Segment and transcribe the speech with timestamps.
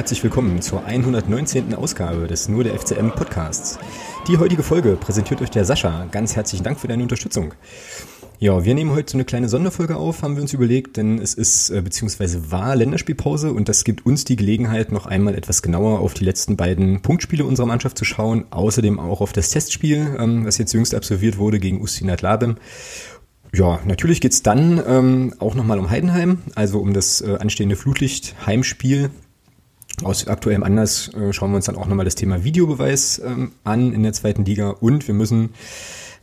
[0.00, 1.74] Herzlich willkommen zur 119.
[1.74, 3.78] Ausgabe des Nur der FCM Podcasts.
[4.28, 6.06] Die heutige Folge präsentiert euch der Sascha.
[6.10, 7.52] Ganz herzlichen Dank für deine Unterstützung.
[8.38, 11.34] Ja, wir nehmen heute so eine kleine Sonderfolge auf, haben wir uns überlegt, denn es
[11.34, 16.00] ist äh, beziehungsweise war Länderspielpause und das gibt uns die Gelegenheit, noch einmal etwas genauer
[16.00, 20.46] auf die letzten beiden Punktspiele unserer Mannschaft zu schauen, außerdem auch auf das Testspiel, ähm,
[20.46, 22.56] was jetzt jüngst absolviert wurde gegen Ustinat Labem.
[23.52, 29.10] Ja, natürlich geht's dann ähm, auch nochmal um Heidenheim, also um das äh, anstehende Flutlicht-Heimspiel.
[30.02, 33.92] Aus aktuellem Anlass äh, schauen wir uns dann auch nochmal das Thema Videobeweis ähm, an
[33.92, 35.50] in der zweiten Liga und wir müssen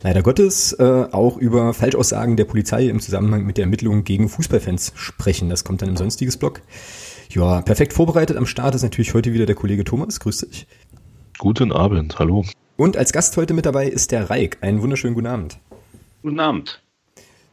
[0.02, 4.92] leider Gottes äh, auch über Falschaussagen der Polizei im Zusammenhang mit der Ermittlung gegen Fußballfans
[4.96, 5.48] sprechen.
[5.48, 6.60] Das kommt dann im sonstiges Blog.
[7.30, 10.18] Ja, perfekt vorbereitet am Start ist natürlich heute wieder der Kollege Thomas.
[10.20, 10.66] Grüß dich.
[11.38, 12.44] Guten Abend, hallo.
[12.76, 14.58] Und als Gast heute mit dabei ist der Reik.
[14.60, 15.58] Einen wunderschönen guten Abend.
[16.22, 16.82] Guten Abend.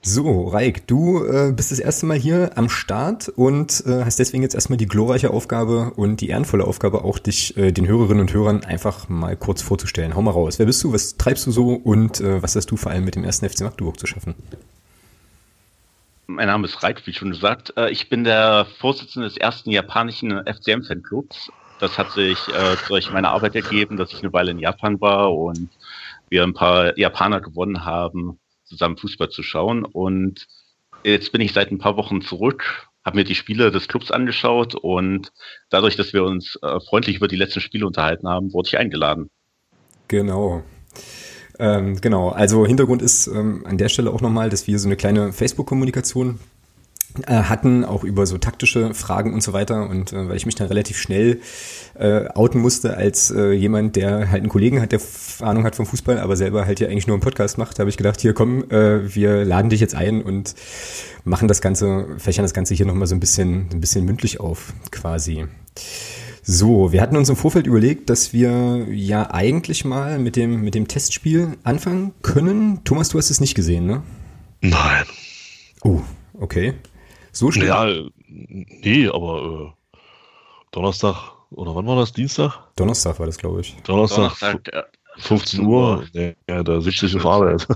[0.08, 4.44] So, Raik, du äh, bist das erste Mal hier am Start und äh, hast deswegen
[4.44, 8.32] jetzt erstmal die glorreiche Aufgabe und die ehrenvolle Aufgabe auch, dich äh, den Hörerinnen und
[8.32, 10.14] Hörern einfach mal kurz vorzustellen.
[10.16, 10.60] Hau mal raus.
[10.60, 10.94] Wer bist du?
[10.94, 11.70] Was treibst du so?
[11.70, 14.36] Und äh, was hast du vor allem mit dem ersten FC Magdeburg zu schaffen?
[16.28, 17.74] Mein Name ist Raik, wie schon gesagt.
[17.76, 21.50] Äh, ich bin der Vorsitzende des ersten japanischen FCM-Fanclubs.
[21.80, 25.34] Das hat sich äh, durch meine Arbeit ergeben, dass ich eine Weile in Japan war
[25.34, 25.70] und
[26.30, 29.86] wir ein paar Japaner gewonnen haben zusammen Fußball zu schauen.
[29.86, 30.48] Und
[31.04, 34.76] jetzt bin ich seit ein paar Wochen zurück, habe mir die Spiele des Clubs angeschaut
[34.76, 35.32] und
[35.70, 39.30] dadurch, dass wir uns äh, freundlich über die letzten Spiele unterhalten haben, wurde ich eingeladen.
[40.08, 40.64] Genau.
[41.58, 44.98] Ähm, genau, also Hintergrund ist ähm, an der Stelle auch nochmal, dass wir so eine
[44.98, 46.40] kleine Facebook-Kommunikation
[47.28, 49.90] hatten, auch über so taktische Fragen und so weiter.
[49.90, 51.40] Und äh, weil ich mich dann relativ schnell
[51.98, 55.02] äh, outen musste als äh, jemand, der halt einen Kollegen hat, der
[55.40, 57.98] Ahnung hat vom Fußball, aber selber halt ja eigentlich nur einen Podcast macht, habe ich
[57.98, 60.56] gedacht, hier komm, äh, wir laden dich jetzt ein und
[61.24, 64.74] machen das Ganze, fächern das Ganze hier nochmal so ein bisschen, ein bisschen mündlich auf,
[64.92, 65.46] quasi.
[66.48, 70.76] So, wir hatten uns im Vorfeld überlegt, dass wir ja eigentlich mal mit dem, mit
[70.76, 72.84] dem Testspiel anfangen können.
[72.84, 74.04] Thomas, du hast es nicht gesehen, ne?
[74.62, 75.06] Nein.
[75.84, 76.02] Oh,
[76.40, 76.76] okay.
[77.36, 77.68] So schnell?
[77.68, 77.86] Ja,
[78.28, 79.98] nee, aber äh,
[80.72, 82.14] Donnerstag oder wann war das?
[82.14, 82.58] Dienstag?
[82.78, 83.76] Donnerstag war das, glaube ich.
[83.84, 84.86] Donnerstag, Donnerstag ja,
[85.18, 86.06] 15 Uhr.
[86.14, 87.68] Ja, da sitze ich auf Arbeit.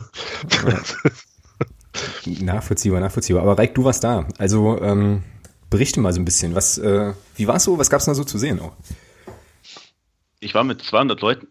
[2.25, 3.43] nachvollziehbar, nachvollziehbar.
[3.43, 4.27] Aber Reik, du warst da.
[4.37, 5.23] Also ähm,
[5.69, 6.55] berichte mal so ein bisschen.
[6.55, 7.77] Was, äh, wie war es so?
[7.77, 8.77] Was gab es da so zu sehen auch?
[10.39, 11.47] Ich war mit 200 Leuten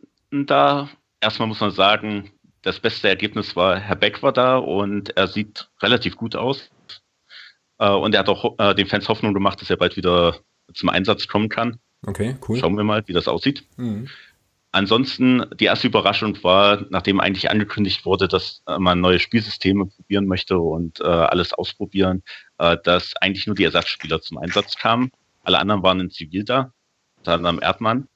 [0.46, 0.88] da.
[1.20, 2.30] Erstmal muss man sagen,
[2.62, 6.70] das beste Ergebnis war, Herr Beck war da und er sieht relativ gut aus.
[7.78, 10.37] Äh, und er hat auch äh, den Fans Hoffnung gemacht, dass er bald wieder
[10.75, 11.78] zum Einsatz kommen kann.
[12.06, 12.59] Okay, cool.
[12.59, 13.65] Schauen wir mal, wie das aussieht.
[13.77, 14.09] Mhm.
[14.71, 20.27] Ansonsten, die erste Überraschung war, nachdem eigentlich angekündigt wurde, dass äh, man neue Spielsysteme probieren
[20.27, 22.22] möchte und äh, alles ausprobieren,
[22.59, 25.11] äh, dass eigentlich nur die Ersatzspieler zum Einsatz kamen.
[25.43, 26.72] Alle anderen waren in Zivil da,
[27.17, 28.09] unter anderem Erdmann.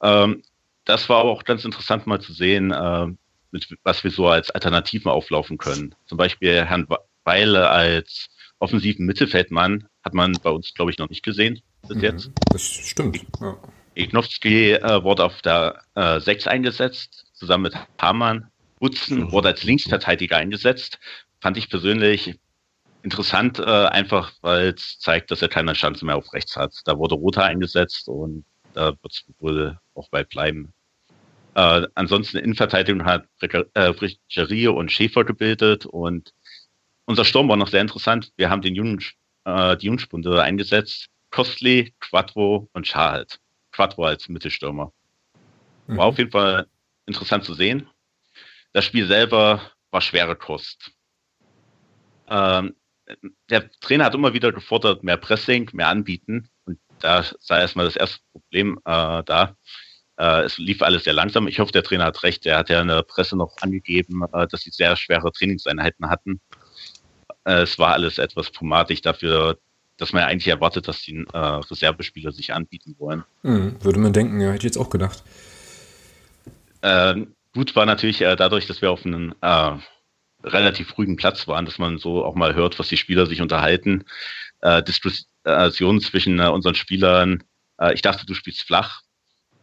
[0.00, 0.42] Ähm,
[0.84, 3.06] das war aber auch ganz interessant mal zu sehen, äh,
[3.50, 5.96] mit, was wir so als Alternativen auflaufen können.
[6.06, 6.86] Zum Beispiel Herrn
[7.24, 12.02] Weile als offensiven Mittelfeldmann hat man bei uns, glaube ich, noch nicht gesehen bis mhm,
[12.02, 12.30] jetzt.
[12.50, 13.24] Das stimmt.
[13.40, 13.56] Ja.
[13.94, 18.48] Ignowski äh, wurde auf der äh, 6 eingesetzt, zusammen mit Hamann.
[18.78, 20.98] Butzen wurde als Linksverteidiger eingesetzt.
[21.40, 22.38] Fand ich persönlich
[23.02, 26.74] interessant, äh, einfach weil es zeigt, dass er keine Chance mehr auf rechts hat.
[26.84, 28.44] Da wurde Rother eingesetzt und
[28.74, 30.74] da wird es wohl auch bald bleiben.
[31.54, 36.34] Äh, ansonsten Innenverteidigung hat Fricherie und Schäfer gebildet und
[37.06, 38.32] unser Sturm war noch sehr interessant.
[38.36, 39.02] Wir haben den Jungen,
[39.44, 41.08] äh, die Jungspunde eingesetzt.
[41.30, 43.40] Costly, Quattro und Char halt.
[43.72, 44.92] Quattro als Mittelstürmer.
[45.86, 46.00] War mhm.
[46.00, 46.66] auf jeden Fall
[47.06, 47.88] interessant zu sehen.
[48.72, 50.92] Das Spiel selber war schwere Kost.
[52.28, 52.74] Ähm,
[53.48, 56.48] der Trainer hat immer wieder gefordert, mehr Pressing, mehr anbieten.
[56.64, 59.56] Und da sei erstmal das erste Problem äh, da.
[60.18, 61.46] Äh, es lief alles sehr langsam.
[61.46, 62.44] Ich hoffe, der Trainer hat recht.
[62.46, 66.40] Er hat ja in der Presse noch angegeben, äh, dass sie sehr schwere Trainingseinheiten hatten.
[67.46, 69.58] Äh, es war alles etwas pomadig dafür,
[69.96, 73.24] dass man ja eigentlich erwartet, dass die äh, Reservespieler sich anbieten wollen.
[73.42, 75.22] Mhm, würde man denken, ja, hätte ich jetzt auch gedacht.
[76.82, 79.72] Ähm, gut war natürlich äh, dadurch, dass wir auf einem äh,
[80.44, 84.04] relativ ruhigen Platz waren, dass man so auch mal hört, was die Spieler sich unterhalten.
[84.60, 87.42] Äh, Diskussionen zwischen äh, unseren Spielern.
[87.78, 89.02] Äh, ich dachte, du spielst flach.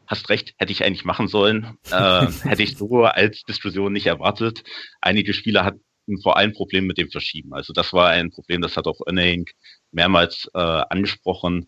[0.07, 1.77] Hast recht, hätte ich eigentlich machen sollen.
[1.91, 4.63] Äh, hätte ich so als Diskussion nicht erwartet.
[4.99, 5.75] Einige Spieler hat,
[6.21, 7.53] vor allem Problem mit dem Verschieben.
[7.53, 9.45] Also das war ein Problem, das hat auch Önning
[9.91, 11.67] mehrmals äh, angesprochen.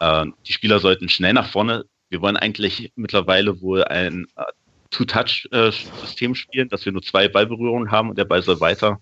[0.00, 1.84] Äh, die Spieler sollten schnell nach vorne.
[2.08, 4.42] Wir wollen eigentlich mittlerweile wohl ein äh,
[4.90, 9.00] Two-Touch-System spielen, dass wir nur zwei Ballberührungen haben und der Ball soll weiter.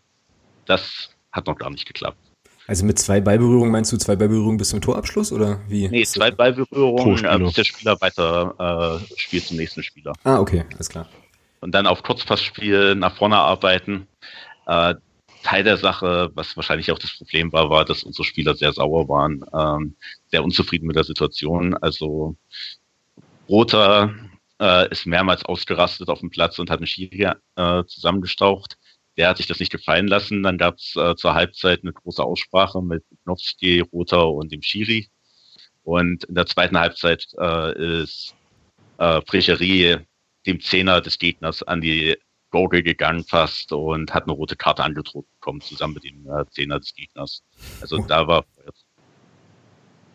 [0.66, 2.18] Das hat noch gar nicht geklappt.
[2.66, 5.88] Also mit zwei Ballberührungen meinst du zwei Ballberührungen bis zum Torabschluss oder wie?
[5.88, 10.12] Nee, zwei Ballberührungen, äh, bis der Spieler weiter äh, spielt zum nächsten Spieler.
[10.22, 11.08] Ah, okay, alles klar.
[11.60, 14.06] Und dann auf Kurzpassspiel nach vorne arbeiten.
[14.70, 14.94] Äh,
[15.42, 19.08] Teil der Sache, was wahrscheinlich auch das Problem war, war, dass unsere Spieler sehr sauer
[19.08, 19.96] waren, ähm,
[20.30, 21.74] sehr unzufrieden mit der Situation.
[21.74, 22.36] Also
[23.48, 24.14] Roter
[24.60, 28.76] äh, ist mehrmals ausgerastet auf dem Platz und hat einen Schiri äh, zusammengestaucht.
[29.16, 30.42] Der hat sich das nicht gefallen lassen.
[30.42, 35.08] Dann gab es äh, zur Halbzeit eine große Aussprache mit Knowski, Roter und dem Schiri.
[35.82, 38.36] Und in der zweiten Halbzeit äh, ist
[38.98, 39.96] äh, Frecherie
[40.46, 42.16] dem Zehner des Gegners an die
[42.50, 46.80] Gurgel gegangen fast und hat eine rote Karte angedroht bekommen, zusammen mit dem äh, Zehner
[46.80, 47.42] des Gegners.
[47.80, 48.04] Also oh.
[48.06, 48.89] da war Mhm.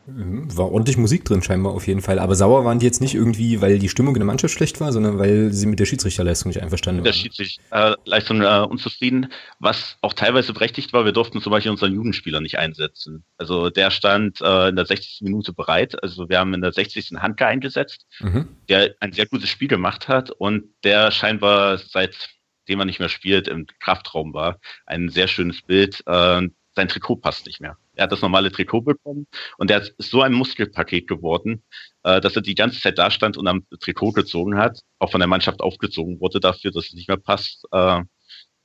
[0.07, 2.19] War ordentlich Musik drin scheinbar auf jeden Fall.
[2.19, 4.91] Aber sauer waren die jetzt nicht irgendwie, weil die Stimmung in der Mannschaft schlecht war,
[4.91, 7.05] sondern weil sie mit der Schiedsrichterleistung nicht einverstanden waren.
[7.05, 11.05] Mit der Schiedsrichterleistung äh, unzufrieden, was auch teilweise berechtigt war.
[11.05, 13.23] Wir durften zum Beispiel unseren Jugendspieler nicht einsetzen.
[13.37, 15.21] Also der stand äh, in der 60.
[15.21, 16.01] Minute bereit.
[16.03, 17.13] Also wir haben in der 60.
[17.17, 18.47] Handke eingesetzt, mhm.
[18.69, 22.29] der ein sehr gutes Spiel gemacht hat und der scheinbar seit
[22.67, 24.59] dem er nicht mehr spielt, im Kraftraum war.
[24.85, 26.01] Ein sehr schönes Bild.
[26.07, 27.77] Äh, sein Trikot passt nicht mehr.
[27.95, 29.27] Er hat das normale Trikot bekommen
[29.57, 31.63] und er ist so ein Muskelpaket geworden,
[32.03, 35.19] äh, dass er die ganze Zeit da stand und am Trikot gezogen hat, auch von
[35.19, 37.65] der Mannschaft aufgezogen wurde dafür, dass es nicht mehr passt.
[37.71, 38.01] Äh,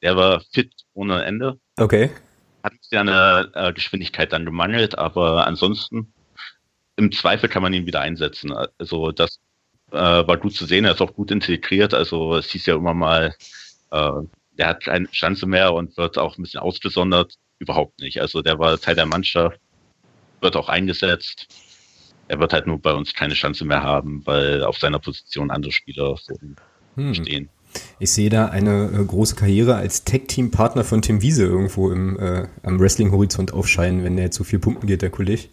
[0.02, 1.58] der war fit ohne Ende.
[1.76, 2.10] Okay.
[2.62, 6.12] Hat ja eine äh, Geschwindigkeit dann gemangelt, aber ansonsten
[6.96, 8.52] im Zweifel kann man ihn wieder einsetzen.
[8.78, 9.40] Also das
[9.90, 11.94] äh, war gut zu sehen, er ist auch gut integriert.
[11.94, 13.34] Also es hieß ja immer mal,
[13.90, 14.10] äh,
[14.52, 18.20] der hat keine Chance mehr und wird auch ein bisschen ausgesondert überhaupt nicht.
[18.20, 19.60] Also der war Teil der Mannschaft,
[20.40, 21.46] wird auch eingesetzt.
[22.26, 25.72] Er wird halt nur bei uns keine Chance mehr haben, weil auf seiner Position andere
[25.72, 26.16] Spieler
[26.96, 27.14] hm.
[27.14, 27.48] stehen.
[28.00, 32.48] Ich sehe da eine äh, große Karriere als Tech-Team-Partner von Tim Wiese irgendwo im, äh,
[32.64, 35.44] am Wrestling-Horizont aufscheinen, wenn der zu viel pumpen geht, der Kollege.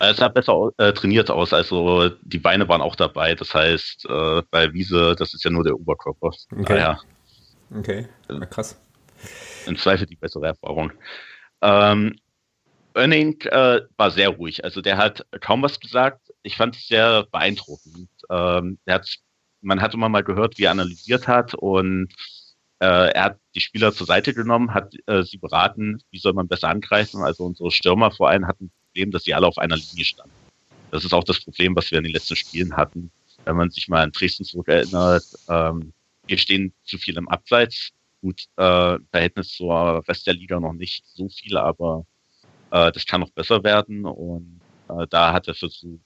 [0.00, 3.34] Er sah besser äh, trainiert aus, also die Beine waren auch dabei.
[3.36, 6.32] Das heißt, äh, bei Wiese, das ist ja nur der Oberkörper.
[6.52, 6.64] Okay.
[6.64, 7.00] Daher,
[7.72, 8.76] okay, Na, krass
[9.66, 10.92] im Zweifel die bessere Erfahrung.
[11.62, 12.16] Ähm,
[12.94, 14.64] Erning äh, war sehr ruhig.
[14.64, 16.32] Also der hat kaum was gesagt.
[16.42, 18.08] Ich fand es sehr beeindruckend.
[18.30, 19.16] Ähm, hat,
[19.60, 22.08] man hat immer mal gehört, wie er analysiert hat und
[22.78, 26.48] äh, er hat die Spieler zur Seite genommen, hat äh, sie beraten, wie soll man
[26.48, 27.22] besser angreifen.
[27.22, 30.32] Also unsere Stürmer vor allem hatten ein Problem, dass sie alle auf einer Linie standen.
[30.90, 33.10] Das ist auch das Problem, was wir in den letzten Spielen hatten.
[33.44, 35.92] Wenn man sich mal an Dresden zurückerinnert, ähm,
[36.26, 37.92] wir stehen zu viel im Abseits
[38.26, 42.04] Gut, äh, Verhältnis zur Rest der Liga noch nicht so viel, aber
[42.72, 44.04] äh, das kann noch besser werden.
[44.04, 46.00] Und äh, da hat er versucht,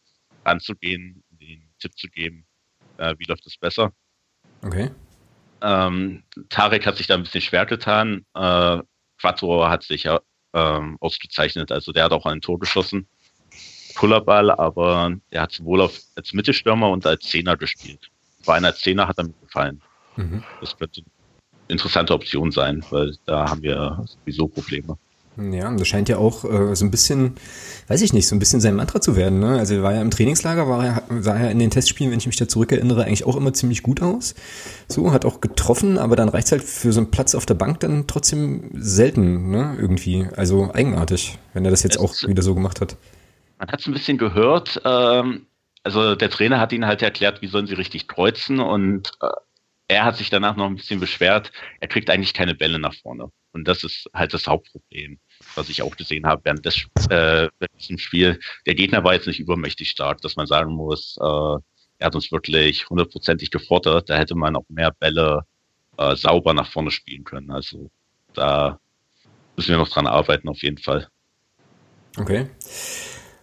[0.44, 2.44] anzugehen, den Tipp zu geben,
[2.98, 3.94] äh, wie läuft es besser.
[4.62, 4.90] Okay.
[5.62, 8.26] Ähm, Tarek hat sich da ein bisschen schwer getan.
[8.34, 8.82] Äh,
[9.18, 10.20] Quattro hat sich ja
[10.52, 13.08] ähm, ausgezeichnet, also der hat auch ein Tor geschossen.
[13.94, 18.10] Kullerball, aber er hat sowohl auf, als Mittelstürmer und als Zehner gespielt.
[18.42, 19.80] Vor einer Zehner hat er mir gefallen.
[20.16, 20.44] Mhm.
[20.60, 21.02] Das könnte
[21.70, 24.96] interessante Option sein, weil da haben wir sowieso Probleme.
[25.36, 27.36] Ja, das scheint ja auch äh, so ein bisschen,
[27.88, 29.38] weiß ich nicht, so ein bisschen sein Mantra zu werden.
[29.38, 29.58] Ne?
[29.58, 32.26] Also er war ja im Trainingslager, war er, sah er in den Testspielen, wenn ich
[32.26, 34.34] mich da zurückerinnere, eigentlich auch immer ziemlich gut aus.
[34.88, 37.80] So, hat auch getroffen, aber dann reicht halt für so einen Platz auf der Bank
[37.80, 39.76] dann trotzdem selten, ne?
[39.78, 40.26] Irgendwie.
[40.36, 42.96] Also eigenartig, wenn er das jetzt es, auch wieder so gemacht hat.
[43.58, 45.46] Man hat es ein bisschen gehört, ähm,
[45.82, 49.28] also der Trainer hat ihnen halt erklärt, wie sollen sie richtig kreuzen und äh,
[49.90, 53.28] er hat sich danach noch ein bisschen beschwert, er kriegt eigentlich keine Bälle nach vorne.
[53.52, 55.18] Und das ist halt das Hauptproblem,
[55.56, 57.48] was ich auch gesehen habe während des äh,
[57.96, 58.38] Spiel.
[58.66, 62.30] Der Gegner war jetzt nicht übermächtig stark, dass man sagen muss, äh, er hat uns
[62.30, 64.08] wirklich hundertprozentig gefordert.
[64.08, 65.44] Da hätte man auch mehr Bälle
[65.98, 67.50] äh, sauber nach vorne spielen können.
[67.50, 67.90] Also
[68.32, 68.78] da
[69.56, 71.08] müssen wir noch dran arbeiten, auf jeden Fall.
[72.16, 72.46] Okay.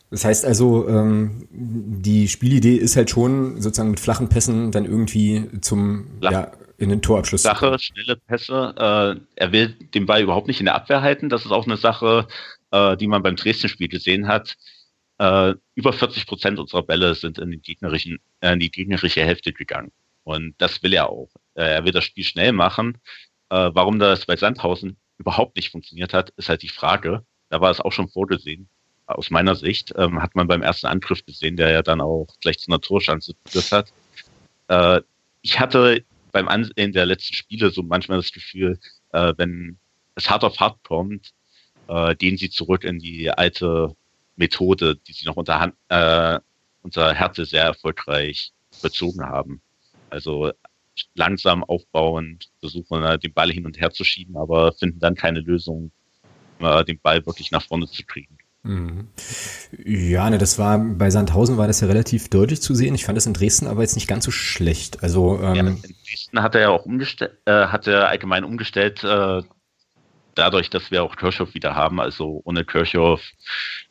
[0.10, 5.50] Das heißt also, ähm, die Spielidee ist halt schon sozusagen mit flachen Pässen dann irgendwie
[5.60, 6.32] zum Flach.
[6.32, 7.44] ja, in den Torabschluss.
[7.44, 8.74] Sache, schnelle Pässe.
[8.78, 11.28] Äh, er will den Ball überhaupt nicht in der Abwehr halten.
[11.28, 12.28] Das ist auch eine Sache,
[12.72, 14.56] äh, die man beim Dresden-Spiel gesehen hat.
[15.18, 19.52] Äh, über 40 Prozent unserer Bälle sind in, den gegnerischen, äh, in die gegnerische Hälfte
[19.52, 19.92] gegangen.
[20.24, 21.30] Und das will er auch.
[21.56, 22.98] Äh, er will das Spiel schnell machen.
[23.50, 27.26] Äh, warum das bei Sandhausen überhaupt nicht funktioniert hat, ist halt die Frage.
[27.50, 28.70] Da war es auch schon vorgesehen
[29.08, 32.60] aus meiner Sicht, ähm, hat man beim ersten Angriff gesehen, der ja dann auch gleich
[32.60, 33.94] zu einer Torschance geführt hat.
[34.68, 35.02] Äh,
[35.42, 38.80] ich hatte beim Ansehen der letzten Spiele so manchmal das Gefühl,
[39.14, 39.78] äh, wenn
[40.16, 41.34] es hart auf hart kommt,
[41.88, 43.96] äh, gehen sie zurück in die alte
[44.36, 46.40] Methode, die sie noch unter, Hand, äh,
[46.84, 49.62] unter Härte sehr erfolgreich bezogen haben.
[50.10, 50.52] Also
[51.16, 55.92] langsam aufbauend, versuchen den Ball hin und her zu schieben, aber finden dann keine Lösung
[56.60, 58.38] äh, den Ball wirklich nach vorne zu kriegen.
[58.68, 59.08] Mhm.
[59.86, 62.96] Ja, ne, das war bei Sandhausen war das ja relativ deutlich zu sehen.
[62.96, 65.04] Ich fand es in Dresden aber jetzt nicht ganz so schlecht.
[65.04, 69.04] Also ähm, ja, in Dresden hat er ja auch umgestellt, äh, hat er allgemein umgestellt,
[69.04, 69.42] äh,
[70.36, 72.02] dadurch, dass wir auch Kirchhoff wieder haben.
[72.02, 73.22] Also ohne Kirchhoff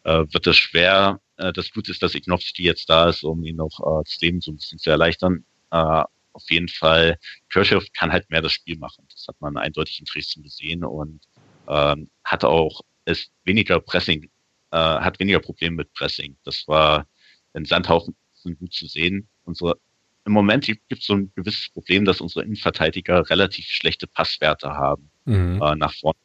[0.04, 1.20] äh, wird es schwer.
[1.38, 4.42] Äh, das Gute ist, dass Ignowski jetzt da ist, um ihn noch äh, das Leben
[4.42, 5.44] so ein bisschen zu erleichtern.
[5.70, 6.02] Äh,
[6.32, 7.18] auf jeden Fall,
[7.50, 9.06] Kirchhoff kann halt mehr das Spiel machen.
[9.10, 11.20] Das hat man eindeutig in Dresden gesehen und
[11.66, 14.28] ähm, hat auch ist weniger Pressing
[14.70, 16.36] äh, hat weniger Probleme mit Pressing.
[16.44, 17.06] Das war
[17.54, 18.14] in Sandhausen
[18.58, 19.28] gut zu sehen.
[19.44, 19.76] Unsere,
[20.24, 25.10] Im Moment gibt es so ein gewisses Problem, dass unsere Innenverteidiger relativ schlechte Passwerte haben
[25.24, 25.60] mhm.
[25.62, 26.18] äh, nach vorne.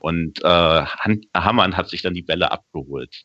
[0.00, 0.84] Und äh,
[1.34, 3.22] Hammann hat sich dann die Bälle abgeholt.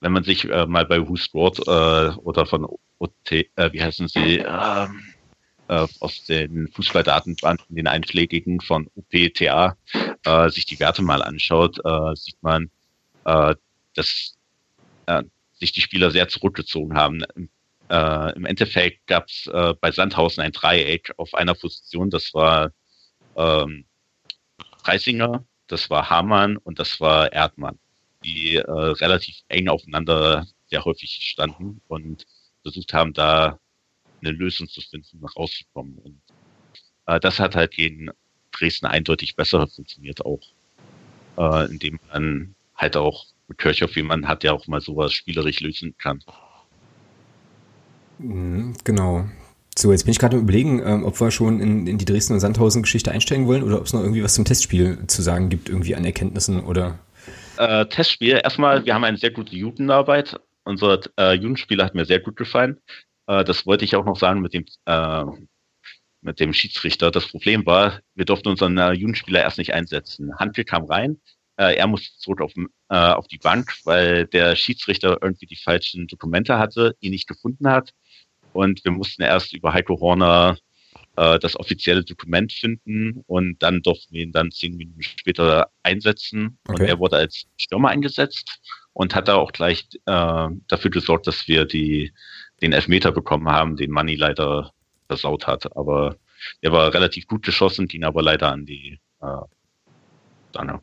[0.00, 2.66] Wenn man sich äh, mal bei Who Scored äh, oder von
[2.98, 4.86] OT, äh, wie heißen sie, äh,
[5.68, 9.76] äh, aus den Fußballdatenbanken, den einschlägigen von UPTA,
[10.24, 12.70] äh, sich die Werte mal anschaut, äh, sieht man,
[13.24, 13.54] äh,
[13.94, 14.36] dass
[15.06, 15.22] äh,
[15.52, 17.22] sich die Spieler sehr zurückgezogen haben.
[17.88, 22.72] Äh, Im Endeffekt gab es äh, bei Sandhausen ein Dreieck auf einer Position, das war
[23.36, 23.84] ähm,
[24.82, 27.78] Preisinger, das war Hamann und das war Erdmann,
[28.24, 32.26] die äh, relativ eng aufeinander sehr häufig standen und
[32.62, 33.58] versucht haben, da
[34.20, 35.98] eine Lösung zu finden, rauszukommen.
[35.98, 36.20] Und
[37.06, 38.10] äh, das hat halt gegen
[38.52, 40.40] Dresden eindeutig besser funktioniert auch,
[41.36, 45.94] äh, indem man halt auch Kirchhoff, wie man hat ja auch mal sowas spielerisch lösen
[45.98, 46.20] kann.
[48.18, 49.26] Mhm, genau.
[49.76, 52.40] So, jetzt bin ich gerade überlegen, ähm, ob wir schon in, in die Dresden- und
[52.40, 55.96] Sandhausen-Geschichte einsteigen wollen oder ob es noch irgendwie was zum Testspiel zu sagen gibt, irgendwie
[55.96, 56.98] an Erkenntnissen oder.
[57.56, 60.40] Äh, Testspiel, erstmal, wir haben eine sehr gute Jugendarbeit.
[60.64, 62.80] Unser äh, Jugendspieler hat mir sehr gut gefallen.
[63.26, 65.24] Äh, das wollte ich auch noch sagen mit dem, äh,
[66.20, 67.10] mit dem Schiedsrichter.
[67.10, 70.38] Das Problem war, wir durften unseren Jugendspieler erst nicht einsetzen.
[70.38, 71.18] Handke kam rein,
[71.56, 76.06] äh, er musste zurück auf, äh, auf die Bank, weil der Schiedsrichter irgendwie die falschen
[76.06, 77.90] Dokumente hatte, ihn nicht gefunden hat.
[78.52, 80.56] Und wir mussten erst über Heiko Horner
[81.16, 86.58] äh, das offizielle Dokument finden und dann durften wir ihn dann zehn Minuten später einsetzen.
[86.66, 86.82] Okay.
[86.82, 88.60] Und er wurde als Stürmer eingesetzt
[88.92, 92.12] und hat da auch gleich äh, dafür gesorgt, dass wir die,
[92.62, 94.72] den Elfmeter bekommen haben, den Manni leider
[95.06, 95.76] versaut hat.
[95.76, 96.16] Aber
[96.60, 99.42] er war relativ gut geschossen, ging aber leider an die äh,
[100.52, 100.80] Danne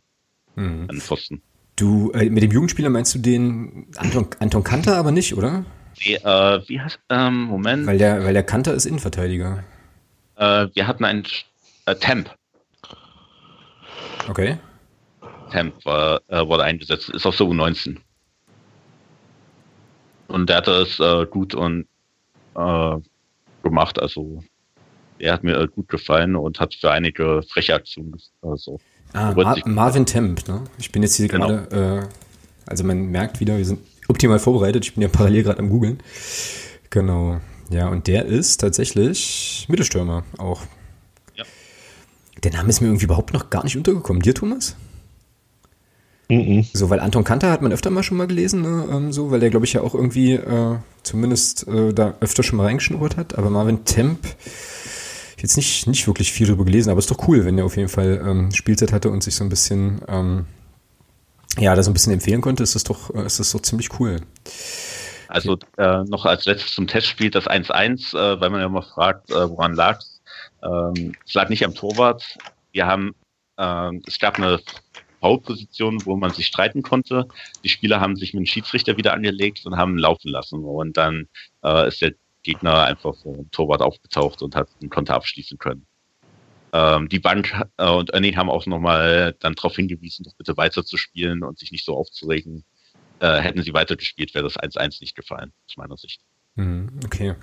[0.56, 0.88] mhm.
[0.90, 1.42] an Pfosten.
[1.76, 5.66] Du, äh, mit dem Jugendspieler meinst du den Anton, Anton Kanter aber nicht, oder?
[6.06, 7.86] Nee, äh, wie heißt, ähm, Moment.
[7.88, 9.64] Weil der, weil der Kanter ist Innenverteidiger.
[10.36, 11.24] Äh, wir hatten einen
[11.86, 12.30] äh, Temp.
[14.30, 14.58] Okay.
[15.52, 17.98] Temp war, äh, wurde eingesetzt, ist auf so U19.
[20.28, 21.88] Und der hat das äh, gut und
[22.56, 22.96] äh,
[23.64, 24.44] gemacht, also
[25.20, 28.80] er hat mir äh, gut gefallen und hat für einige freche Aktionen also,
[29.14, 30.64] Ah, Mar Marvin Temp, ne?
[30.78, 31.48] Ich bin jetzt hier genau.
[31.48, 34.86] gerade, äh, also man merkt wieder, wir sind optimal vorbereitet.
[34.86, 36.02] Ich bin ja parallel gerade am googeln.
[36.90, 37.40] Genau.
[37.70, 40.62] Ja, und der ist tatsächlich Mittelstürmer auch.
[41.36, 41.46] Ja.
[42.44, 44.22] Der Name ist mir irgendwie überhaupt noch gar nicht untergekommen.
[44.22, 44.76] Dir, Thomas?
[46.32, 46.66] Mhm.
[46.74, 48.88] So, weil Anton Kanter hat man öfter mal schon mal gelesen, ne?
[48.90, 52.58] ähm, so, weil der, glaube ich, ja auch irgendwie äh, zumindest äh, da öfter schon
[52.58, 53.38] mal reingeschnurrt hat.
[53.38, 54.20] Aber Marvin Temp,
[55.42, 57.90] jetzt nicht, nicht wirklich viel darüber gelesen, aber ist doch cool, wenn er auf jeden
[57.90, 60.46] Fall ähm, Spielzeit hatte und sich so ein bisschen, ähm,
[61.58, 64.00] ja, da so ein bisschen empfehlen konnte, ist das doch, äh, ist das doch ziemlich
[64.00, 64.22] cool.
[65.28, 69.32] Also äh, noch als letztes zum Testspiel das 1-1, äh, weil man ja immer fragt,
[69.32, 70.02] äh, woran lag
[70.64, 71.34] ähm, es.
[71.34, 72.38] lag nicht am Torwart.
[72.72, 73.16] Wir haben,
[73.58, 74.60] äh, es gab eine
[75.20, 77.28] Foulposition, wo man sich streiten konnte.
[77.64, 80.64] Die Spieler haben sich mit dem Schiedsrichter wieder angelegt und haben laufen lassen.
[80.64, 81.28] Und dann
[81.64, 85.86] äh, ist der Gegner einfach vor dem Torwart aufgetaucht und hat einen Konter abschließen können.
[86.74, 90.86] Ähm, die Bank äh, und Ernie haben auch nochmal dann darauf hingewiesen, doch bitte weiter
[90.86, 92.64] zu spielen und sich nicht so aufzuregen.
[93.20, 96.22] Äh, hätten sie weitergespielt, wäre das 1-1 nicht gefallen, aus meiner Sicht.
[96.56, 97.36] Mhm, okay.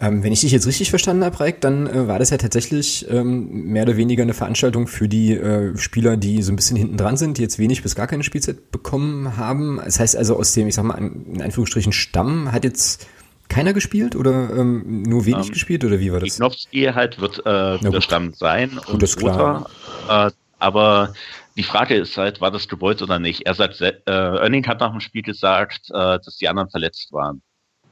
[0.00, 3.08] Ähm, wenn ich dich jetzt richtig verstanden habe, Reik, dann äh, war das ja tatsächlich
[3.08, 6.96] ähm, mehr oder weniger eine Veranstaltung für die äh, Spieler, die so ein bisschen hinten
[6.96, 9.80] dran sind, die jetzt wenig bis gar keine Spielzeit bekommen haben.
[9.84, 13.06] Das heißt also aus dem, ich sag mal, in Anführungsstrichen Stamm hat jetzt
[13.54, 16.36] keiner gespielt oder ähm, nur wenig ähm, gespielt oder wie war das?
[16.36, 19.16] Knopfski halt wird äh, der Stamm sein gut, und das.
[19.16, 21.14] Äh, aber
[21.56, 23.46] die Frage ist halt, war das gewollt oder nicht?
[23.46, 27.42] Er sagt, äh, Erning hat nach dem Spiel gesagt, äh, dass die anderen verletzt waren.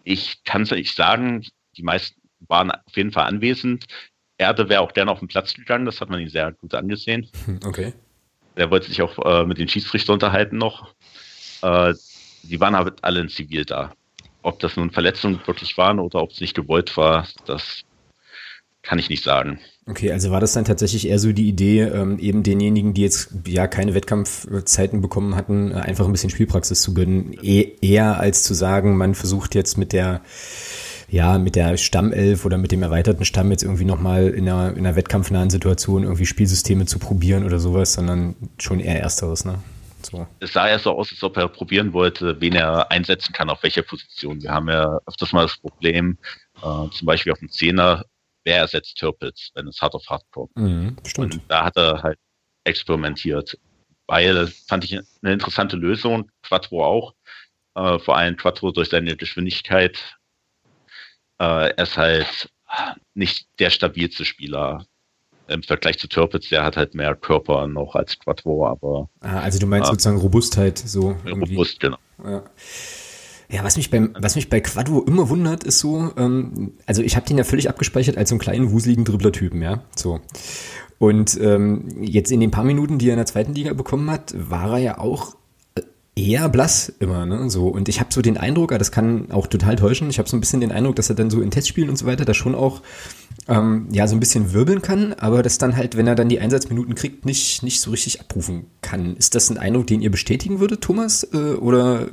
[0.02, 3.85] Ich kann es nicht sagen, die meisten waren auf jeden Fall anwesend.
[4.38, 7.28] Erde wäre auch gerne auf den Platz gegangen, das hat man ihn sehr gut angesehen.
[7.64, 7.92] Okay.
[8.54, 10.95] Er wollte sich auch äh, mit den Schiedsrichter unterhalten noch.
[11.62, 11.95] Äh,
[12.42, 13.92] die waren aber alle in Zivil da
[14.43, 17.83] ob das nun Verletzungen wirklich waren oder ob es nicht gewollt war, das
[18.83, 19.61] kann ich nicht sagen.
[19.89, 23.33] Okay, also war das dann tatsächlich eher so die Idee, ähm, eben denjenigen, die jetzt
[23.47, 28.55] ja keine Wettkampfzeiten bekommen hatten, einfach ein bisschen Spielpraxis zu gönnen, e eher als zu
[28.55, 30.23] sagen, man versucht jetzt mit der
[31.09, 34.79] ja, mit der Stammelf oder mit dem erweiterten Stamm jetzt irgendwie nochmal in einer, in
[34.79, 39.57] einer wettkampfnahen Situation irgendwie Spielsysteme zu probieren oder sowas, sondern schon eher Ersteres, ne?
[40.03, 40.27] So.
[40.41, 43.63] Es sah ja so aus, als ob er probieren wollte, wen er einsetzen kann, auf
[43.63, 44.43] welcher Position.
[44.43, 46.19] Wir haben ja öfters mal das Problem,
[46.57, 48.05] äh, zum Beispiel auf dem Zehner,
[48.45, 50.57] wer ersetzt Turpitz, wenn es hart auf hart kommt.
[50.57, 51.35] Mhm, stimmt.
[51.35, 52.19] Und da hat er halt
[52.65, 53.59] experimentiert.
[54.07, 57.15] Weil, fand ich eine interessante Lösung, Quattro auch.
[57.75, 60.17] Äh, vor allem Quattro durch seine Geschwindigkeit.
[61.39, 62.51] Äh, er ist halt
[63.15, 64.87] nicht der stabilste Spieler
[65.53, 69.09] im Vergleich zu Turpitz, der hat halt mehr Körper noch als Quattro, aber.
[69.21, 71.17] Ah, also du meinst äh, sozusagen Robustheit, so.
[71.25, 71.55] Irgendwie.
[71.55, 71.99] Robust, genau.
[72.25, 72.43] Ja.
[73.51, 77.17] Ja, was mich beim, was mich bei Quadro immer wundert, ist so, ähm, also ich
[77.17, 80.21] habe den ja völlig abgespeichert als so einen kleinen, wuseligen Dribbler-Typen, ja, so.
[80.99, 84.33] Und ähm, jetzt in den paar Minuten, die er in der zweiten Liga bekommen hat,
[84.37, 85.37] war er ja auch
[86.14, 87.49] eher blass immer, ne?
[87.49, 87.69] So.
[87.69, 90.40] Und ich habe so den Eindruck, das kann auch total täuschen, ich habe so ein
[90.40, 92.83] bisschen den Eindruck, dass er dann so in Testspielen und so weiter da schon auch
[93.49, 96.40] ähm, ja so ein bisschen wirbeln kann, aber das dann halt, wenn er dann die
[96.40, 99.16] Einsatzminuten kriegt, nicht, nicht so richtig abrufen kann.
[99.16, 101.25] Ist das ein Eindruck, den ihr bestätigen würdet, Thomas?
[101.33, 102.07] Äh, oder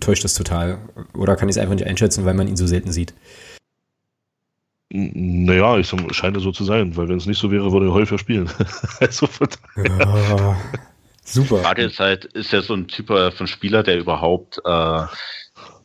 [0.00, 0.78] täuscht das total?
[1.14, 3.14] Oder kann ich es einfach nicht einschätzen, weil man ihn so selten sieht?
[4.90, 8.18] Naja, ich scheint so zu sein, weil wenn es nicht so wäre, würde er häufiger
[8.18, 8.48] spielen.
[9.00, 9.28] also
[9.76, 10.56] ja.
[11.26, 11.56] Super.
[11.56, 15.02] Die Frage ist halt, ist er so ein Typ äh, von Spieler, der überhaupt äh,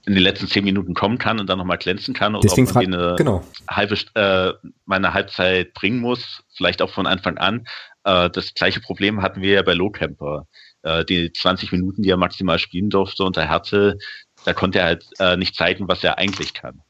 [0.05, 2.75] in den letzten zehn Minuten kommen kann und dann nochmal glänzen kann oder Deswegen ob
[2.75, 3.43] man eine genau.
[3.69, 4.53] halbe äh,
[4.86, 7.67] meine Halbzeit bringen muss, vielleicht auch von Anfang an.
[8.04, 10.47] Äh, das gleiche Problem hatten wir ja bei Lowcamper.
[10.84, 13.97] Äh, die 20 Minuten, die er maximal spielen durfte unter Härte,
[14.45, 16.82] da konnte er halt äh, nicht zeigen, was er eigentlich kann.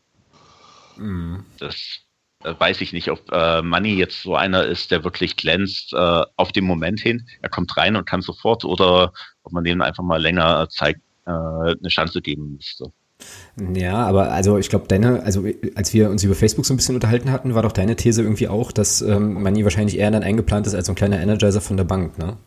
[0.98, 1.46] Mhm.
[1.58, 2.11] Das äh,
[2.44, 6.52] weiß ich nicht, ob äh, Money jetzt so einer ist, der wirklich glänzt äh, auf
[6.52, 7.26] dem Moment hin.
[7.42, 11.32] Er kommt rein und kann sofort oder ob man dem einfach mal länger Zeit, äh,
[11.32, 12.92] eine Chance geben müsste.
[13.74, 16.96] Ja, aber also ich glaube, deine, also als wir uns über Facebook so ein bisschen
[16.96, 20.68] unterhalten hatten, war doch deine These irgendwie auch, dass ähm, Money wahrscheinlich eher dann eingeplant
[20.68, 22.38] ist als so ein kleiner Energizer von der Bank, ne?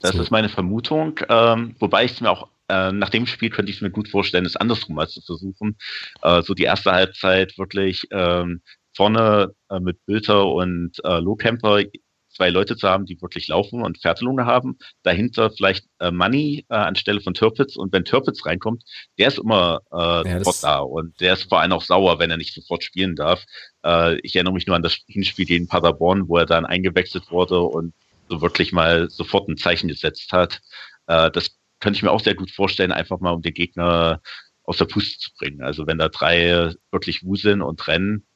[0.00, 0.22] Das so.
[0.22, 3.80] ist meine Vermutung, ähm, wobei ich es mir auch äh, nach dem Spiel könnte ich
[3.82, 5.76] mir gut vorstellen, es andersrum mal zu versuchen.
[6.22, 8.60] Äh, so die erste Halbzeit wirklich ähm,
[8.98, 11.84] vorne äh, mit Bilder und äh, Lowcamper
[12.30, 14.76] zwei Leute zu haben, die wirklich laufen und Fertelunge haben.
[15.04, 17.76] Dahinter vielleicht äh, Money äh, anstelle von Türpitz.
[17.76, 18.82] Und wenn Türpitz reinkommt,
[19.18, 20.78] der ist immer äh, ja, sofort da.
[20.80, 23.44] Und der ist vor allem auch sauer, wenn er nicht sofort spielen darf.
[23.84, 27.60] Äh, ich erinnere mich nur an das Hinspiel gegen Paderborn, wo er dann eingewechselt wurde
[27.60, 27.94] und
[28.28, 30.60] so wirklich mal sofort ein Zeichen gesetzt hat.
[31.06, 34.20] Äh, das könnte ich mir auch sehr gut vorstellen, einfach mal um den Gegner
[34.64, 35.62] aus der Puste zu bringen.
[35.62, 38.27] Also wenn da drei wirklich wuseln und rennen,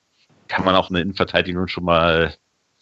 [0.52, 2.34] kann man auch eine Innenverteidigung schon mal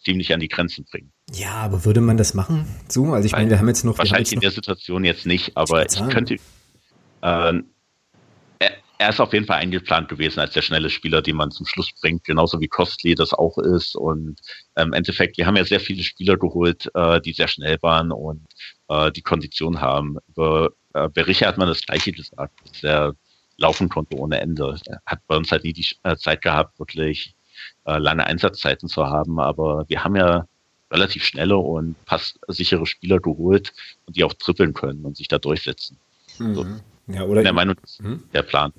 [0.03, 1.11] ziemlich an die Grenzen bringen.
[1.31, 2.67] Ja, aber würde man das machen?
[2.89, 5.55] So, also ich meine, wir haben jetzt noch wahrscheinlich jetzt in der Situation jetzt nicht,
[5.55, 6.33] aber ich, ich könnte.
[6.33, 6.39] Äh,
[7.21, 11.65] er, er ist auf jeden Fall eingeplant gewesen als der schnelle Spieler, den man zum
[11.65, 13.95] Schluss bringt, genauso wie Costly das auch ist.
[13.95, 14.41] Und
[14.75, 18.11] ähm, im Endeffekt, wir haben ja sehr viele Spieler geholt, äh, die sehr schnell waren
[18.11, 18.45] und
[18.89, 20.17] äh, die Kondition haben.
[20.27, 23.13] Über äh, Berichte hat man das Gleiche gesagt, dass er
[23.55, 24.77] laufen konnte ohne Ende.
[24.87, 27.35] Er hat bei uns halt nie die äh, Zeit gehabt, wirklich
[27.85, 29.39] äh, lange Einsatzzeiten zu haben.
[29.39, 30.45] Aber wir haben ja
[30.91, 33.73] relativ schnelle und passsichere Spieler geholt
[34.05, 35.97] und die auch trippeln können und sich da durchsetzen.
[36.37, 36.55] Mhm.
[36.55, 36.65] So.
[37.07, 38.23] Ja, oder der Meinung, mhm.
[38.33, 38.73] der Plan.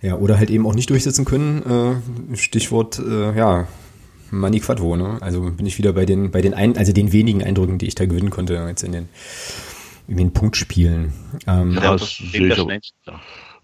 [0.00, 2.02] Ja, oder halt eben auch nicht durchsetzen können.
[2.32, 3.66] Äh, Stichwort, äh, ja,
[4.30, 5.18] Mani Quadro, ne?
[5.20, 7.94] Also bin ich wieder bei den, bei den ein, also den wenigen Eindrücken, die ich
[7.94, 9.08] da gewinnen konnte jetzt in den,
[10.08, 11.12] in den Punktspielen.
[11.46, 12.78] Ähm, ja, das sehe ich aber.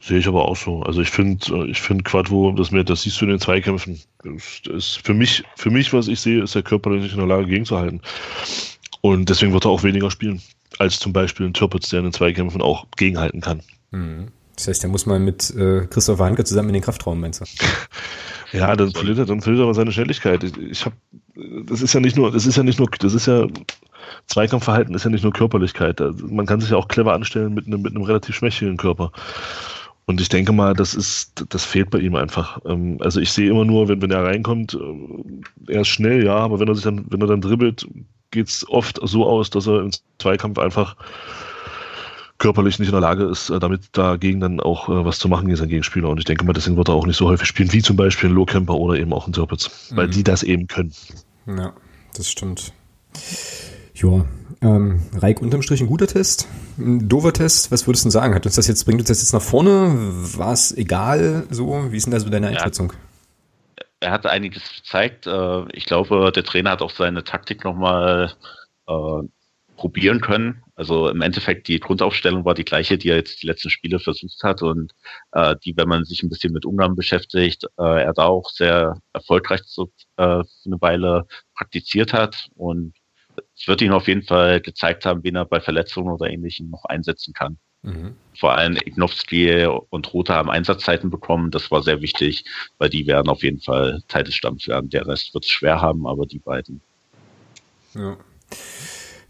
[0.00, 0.82] Sehe ich aber auch so.
[0.82, 4.00] Also ich finde, äh, ich finde Quadvo, das, mehr, das siehst du in den Zweikämpfen.
[4.64, 7.46] Ist für mich, für mich, was ich sehe, ist der Körper nicht in der Lage
[7.46, 8.00] gegenzuhalten.
[9.02, 10.40] Und deswegen wird er auch weniger spielen,
[10.78, 13.62] als zum Beispiel ein Türpitz, der in den Zweikämpfen auch gegenhalten kann.
[13.90, 14.28] Mhm.
[14.56, 17.46] Das heißt, der muss mal mit äh, Christopher Hanke zusammen in den Kraftraum, meinst du?
[18.56, 20.44] ja, dann verliert er, dann verliert er aber seine Schnelligkeit.
[20.44, 20.96] Ich, ich habe,
[21.66, 23.46] das ist ja nicht nur, das ist ja nicht nur, das ist ja
[24.26, 26.00] Zweikampfverhalten ist ja nicht nur Körperlichkeit.
[26.00, 29.12] Also man kann sich ja auch clever anstellen mit einem, mit einem relativ schwächeren Körper.
[30.10, 32.58] Und ich denke mal, das ist, das fehlt bei ihm einfach.
[32.66, 36.36] Ähm, also ich sehe immer nur, wenn, wenn er reinkommt, äh, er ist schnell, ja,
[36.36, 37.86] aber wenn er sich dann, wenn er dann dribbelt,
[38.32, 40.96] geht es oft so aus, dass er im Zweikampf einfach
[42.38, 45.46] körperlich nicht in der Lage ist, äh, damit dagegen dann auch äh, was zu machen
[45.46, 46.08] gegen seinen Gegenspieler.
[46.08, 48.30] Und ich denke mal, deswegen wird er auch nicht so häufig spielen, wie zum Beispiel
[48.30, 50.10] ein Low-Camper oder eben auch ein Tirpitz, weil mhm.
[50.10, 50.92] die das eben können.
[51.46, 51.72] Ja,
[52.16, 52.72] das stimmt.
[53.94, 54.24] Ja,
[54.62, 57.70] ähm, Reik unterm Strich ein guter Test, ein doofer Test.
[57.72, 58.34] Was würdest du sagen?
[58.34, 59.94] Hat uns das jetzt, bringt uns das jetzt nach vorne?
[60.36, 61.90] War es egal so?
[61.90, 62.92] Wie ist denn da so deine Einschätzung?
[64.00, 65.26] er hat einiges gezeigt.
[65.26, 68.32] Äh, ich glaube, der Trainer hat auch seine Taktik nochmal
[68.88, 69.22] äh,
[69.76, 70.62] probieren können.
[70.74, 74.42] Also im Endeffekt die Grundaufstellung war die gleiche, die er jetzt die letzten Spiele versucht
[74.42, 74.92] hat und
[75.32, 78.98] äh, die, wenn man sich ein bisschen mit Ungarn beschäftigt, äh, er da auch sehr
[79.12, 82.94] erfolgreich so, äh, für eine Weile praktiziert hat und
[83.56, 86.84] es wird ihn auf jeden Fall gezeigt haben, wen er bei Verletzungen oder Ähnlichem noch
[86.84, 87.58] einsetzen kann.
[87.82, 88.16] Mhm.
[88.38, 91.50] Vor allem Ignowski und Rother haben Einsatzzeiten bekommen.
[91.50, 92.44] Das war sehr wichtig,
[92.78, 94.90] weil die werden auf jeden Fall Teil des Stamms werden.
[94.90, 96.80] Der Rest wird es schwer haben, aber die beiden.
[97.94, 98.16] Ja.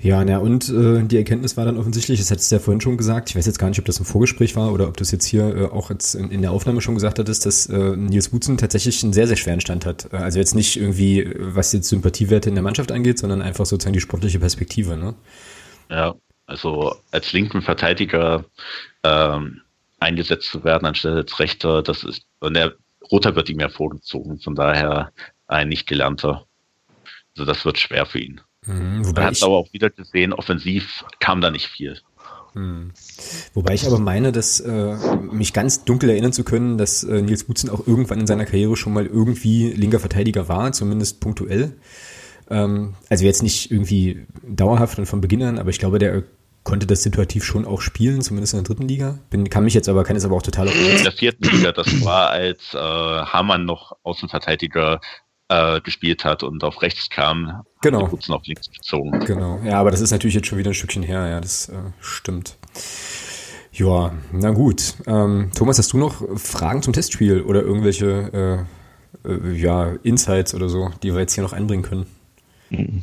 [0.03, 2.97] Ja, na und äh, die Erkenntnis war dann offensichtlich, das hättest du ja vorhin schon
[2.97, 5.11] gesagt, ich weiß jetzt gar nicht, ob das im Vorgespräch war oder ob du es
[5.11, 8.31] jetzt hier äh, auch jetzt in, in, der Aufnahme schon gesagt hattest, dass äh, Nils
[8.31, 10.11] Butzen tatsächlich einen sehr, sehr schweren Stand hat.
[10.11, 13.93] Äh, also jetzt nicht irgendwie, was jetzt Sympathiewerte in der Mannschaft angeht, sondern einfach sozusagen
[13.93, 15.15] die sportliche Perspektive, ne?
[15.91, 16.15] Ja,
[16.47, 18.47] also als linken Verteidiger
[19.03, 19.61] ähm,
[19.99, 22.73] eingesetzt zu werden anstelle als Rechter, das ist, und der
[23.13, 25.13] Roter wird ihm ja vorgezogen, von daher
[25.47, 26.47] ein nicht gelernter.
[27.37, 28.41] Also das wird schwer für ihn.
[28.67, 31.99] Mhm, wobei hat aber auch wieder gesehen, offensiv kam da nicht viel.
[32.53, 32.91] Hm.
[33.55, 34.97] Wobei ich aber meine, dass äh,
[35.31, 38.77] mich ganz dunkel erinnern zu können, dass äh, Nils Butzen auch irgendwann in seiner Karriere
[38.77, 41.77] schon mal irgendwie linker Verteidiger war, zumindest punktuell.
[42.51, 46.25] Ähm, also jetzt nicht irgendwie dauerhaft und von Beginn an, aber ich glaube, der
[46.65, 49.19] konnte das situativ schon auch spielen, zumindest in der dritten Liga.
[49.31, 51.73] Bin, kann mich jetzt aber, kann es aber auch total auf In der vierten Liga,
[51.73, 55.01] das war als äh, Hamann noch Außenverteidiger
[55.51, 58.07] äh, gespielt hat und auf rechts kam, genau.
[58.07, 59.19] Putzen auf links gezogen.
[59.27, 61.75] Genau, ja, aber das ist natürlich jetzt schon wieder ein Stückchen her, ja, das äh,
[62.01, 62.57] stimmt.
[63.73, 64.95] Ja, na gut.
[65.07, 68.67] Ähm, Thomas, hast du noch Fragen zum Testspiel oder irgendwelche
[69.25, 72.07] äh, äh, ja, Insights oder so, die wir jetzt hier noch einbringen können?
[72.71, 73.03] Mhm.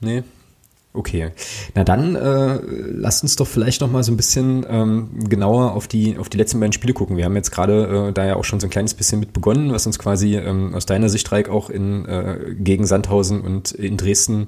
[0.00, 0.22] Nee?
[0.94, 1.32] Okay,
[1.74, 5.86] na dann äh, lasst uns doch vielleicht noch mal so ein bisschen ähm, genauer auf
[5.86, 7.16] die auf die letzten beiden Spiele gucken.
[7.16, 9.70] Wir haben jetzt gerade äh, da ja auch schon so ein kleines bisschen mit begonnen,
[9.70, 13.98] was uns quasi ähm, aus deiner Sicht, Reik, auch in äh, gegen Sandhausen und in
[13.98, 14.46] Dresden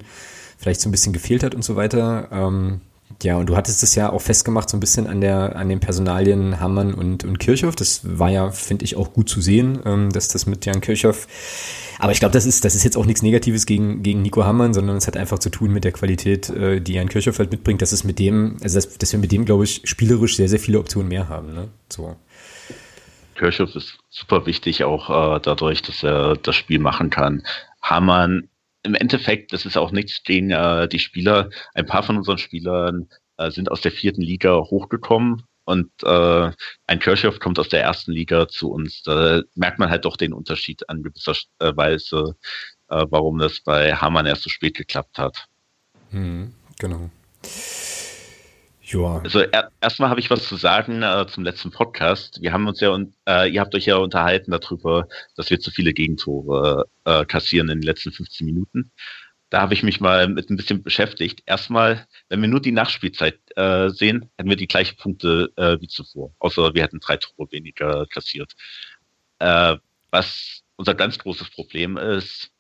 [0.56, 2.28] vielleicht so ein bisschen gefehlt hat und so weiter.
[2.32, 2.80] Ähm,
[3.22, 5.80] ja, und du hattest es ja auch festgemacht so ein bisschen an der an den
[5.80, 7.76] Personalien Hammann und und Kirchhoff.
[7.76, 11.26] Das war ja, finde ich, auch gut zu sehen, ähm, dass das mit Jan Kirchhoff
[12.00, 14.72] aber ich glaube, das ist, das ist jetzt auch nichts Negatives gegen, gegen Nico Hammann,
[14.72, 17.82] sondern es hat einfach zu tun mit der Qualität, äh, die Jan Kirchhoff halt mitbringt,
[17.82, 20.58] dass es mit dem, also dass, dass wir mit dem, glaube ich, spielerisch sehr, sehr
[20.58, 21.52] viele Optionen mehr haben.
[21.52, 21.68] Ne?
[21.90, 22.16] So.
[23.34, 27.42] Kirchhoff ist super wichtig, auch äh, dadurch, dass er das Spiel machen kann.
[27.82, 28.48] Hammann,
[28.82, 31.50] im Endeffekt, das ist auch nichts gegen äh, die Spieler.
[31.74, 36.50] Ein paar von unseren Spielern äh, sind aus der vierten Liga hochgekommen und äh,
[36.86, 39.02] ein Kirchhoff kommt aus der ersten Liga zu uns.
[39.02, 42.36] Da merkt man halt doch den Unterschied an gewisser äh, Weise,
[42.88, 45.46] äh, warum das bei Hamann erst so spät geklappt hat.
[46.10, 47.10] Hm, genau.
[48.92, 49.20] Ja.
[49.22, 52.40] Also er, erstmal habe ich was zu sagen äh, zum letzten Podcast.
[52.40, 55.70] Wir haben uns ja und äh, ihr habt euch ja unterhalten darüber, dass wir zu
[55.70, 58.90] viele Gegentore äh, kassieren in den letzten 15 Minuten
[59.50, 61.42] da habe ich mich mal mit ein bisschen beschäftigt.
[61.44, 65.88] Erstmal, wenn wir nur die Nachspielzeit äh, sehen, hätten wir die gleichen Punkte äh, wie
[65.88, 66.32] zuvor.
[66.38, 68.52] Außer wir hätten drei Tore weniger kassiert.
[69.40, 69.76] Äh,
[70.10, 72.52] was unser ganz großes Problem ist,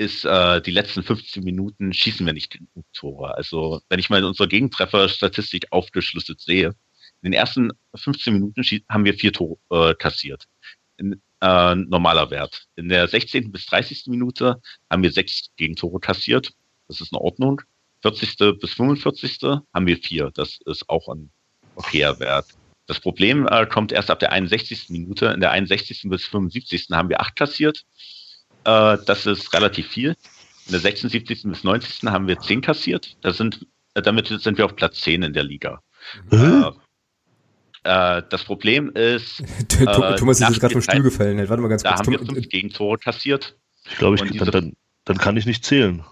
[0.00, 3.34] ist äh, die letzten 15 Minuten schießen wir nicht genug Tore.
[3.34, 6.68] Also wenn ich mal unsere Gegentreffer-Statistik aufgeschlüsselt sehe,
[7.22, 10.46] in den ersten 15 Minuten haben wir vier Tore äh, kassiert.
[10.96, 12.66] In, äh, normaler Wert.
[12.76, 13.52] In der 16.
[13.52, 14.06] bis 30.
[14.06, 16.54] Minute haben wir sechs Gegentore kassiert.
[16.88, 17.60] Das ist in Ordnung.
[18.00, 18.58] 40.
[18.58, 19.38] bis 45.
[19.74, 20.30] haben wir vier.
[20.32, 21.30] Das ist auch ein
[21.74, 22.46] okayer Wert.
[22.86, 24.88] Das Problem äh, kommt erst ab der 61.
[24.88, 25.26] Minute.
[25.26, 26.04] In der 61.
[26.04, 26.86] bis 75.
[26.90, 27.84] haben wir acht kassiert.
[28.64, 30.16] Äh, das ist relativ viel.
[30.66, 31.42] In der 76.
[31.44, 32.04] bis 90.
[32.10, 33.16] haben wir zehn kassiert.
[33.22, 35.80] Das sind, äh, damit sind wir auf Platz 10 in der Liga.
[36.30, 36.72] Mhm.
[37.84, 39.42] Äh, das Problem ist.
[39.80, 41.38] Äh, Thomas ist jetzt gerade vom Stuhl gefallen.
[41.48, 42.06] Warte mal ganz da kurz.
[42.06, 43.56] Da haben wir fünf Gegentore kassiert.
[43.88, 44.72] Ich glaube, ich, dann, dann,
[45.06, 46.04] dann, kann ich nicht zählen.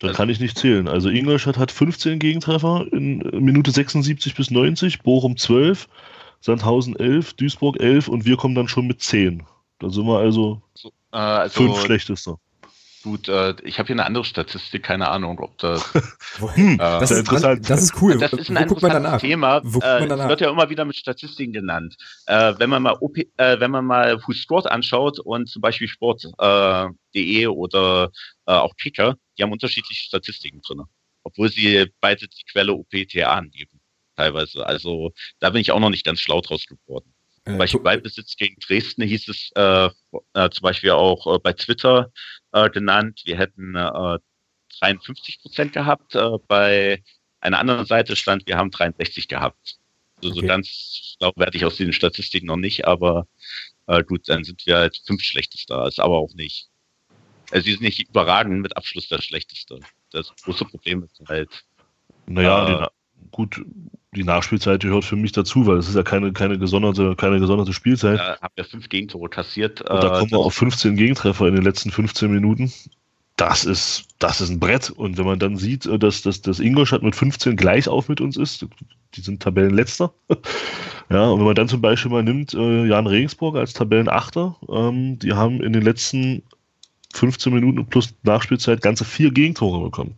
[0.00, 0.88] Dann kann ich nicht zählen.
[0.88, 5.88] Also Ingolstadt hat 15 Gegentreffer in Minute 76 bis 90, Bochum 12,
[6.40, 9.44] Sandhausen 11, Duisburg 11 und wir kommen dann schon mit 10.
[9.78, 10.62] Da sind wir also,
[11.12, 12.38] äh, also fünf schlechtester.
[13.02, 15.94] Gut, äh, ich habe hier eine andere Statistik, keine Ahnung, ob das.
[16.54, 17.70] hm, äh, das, ist interessant.
[17.70, 18.18] das ist cool.
[18.18, 19.62] Das ist ein Wo interessantes Thema.
[19.64, 21.96] Wo äh, das wird ja immer wieder mit Statistiken genannt.
[22.26, 23.26] Äh, wenn man mal OP, äh,
[23.58, 28.10] wenn man mal Sport anschaut und zum Beispiel Sport.de äh, oder
[28.46, 30.82] äh, auch Kicker, die haben unterschiedliche Statistiken drin,
[31.22, 33.80] obwohl sie beide die Quelle OPTA angeben,
[34.14, 34.66] teilweise.
[34.66, 37.14] Also da bin ich auch noch nicht ganz schlau draus geworden.
[37.50, 39.90] Zum Beispiel Ballbesitz gegen Dresden hieß es äh,
[40.34, 42.12] äh, zum Beispiel auch äh, bei Twitter
[42.52, 43.22] äh, genannt.
[43.24, 44.18] Wir hätten äh,
[44.80, 46.14] 53 Prozent gehabt.
[46.14, 47.02] Äh, bei
[47.40, 49.78] einer anderen Seite stand, wir haben 63 gehabt.
[50.22, 50.40] Also okay.
[50.40, 51.16] so ganz
[51.52, 53.26] ich aus diesen Statistiken noch nicht, aber
[53.86, 56.68] äh, gut, dann sind wir halt fünf Schlechtester, ist aber auch nicht.
[57.50, 59.80] Also sie sind nicht überragend mit Abschluss der Schlechteste.
[60.12, 61.64] Das große Problem ist halt.
[62.26, 62.88] Naja, äh,
[63.30, 63.64] gut,
[64.14, 67.72] die Nachspielzeit gehört für mich dazu, weil es ist ja keine, keine gesonderte, keine gesonderte
[67.72, 68.18] Spielzeit.
[68.18, 69.80] Ja, hab ja fünf Gegentore kassiert.
[69.82, 72.72] Und da kommen wir auf 15 Gegentreffer in den letzten 15 Minuten.
[73.36, 74.90] Das ist, das ist ein Brett.
[74.90, 78.20] Und wenn man dann sieht, äh, dass, dass, dass Ingolstadt mit 15 gleich auf mit
[78.20, 78.66] uns ist,
[79.14, 80.12] die sind Tabellenletzter.
[81.10, 85.18] ja, und wenn man dann zum Beispiel mal nimmt, äh, Jan Regensburg als Tabellenachter, ähm,
[85.20, 86.42] die haben in den letzten
[87.14, 90.16] 15 Minuten plus Nachspielzeit ganze vier Gegentore bekommen.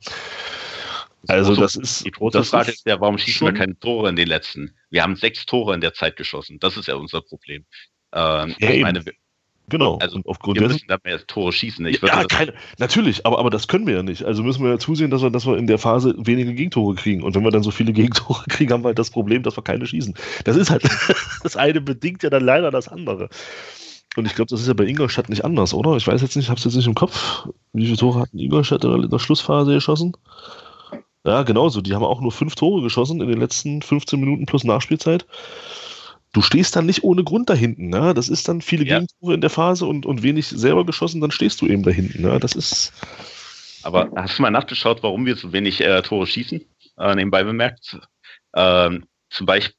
[1.29, 2.05] Also das ist.
[2.05, 4.75] Die große Frage ist ja, warum schießen wir keine Tore in den letzten?
[4.91, 6.59] Wir haben sechs Tore in der Zeit geschossen.
[6.59, 7.65] Das ist ja unser Problem.
[8.13, 9.05] Ähm, ja, ich meine,
[9.69, 9.97] Genau.
[9.99, 11.87] Also und aufgrund wir müssen da mehr Tore schießen.
[11.87, 14.25] Ich ja, keine, natürlich, aber, aber das können wir ja nicht.
[14.25, 17.23] Also müssen wir ja zusehen, dass wir, dass wir in der Phase weniger Gegentore kriegen.
[17.23, 19.63] Und wenn wir dann so viele Gegentore kriegen, haben wir halt das Problem, dass wir
[19.63, 20.15] keine schießen.
[20.45, 20.83] Das ist halt,
[21.43, 23.29] das eine bedingt ja dann leider das andere.
[24.17, 25.97] Und ich glaube, das ist ja bei Ingolstadt nicht anders, oder?
[25.97, 27.49] Ich weiß jetzt nicht, ich habe es jetzt nicht im Kopf.
[27.73, 30.15] Wie viele Tore hatten Ingolstadt in der Schlussphase geschossen?
[31.25, 31.81] Ja, genauso.
[31.81, 35.27] Die haben auch nur fünf Tore geschossen in den letzten 15 Minuten plus Nachspielzeit.
[36.33, 37.89] Du stehst dann nicht ohne Grund da hinten.
[37.89, 38.15] Ne?
[38.15, 38.99] Das ist dann viele ja.
[38.99, 42.23] Gegentore in der Phase und, und wenig selber geschossen, dann stehst du eben da hinten.
[42.23, 42.39] Ne?
[42.41, 42.93] Das ist.
[43.83, 46.65] Aber hast du mal nachgeschaut, warum wir so wenig äh, Tore schießen?
[46.99, 47.99] Äh, nebenbei bemerkt.
[48.55, 49.75] Ähm, zum Beispiel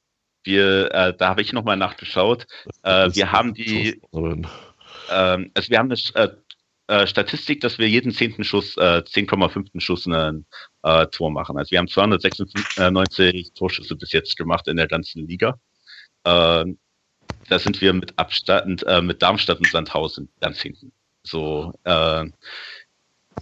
[0.46, 2.46] äh, da habe ich nochmal nachgeschaut.
[2.82, 6.38] Äh, wir haben die, ähm, also wir haben eine
[6.88, 9.80] äh, äh, Statistik, dass wir jeden zehnten Schuss, äh, 10,5.
[9.80, 10.46] Schuss ein
[10.82, 11.56] äh, Tor machen.
[11.56, 15.58] Also wir haben 296 Torschüsse bis jetzt gemacht in der ganzen Liga.
[16.24, 16.64] Äh,
[17.48, 20.92] da sind wir mit Abstand, äh, mit Darmstadt und Sandhausen ganz hinten.
[21.22, 22.26] So, äh,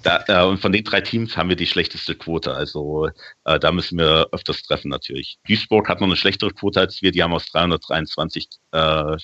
[0.03, 2.55] da, äh, und von den drei Teams haben wir die schlechteste Quote.
[2.55, 3.09] Also
[3.45, 5.39] äh, da müssen wir öfters treffen natürlich.
[5.47, 7.13] Duisburg hat noch eine schlechtere Quote als wir.
[7.13, 9.17] Die haben aus 323 äh,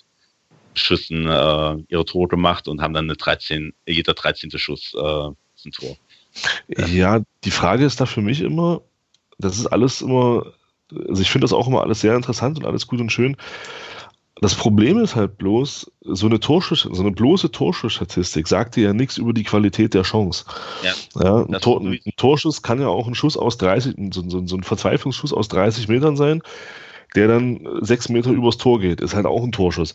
[0.79, 4.51] Schüssen äh, ihre Tore gemacht und haben dann eine 13, jeder 13.
[4.59, 5.29] Schuss äh,
[5.67, 5.97] ein Tor.
[6.69, 8.83] Ja, die Frage ist da für mich immer,
[9.39, 10.53] das ist alles immer,
[11.09, 13.37] also ich finde das auch immer alles sehr interessant und alles gut und schön.
[14.41, 18.93] Das Problem ist halt bloß, so eine, Torschuss, so eine bloße Torschussstatistik sagt dir ja
[18.93, 20.45] nichts über die Qualität der Chance.
[20.85, 24.47] Ja, ja ein, Tor, ein, Torschuss kann ja auch ein Schuss aus 30, so, so,
[24.47, 26.43] so ein Verzweiflungsschuss aus 30 Metern sein,
[27.17, 29.01] der dann sechs Meter übers Tor geht.
[29.01, 29.95] Ist halt auch ein Torschuss.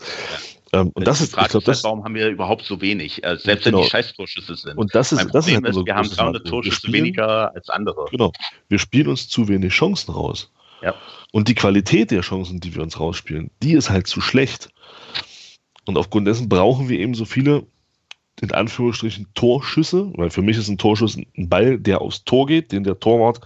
[0.74, 3.24] Ähm, und das ist, ich glaube, das, warum haben wir überhaupt so wenig?
[3.24, 3.78] Also selbst genau.
[3.78, 4.78] wenn die Scheißtorschüsse sind.
[4.78, 8.06] Und das ist, mein das Problem ist, ist wir haben 300 Torschüsse weniger als andere.
[8.10, 8.32] Genau.
[8.70, 10.52] Wir spielen uns zu wenig Chancen raus.
[10.82, 10.96] Ja.
[11.32, 14.70] Und die Qualität der Chancen, die wir uns rausspielen, die ist halt zu schlecht.
[15.86, 17.68] Und aufgrund dessen brauchen wir eben so viele,
[18.42, 22.72] in Anführungsstrichen, Torschüsse, weil für mich ist ein Torschuss ein Ball, der aufs Tor geht,
[22.72, 23.42] den der Torwart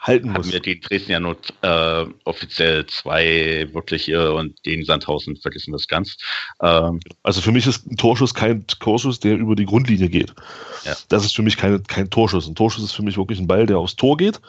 [0.00, 0.46] halten muss.
[0.46, 5.86] Haben wir die Dresden ja nur äh, offiziell zwei wirkliche und den Sandhausen vergessen das
[5.86, 6.16] ganz.
[6.62, 10.34] Ähm, also für mich ist ein Torschuss kein Torschuss, der über die Grundlinie geht.
[10.84, 10.94] Ja.
[11.08, 12.48] Das ist für mich keine, kein Torschuss.
[12.48, 14.40] Ein Torschuss ist für mich wirklich ein Ball, der aufs Tor geht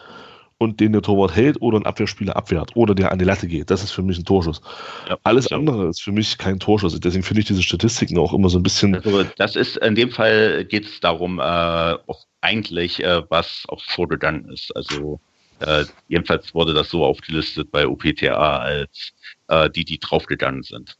[0.57, 3.71] und den der Torwart hält oder ein Abwehrspieler abwehrt oder der an die Latte geht.
[3.71, 4.61] Das ist für mich ein Torschuss.
[5.09, 5.55] Ja, Alles so.
[5.55, 6.97] andere ist für mich kein Torschuss.
[6.99, 8.95] Deswegen finde ich diese Statistiken auch immer so ein bisschen.
[8.95, 11.95] Also das ist in dem Fall geht es darum, äh,
[12.41, 14.75] eigentlich, äh, was aufs Tor gegangen ist.
[14.75, 15.19] Also
[15.61, 19.13] äh, jedenfalls wurde das so aufgelistet bei UPTA als
[19.47, 20.97] äh, die, die draufgegangen sind.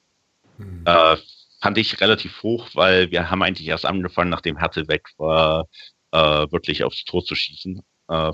[0.58, 0.84] Mhm.
[0.86, 1.18] Äh,
[1.62, 5.68] fand ich relativ hoch, weil wir haben eigentlich erst angefangen, nachdem Härte weg war,
[6.12, 6.18] äh,
[6.52, 7.82] wirklich aufs Tor zu schießen.
[8.10, 8.32] Äh,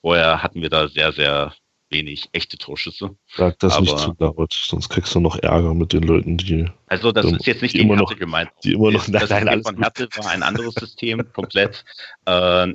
[0.00, 1.54] vorher hatten wir da sehr, sehr
[1.90, 3.16] wenig echte Torschüsse.
[3.36, 6.66] Sag das aber, nicht zu laut, sonst kriegst du noch Ärger mit den Leuten, die.
[6.86, 8.50] Also das ist jetzt nicht die immer noch gemeint.
[8.64, 11.84] Die immer noch das nein, nein, von Härte war ein anderes System komplett.
[12.24, 12.72] Äh,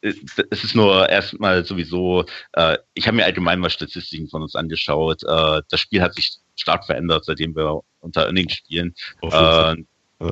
[0.00, 5.22] es ist nur erstmal sowieso, äh, ich habe mir allgemein mal Statistiken von uns angeschaut.
[5.24, 8.94] Äh, das Spiel hat sich stark verändert, seitdem wir unter Earning spielen.
[9.22, 9.76] Äh,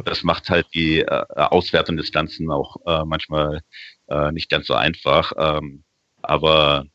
[0.04, 3.62] das macht halt die äh, Auswertung des Ganzen auch äh, manchmal
[4.08, 5.32] äh, nicht ganz so einfach.
[5.36, 5.82] Ähm,
[6.22, 6.86] aber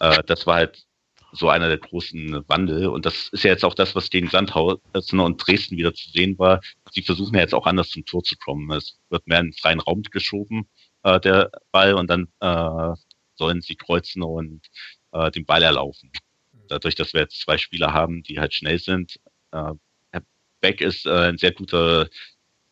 [0.00, 0.84] äh, das war halt
[1.32, 2.86] so einer der großen Wandel.
[2.86, 6.38] Und das ist ja jetzt auch das, was gegen Sandhausen und Dresden wieder zu sehen
[6.38, 6.60] war.
[6.90, 8.70] Sie versuchen ja jetzt auch anders zum Tor zu kommen.
[8.72, 10.66] Es wird mehr in den freien Raum geschoben
[11.02, 12.96] äh, der Ball und dann äh,
[13.34, 14.62] sollen sie kreuzen und
[15.12, 16.10] äh, den Ball erlaufen.
[16.68, 19.18] Dadurch, dass wir jetzt zwei Spieler haben, die halt schnell sind.
[19.52, 19.72] Äh,
[20.10, 20.22] Herr
[20.60, 22.08] Beck ist äh, ein sehr guter,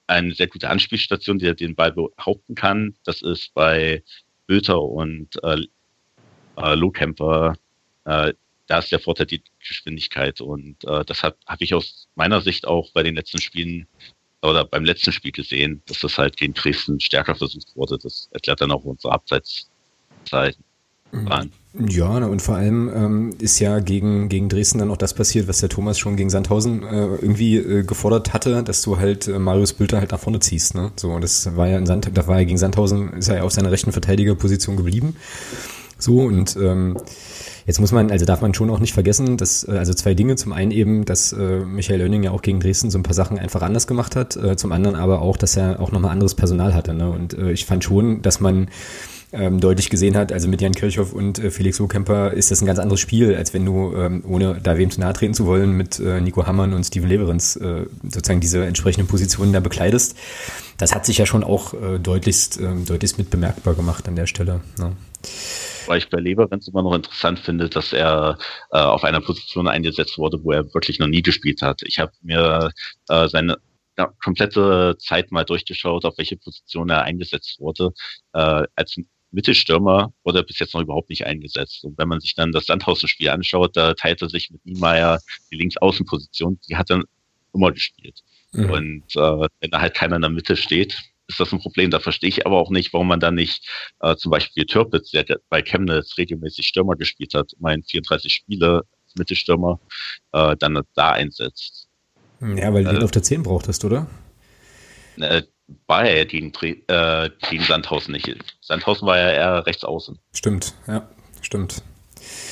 [0.07, 2.97] eine sehr gute Anspielstation, die den Ball behaupten kann.
[3.05, 4.03] Das ist bei
[4.47, 5.63] Böter und äh,
[6.57, 7.57] äh, Lohkämper,
[8.05, 8.33] äh,
[8.67, 12.67] da ist der Vorteil die Geschwindigkeit und äh, das habe hab ich aus meiner Sicht
[12.67, 13.87] auch bei den letzten Spielen
[14.43, 17.99] oder beim letzten Spiel gesehen, dass das halt gegen Dresden stärker versucht wurde.
[17.99, 20.63] Das erklärt dann auch unsere Abseitszeichen.
[21.13, 21.51] Mhm.
[21.89, 25.61] Ja, und vor allem ähm, ist ja gegen, gegen Dresden dann auch das passiert, was
[25.61, 29.75] der Thomas schon gegen Sandhausen äh, irgendwie äh, gefordert hatte, dass du halt äh, Marius
[29.75, 30.75] Bülter halt nach vorne ziehst.
[30.75, 30.91] Ne?
[30.97, 33.53] So, das war ja in Sand, da war ja gegen Sandhausen, ist er ja auf
[33.53, 35.17] seiner rechten Verteidigerposition geblieben.
[35.99, 36.99] So, und ähm,
[37.65, 40.37] jetzt muss man, also darf man schon auch nicht vergessen, dass, äh, also zwei Dinge.
[40.37, 43.39] Zum einen eben, dass äh, Michael Oenning ja auch gegen Dresden so ein paar Sachen
[43.39, 44.37] einfach anders gemacht hat.
[44.37, 46.93] Äh, zum anderen aber auch, dass er auch nochmal anderes Personal hatte.
[46.93, 47.11] Ne?
[47.11, 48.69] Und äh, ich fand schon, dass man
[49.33, 52.67] ähm, deutlich gesehen hat, also mit Jan Kirchhoff und äh, Felix Lohkemper ist das ein
[52.67, 55.73] ganz anderes Spiel, als wenn du, ähm, ohne da wem zu nahe treten zu wollen,
[55.73, 60.17] mit äh, Nico Hammann und Steven Leverenz äh, sozusagen diese entsprechenden Positionen da bekleidest.
[60.79, 64.27] Das hat sich ja schon auch äh, deutlichst, äh, deutlichst mit bemerkbar gemacht an der
[64.27, 64.61] Stelle.
[64.79, 64.97] Ne?
[65.87, 68.39] Weil ich bei Leverenz immer noch interessant finde, dass er
[68.73, 71.81] äh, auf einer Position eingesetzt wurde, wo er wirklich noch nie gespielt hat.
[71.85, 72.71] Ich habe mir
[73.09, 73.57] äh, seine
[73.97, 77.93] ja, komplette Zeit mal durchgeschaut, auf welche Position er eingesetzt wurde.
[78.35, 78.97] Äh, als
[79.31, 81.85] Mittelstürmer wurde er bis jetzt noch überhaupt nicht eingesetzt.
[81.85, 85.57] Und wenn man sich dann das Sandhausen-Spiel anschaut, da teilt er sich mit Niemeyer die
[85.57, 87.03] Linksaußenposition, die hat er
[87.55, 88.23] immer gespielt.
[88.57, 88.71] Mhm.
[88.71, 90.97] Und äh, wenn da halt keiner in der Mitte steht,
[91.29, 91.91] ist das ein Problem.
[91.91, 93.69] Da verstehe ich aber auch nicht, warum man da nicht
[94.01, 99.15] äh, zum Beispiel Türpitz, der bei Chemnitz regelmäßig Stürmer gespielt hat, mein 34 Spiele als
[99.17, 99.81] Mittelstürmer,
[100.33, 101.89] äh, dann da einsetzt.
[102.41, 104.07] Ja, weil du äh, ihn auf der 10 brauchtest, oder?
[105.19, 105.43] Äh,
[105.87, 108.37] war er ja gegen, äh, gegen Sandhausen nicht.
[108.61, 110.19] Sandhausen war ja eher rechts außen.
[110.33, 111.09] Stimmt, ja,
[111.41, 111.83] stimmt.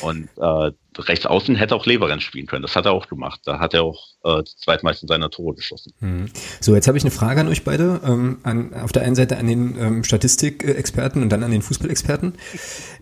[0.00, 2.62] Und äh, rechts außen hätte auch Leverenz spielen können.
[2.62, 3.40] Das hat er auch gemacht.
[3.44, 5.92] Da hat er auch äh, zweitmeisten seiner Tore geschossen.
[6.00, 6.26] Mhm.
[6.60, 8.00] So, jetzt habe ich eine Frage an euch beide.
[8.04, 12.34] Ähm, an, auf der einen Seite an den ähm, Statistikexperten und dann an den Fußballexperten.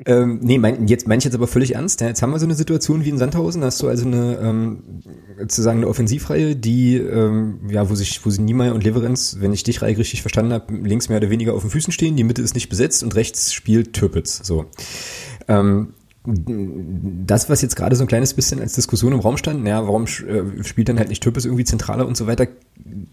[0.07, 2.01] ähm, nee, mein, jetzt meine ich jetzt aber völlig ernst.
[2.01, 3.61] Ja, jetzt haben wir so eine Situation wie in Sandhausen.
[3.61, 5.03] Da hast du also eine ähm,
[5.39, 9.63] sozusagen eine Offensivreihe, die ähm, ja, wo sich, wo sie Niemeyer und Leverenz, wenn ich
[9.65, 12.17] dich richtig verstanden habe, links mehr oder weniger auf den Füßen stehen.
[12.17, 14.41] Die Mitte ist nicht besetzt und rechts spielt Türpitz.
[14.45, 14.67] So.
[15.49, 19.85] Ähm, das, was jetzt gerade so ein kleines bisschen als Diskussion im Raum stand, naja,
[19.85, 22.47] warum äh, spielt dann halt nicht Türpes irgendwie zentraler und so weiter,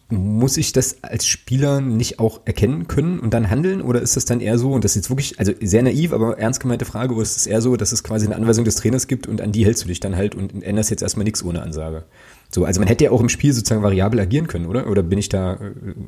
[0.09, 3.81] muss ich das als Spieler nicht auch erkennen können und dann handeln?
[3.81, 6.37] Oder ist das dann eher so, und das ist jetzt wirklich, also sehr naiv, aber
[6.37, 9.07] ernst gemeinte Frage, oder ist es eher so, dass es quasi eine Anweisung des Trainers
[9.07, 11.63] gibt und an die hältst du dich dann halt und änderst jetzt erstmal nichts ohne
[11.63, 12.03] Ansage?
[12.51, 14.87] So, also man hätte ja auch im Spiel sozusagen variabel agieren können, oder?
[14.87, 15.57] Oder bin ich da äh,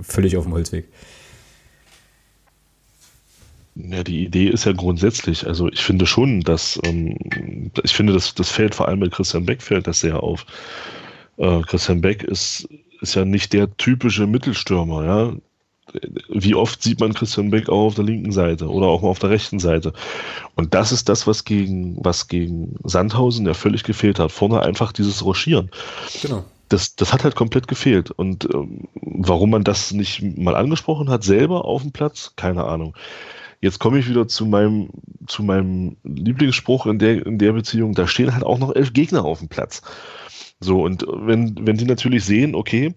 [0.01, 0.87] völlig auf dem Holzweg?
[3.75, 7.17] Ja, die Idee ist ja grundsätzlich, also ich finde schon, dass, ähm,
[7.83, 10.45] ich finde, dass das fällt vor allem mit Christian Beck fällt das sehr auf.
[11.37, 12.67] Äh, Christian Beck ist,
[12.99, 15.33] ist ja nicht der typische Mittelstürmer, ja.
[16.29, 19.19] Wie oft sieht man Christian Beck auch auf der linken Seite oder auch mal auf
[19.19, 19.91] der rechten Seite?
[20.55, 24.31] Und das ist das, was gegen, was gegen Sandhausen ja völlig gefehlt hat.
[24.31, 25.69] Vorne einfach dieses Rochieren.
[26.21, 28.11] Genau das, das hat halt komplett gefehlt.
[28.11, 32.95] Und ähm, warum man das nicht mal angesprochen hat, selber auf dem Platz, keine Ahnung.
[33.61, 34.89] Jetzt komme ich wieder zu meinem,
[35.27, 37.93] zu meinem Lieblingsspruch in der, in der Beziehung.
[37.93, 39.83] Da stehen halt auch noch elf Gegner auf dem Platz.
[40.59, 42.95] So, und wenn, wenn die natürlich sehen, okay,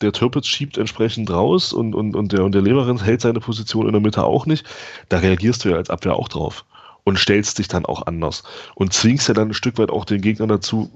[0.00, 3.86] der Türpitz schiebt entsprechend raus und, und, und der, und der Leverenz hält seine Position
[3.86, 4.64] in der Mitte auch nicht,
[5.08, 6.64] da reagierst du ja als Abwehr auch drauf
[7.04, 8.42] und stellst dich dann auch anders
[8.74, 10.90] und zwingst ja dann ein Stück weit auch den Gegner dazu,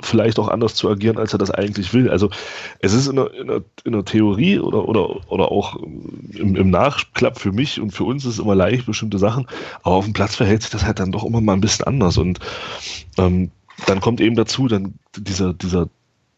[0.00, 2.10] vielleicht auch anders zu agieren, als er das eigentlich will.
[2.10, 2.30] Also
[2.80, 6.70] es ist in der, in der, in der Theorie oder, oder, oder auch im, im,
[6.70, 9.46] Nachklapp für mich und für uns ist es immer leicht, bestimmte Sachen,
[9.82, 12.18] aber auf dem Platz verhält sich das halt dann doch immer mal ein bisschen anders
[12.18, 12.40] und
[13.18, 13.50] ähm,
[13.86, 15.88] dann kommt eben dazu dann dieser, dieser,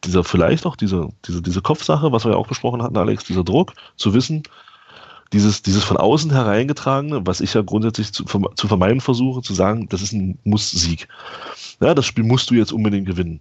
[0.05, 3.45] dieser vielleicht auch diese, diese, diese Kopfsache, was wir ja auch besprochen hatten, Alex, dieser
[3.45, 4.43] Druck, zu wissen,
[5.33, 9.88] dieses, dieses von außen hereingetragene, was ich ja grundsätzlich zu, zu vermeiden versuche, zu sagen,
[9.88, 11.09] das ist ein Muss-Sieg.
[11.81, 13.41] Ja, das Spiel musst du jetzt unbedingt gewinnen.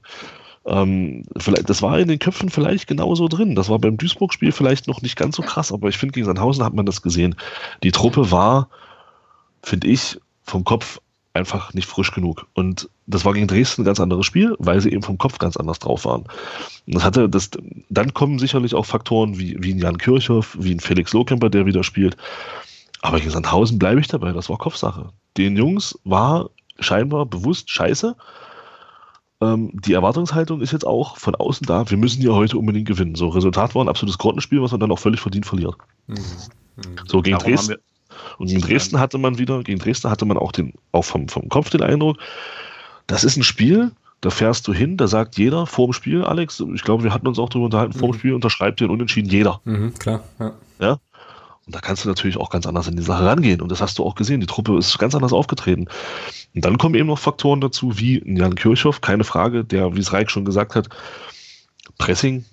[0.66, 3.56] Ähm, vielleicht, das war in den Köpfen vielleicht genauso drin.
[3.56, 6.64] Das war beim Duisburg-Spiel vielleicht noch nicht ganz so krass, aber ich finde, gegen Sandhausen
[6.64, 7.36] hat man das gesehen.
[7.84, 8.68] Die Truppe war,
[9.64, 11.00] finde ich, vom Kopf
[11.38, 12.48] einfach nicht frisch genug.
[12.54, 15.58] Und das war gegen Dresden ein ganz anderes Spiel, weil sie eben vom Kopf ganz
[15.58, 16.24] anders drauf waren.
[16.86, 17.50] Und das hatte, das,
[17.90, 21.66] dann kommen sicherlich auch Faktoren wie, wie ein Jan Kirchhoff, wie ein Felix Lohkemper, der
[21.66, 22.18] wieder spielt.
[23.02, 25.10] Aber gegen Sandhausen bleibe ich dabei, das war Kopfsache.
[25.38, 28.16] Den Jungs war scheinbar bewusst scheiße.
[29.40, 33.16] Ähm, die Erwartungshaltung ist jetzt auch von außen da, wir müssen ja heute unbedingt gewinnen.
[33.16, 35.76] So, Resultat war ein absolutes Grottenspiel, was man dann auch völlig verdient verliert.
[36.08, 36.16] Mhm.
[36.16, 36.82] Mhm.
[37.06, 37.76] So, gegen Darum Dresden.
[38.38, 41.50] Und gegen Dresden hatte man wieder, gegen Dresden hatte man auch den, auch vom, vom
[41.50, 42.18] Kopf den Eindruck,
[43.08, 46.64] das ist ein Spiel, da fährst du hin, da sagt jeder vor dem Spiel, Alex,
[46.74, 48.00] ich glaube, wir hatten uns auch darüber unterhalten, mhm.
[48.00, 48.20] vor dem.
[48.20, 49.62] Spiel unterschreibt den Unentschieden jeder.
[49.64, 50.54] Mhm, klar, ja.
[50.80, 51.00] ja.
[51.68, 53.62] Und da kannst du natürlich auch ganz anders in die Sache rangehen.
[53.62, 54.40] Und das hast du auch gesehen.
[54.40, 55.88] Die Truppe ist ganz anders aufgetreten.
[56.56, 60.14] Und dann kommen eben noch Faktoren dazu, wie Jan Kirchhoff, keine Frage, der, wie es
[60.14, 60.88] Reich schon gesagt hat,
[61.98, 62.46] Pressing,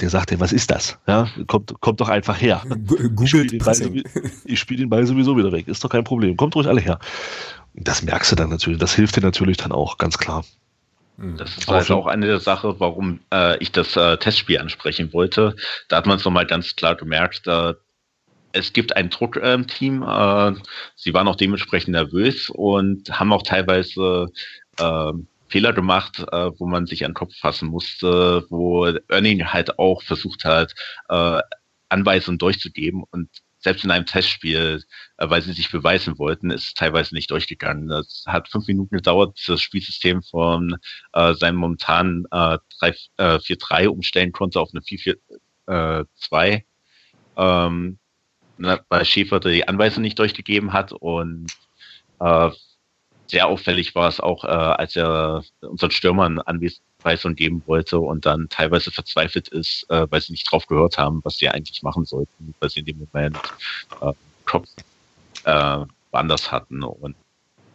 [0.00, 0.98] der sagt dir, was ist das?
[1.06, 2.62] Ja, kommt, kommt doch einfach her.
[2.86, 6.36] Googelt ich spiele den, Ball, spiel den Ball sowieso wieder weg, ist doch kein Problem.
[6.36, 6.98] Kommt ruhig alle her.
[7.74, 10.44] Das merkst du dann natürlich, das hilft dir natürlich dann auch, ganz klar.
[11.18, 11.36] Hm.
[11.36, 15.56] Das ist also auch eine der Sachen, warum äh, ich das äh, Testspiel ansprechen wollte.
[15.88, 17.74] Da hat man es nochmal ganz klar gemerkt, äh,
[18.52, 20.02] es gibt ein Druck im Team.
[20.02, 20.52] Äh,
[20.94, 24.28] sie waren auch dementsprechend nervös und haben auch teilweise
[24.78, 25.12] äh,
[25.52, 30.02] Fehler gemacht, äh, wo man sich an den Kopf fassen musste, wo Erning halt auch
[30.02, 30.74] versucht hat,
[31.10, 31.40] äh,
[31.90, 33.28] Anweisungen durchzugeben und
[33.58, 34.82] selbst in einem Testspiel,
[35.18, 37.90] äh, weil sie sich beweisen wollten, ist es teilweise nicht durchgegangen.
[37.90, 40.78] Es hat fünf Minuten gedauert, bis das Spielsystem von
[41.12, 42.58] äh, seinem momentanen äh,
[43.18, 44.80] 4-3 äh, umstellen konnte auf eine
[45.68, 46.64] 4-4-2.
[47.36, 47.98] Ähm,
[48.56, 51.52] weil Schäfer die Anweisung nicht durchgegeben hat und
[52.20, 52.50] äh,
[53.32, 58.50] sehr auffällig war es auch, äh, als er unseren Stürmern Anweisungen geben wollte und dann
[58.50, 62.54] teilweise verzweifelt ist, äh, weil sie nicht drauf gehört haben, was sie eigentlich machen sollten,
[62.60, 63.38] weil sie in dem Moment
[64.02, 64.12] äh,
[64.44, 64.68] Kopf
[65.44, 65.78] äh,
[66.10, 66.82] woanders hatten.
[66.82, 67.16] Und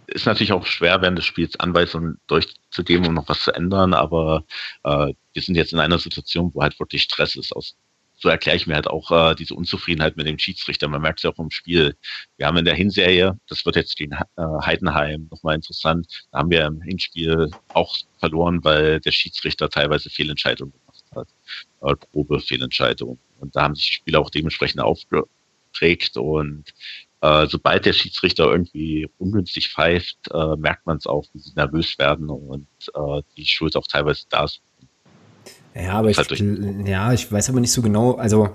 [0.06, 4.44] ist natürlich auch schwer, während des Spiels Anweisungen durchzugeben, um noch was zu ändern, aber
[4.84, 7.76] äh, wir sind jetzt in einer Situation, wo halt wirklich Stress ist aus
[8.20, 10.88] so erkläre ich mir halt auch äh, diese Unzufriedenheit mit dem Schiedsrichter.
[10.88, 11.96] Man merkt es ja auch im Spiel.
[12.38, 16.50] Wir haben in der Hinserie, das wird jetzt gegen äh, Heidenheim nochmal interessant, da haben
[16.50, 21.28] wir im Hinspiel auch verloren, weil der Schiedsrichter teilweise Fehlentscheidungen gemacht hat,
[21.82, 23.20] äh, grobe Fehlentscheidungen.
[23.40, 26.74] Und da haben sich die Spieler auch dementsprechend aufgeregt und
[27.22, 31.98] äh, sobald der Schiedsrichter irgendwie ungünstig pfeift, äh, merkt man es auch, wie sie nervös
[31.98, 34.62] werden und äh, die Schuld auch teilweise da ist,
[35.80, 36.18] ja, aber ich,
[36.86, 38.14] ja, ich weiß aber nicht so genau.
[38.14, 38.50] Also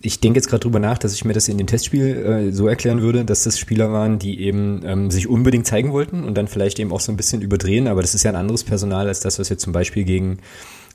[0.00, 2.66] ich denke jetzt gerade drüber nach, dass ich mir das in dem Testspiel äh, so
[2.68, 6.48] erklären würde, dass das Spieler waren, die eben ähm, sich unbedingt zeigen wollten und dann
[6.48, 7.88] vielleicht eben auch so ein bisschen überdrehen.
[7.88, 10.38] Aber das ist ja ein anderes Personal als das, was jetzt zum Beispiel gegen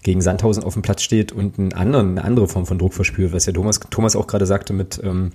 [0.04, 3.34] gegen Sandhausen auf dem Platz steht und einen anderen, eine andere Form von Druck verspürt,
[3.34, 5.32] was ja Thomas, Thomas auch gerade sagte mit ähm,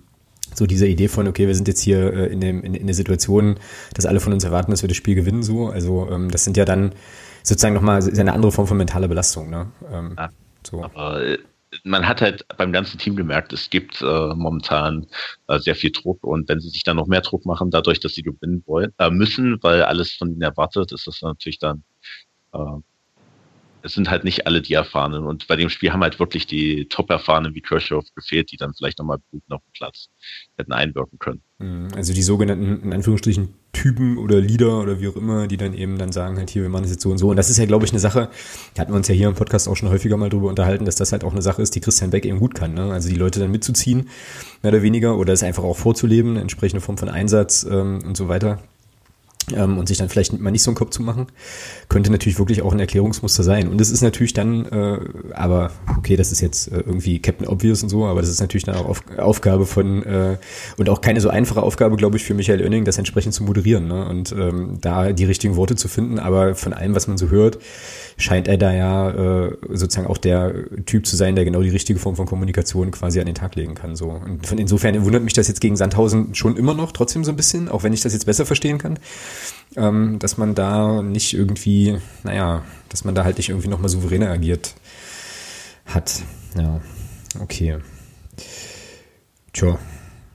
[0.54, 2.94] so dieser Idee von, okay, wir sind jetzt hier äh, in, dem, in, in der
[2.94, 3.56] Situation,
[3.94, 5.68] dass alle von uns erwarten, dass wir das Spiel gewinnen, so.
[5.68, 6.92] Also ähm, das sind ja dann
[7.42, 9.50] sozusagen nochmal ist eine andere Form von mentaler Belastung.
[9.50, 9.70] Ne?
[9.90, 10.30] Ähm, ja.
[10.64, 10.84] so.
[10.84, 11.38] Aber äh,
[11.84, 15.06] man hat halt beim ganzen Team gemerkt, es gibt äh, momentan
[15.48, 18.14] äh, sehr viel Druck und wenn sie sich dann noch mehr Druck machen, dadurch, dass
[18.14, 21.82] sie gewinnen wollen, äh, müssen, weil alles von ihnen erwartet, ist das natürlich dann
[22.52, 22.58] äh,
[23.82, 25.24] es sind halt nicht alle die Erfahrenen.
[25.24, 28.98] Und bei dem Spiel haben halt wirklich die Top-Erfahrenen wie Kirchhoff gefehlt, die dann vielleicht
[28.98, 30.08] nochmal gut auf den Platz
[30.56, 31.42] hätten einwirken können.
[31.58, 31.88] Mhm.
[31.96, 35.98] Also die sogenannten, in Anführungsstrichen, Typen oder Leader oder wie auch immer, die dann eben
[35.98, 37.30] dann sagen halt hier, wir machen das jetzt so und so.
[37.30, 38.28] Und das ist ja, glaube ich, eine Sache,
[38.74, 40.96] da hatten wir uns ja hier im Podcast auch schon häufiger mal drüber unterhalten, dass
[40.96, 42.74] das halt auch eine Sache ist, die Christian Beck eben gut kann.
[42.74, 42.92] Ne?
[42.92, 44.08] Also die Leute dann mitzuziehen,
[44.62, 48.16] mehr oder weniger, oder es einfach auch vorzuleben, eine entsprechende Form von Einsatz ähm, und
[48.16, 48.58] so weiter
[49.54, 51.26] ähm, und sich dann vielleicht mal nicht so einen Kopf zu machen,
[51.88, 53.68] könnte natürlich wirklich auch ein Erklärungsmuster sein.
[53.68, 55.00] Und es ist natürlich dann, äh,
[55.34, 58.64] aber okay, das ist jetzt äh, irgendwie Captain Obvious und so, aber das ist natürlich
[58.64, 60.36] dann auch Auf Aufgabe von äh,
[60.76, 63.88] und auch keine so einfache Aufgabe, glaube ich, für Michael Oenning, das entsprechend zu moderieren
[63.88, 64.06] ne?
[64.06, 66.18] und ähm, da die richtigen Worte zu finden.
[66.18, 67.58] Aber von allem, was man so hört,
[68.16, 70.54] scheint er da ja äh, sozusagen auch der
[70.86, 73.74] Typ zu sein, der genau die richtige Form von Kommunikation quasi an den Tag legen
[73.74, 73.96] kann.
[73.96, 74.10] So.
[74.10, 77.36] Und von insofern wundert mich das jetzt gegen Sandhausen schon immer noch, trotzdem so ein
[77.36, 78.98] bisschen, auch wenn ich das jetzt besser verstehen kann,
[79.76, 84.30] ähm, dass man da nicht irgendwie, naja, dass man da halt nicht irgendwie nochmal souveräner
[84.30, 84.74] agiert
[85.86, 86.22] hat.
[86.56, 86.80] Ja,
[87.40, 87.78] okay.
[89.52, 89.78] Tja.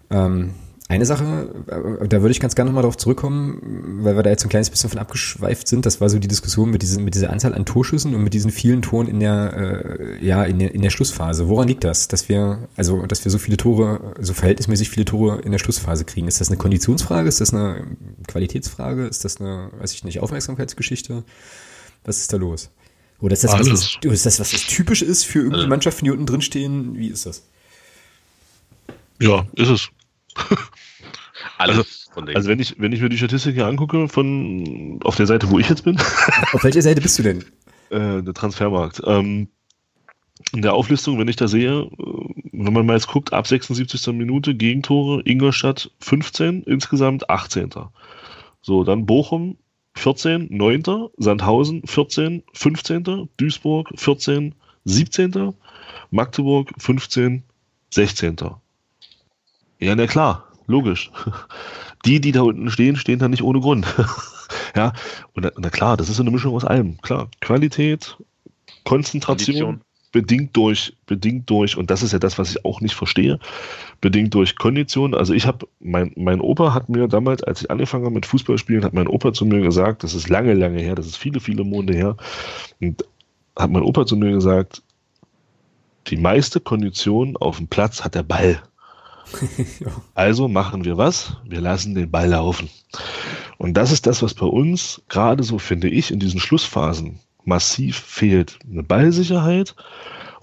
[0.10, 0.54] Ähm,
[0.90, 4.44] eine Sache, äh, da würde ich ganz gerne nochmal darauf zurückkommen, weil wir da jetzt
[4.44, 5.86] ein kleines bisschen von abgeschweift sind.
[5.86, 8.52] Das war so die Diskussion mit, diesen, mit dieser Anzahl an Torschüssen und mit diesen
[8.52, 11.50] vielen Toren in der, äh, ja, in der, in der Schlussphase.
[11.50, 15.42] Woran liegt das, dass wir, also, dass wir so viele Tore, so verhältnismäßig viele Tore
[15.42, 16.28] in der Schlussphase kriegen?
[16.30, 17.28] Ist das eine Konditionsfrage?
[17.28, 17.86] Ist das eine
[18.28, 19.08] Qualitätsfrage?
[19.08, 21.26] Ist das eine, weiß ich nicht, Aufmerksamkeitsgeschichte?
[22.06, 22.70] Was ist da los?
[23.20, 26.12] Oder ist das, was, das, ist das, was das typisch ist für irgendeine Mannschaften, die
[26.12, 26.98] unten drin stehen?
[26.98, 27.44] Wie ist das?
[29.20, 29.90] Ja, ist es.
[31.58, 35.28] Alles also, also wenn ich, wenn ich mir die Statistik hier angucke, von auf der
[35.28, 35.98] Seite, wo ich jetzt bin.
[36.54, 37.46] auf welcher Seite bist du denn?
[37.90, 39.02] Äh, der Transfermarkt.
[39.06, 39.48] Ähm,
[40.54, 41.90] in der Auflistung, wenn ich da sehe, äh,
[42.52, 44.08] wenn man mal jetzt guckt, ab 76.
[44.08, 47.72] Minute Gegentore, Ingolstadt 15, insgesamt 18.
[48.62, 49.58] So, dann Bochum
[49.96, 50.84] 14, 9.
[51.18, 53.30] Sandhausen 14, 15.
[53.38, 55.54] Duisburg 14, 17.
[56.12, 57.44] Magdeburg 15,
[57.92, 58.38] 16.
[59.80, 61.12] Ja, na klar, logisch.
[62.06, 63.86] Die, die da unten stehen, stehen da nicht ohne Grund.
[64.76, 64.94] ja,
[65.34, 67.02] und na, klar, das ist eine Mischung aus allem.
[67.02, 68.16] Klar, Qualität,
[68.86, 69.82] Konzentration, Kondition.
[70.12, 73.40] bedingt durch, bedingt durch, und das ist ja das, was ich auch nicht verstehe,
[74.00, 75.16] bedingt durch Kondition.
[75.16, 78.86] Also ich habe, mein, mein Opa hat mir damals, als ich angefangen habe mit Fußballspielen,
[78.86, 81.64] hat mein Opa zu mir gesagt, das ist lange, lange her, das ist viele, viele
[81.64, 82.16] Monde her,
[82.80, 83.04] und
[83.58, 84.84] hat mein Opa zu mir gesagt,
[86.08, 88.62] die meiste Kondition auf dem Platz hat der Ball.
[90.16, 91.38] Also machen wir was?
[91.46, 92.70] Wir lassen den Ball laufen.
[93.58, 97.98] Und das ist das, was bei uns gerade so, finde ich, in diesen Schlussphasen massiv
[97.98, 98.60] fehlt.
[98.70, 99.76] Eine Ballsicherheit,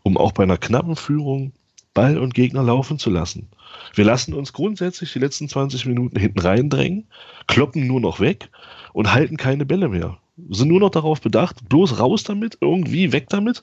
[0.02, 1.52] um auch bei einer knappen Führung
[1.92, 3.48] Ball und Gegner laufen zu lassen.
[3.94, 7.06] Wir lassen uns grundsätzlich die letzten 20 Minuten hinten reindrängen,
[7.46, 8.50] kloppen nur noch weg
[8.92, 10.18] und halten keine Bälle mehr.
[10.50, 13.62] Sind nur noch darauf bedacht, bloß raus damit, irgendwie weg damit.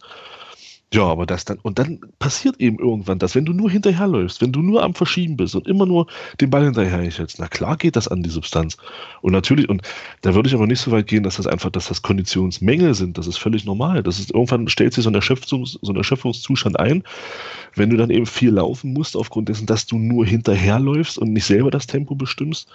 [0.94, 4.52] Ja, aber das dann, und dann passiert eben irgendwann das, wenn du nur hinterherläufst, wenn
[4.52, 6.08] du nur am Verschieben bist und immer nur
[6.42, 8.76] den Ball hinterher hältst, na klar geht das an die Substanz.
[9.22, 9.84] Und natürlich, und
[10.20, 13.18] da würde ich aber nicht so weit gehen, dass das einfach, dass das Konditionsmängel sind,
[13.18, 14.04] das ist völlig normal.
[14.04, 17.04] Das ist, irgendwann stellt sich so ein, Erschöpfungs, so ein Erschöpfungszustand ein,
[17.76, 21.46] wenn du dann eben viel laufen musst, aufgrund dessen, dass du nur hinterherläufst und nicht
[21.46, 22.68] selber das Tempo bestimmst.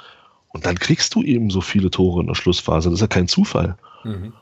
[0.55, 2.89] Und dann kriegst du eben so viele Tore in der Schlussphase.
[2.89, 3.77] Das ist ja kein Zufall.
[4.05, 4.33] Mhm.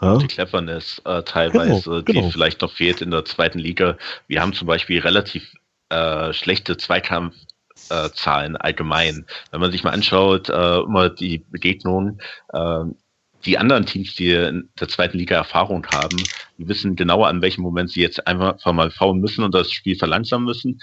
[0.00, 0.16] Ja?
[0.18, 2.20] Die Cleverness äh, teilweise, genau, genau.
[2.22, 3.96] die vielleicht noch fehlt in der zweiten Liga.
[4.26, 5.52] Wir haben zum Beispiel relativ
[5.88, 9.26] äh, schlechte Zweikampfzahlen äh, allgemein.
[9.50, 12.20] Wenn man sich mal anschaut, äh, immer die Begegnungen,
[12.52, 12.84] äh,
[13.44, 16.16] die anderen Teams, die in der zweiten Liga Erfahrung haben,
[16.58, 19.96] die wissen genauer, an welchem Moment sie jetzt einfach mal faulen müssen und das Spiel
[19.96, 20.80] verlangsamen müssen.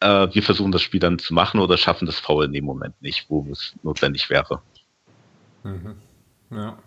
[0.00, 3.00] Äh, wir versuchen das Spiel dann zu machen oder schaffen das Foul in dem Moment
[3.00, 4.60] nicht, wo es notwendig wäre.
[5.62, 5.96] Mhm.
[6.50, 6.78] Ja.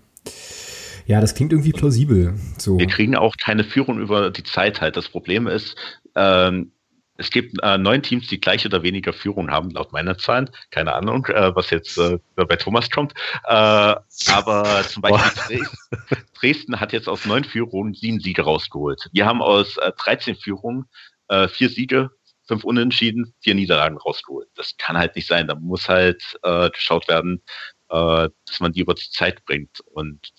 [1.05, 2.33] Ja, das klingt irgendwie plausibel.
[2.57, 2.77] So.
[2.77, 4.97] Wir kriegen auch keine Führung über die Zeit halt.
[4.97, 5.75] Das Problem ist,
[6.15, 6.71] ähm,
[7.19, 10.49] es gibt äh, neun Teams, die gleich oder weniger Führung haben, laut meiner Zahlen.
[10.71, 13.13] Keine Ahnung, äh, was jetzt äh, bei Thomas kommt.
[13.43, 13.95] Äh,
[14.27, 19.09] aber zum Beispiel Dresden, Dresden, hat jetzt aus neun Führungen sieben Siege rausgeholt.
[19.11, 20.85] Wir haben aus äh, 13 Führungen
[21.27, 22.09] äh, vier Siege,
[22.47, 24.47] fünf Unentschieden, vier Niederlagen rausgeholt.
[24.55, 25.47] Das kann halt nicht sein.
[25.47, 27.41] Da muss halt äh, geschaut werden,
[27.89, 29.81] äh, dass man die über die Zeit bringt.
[29.91, 30.31] Und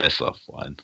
[0.00, 0.76] besser vor allem.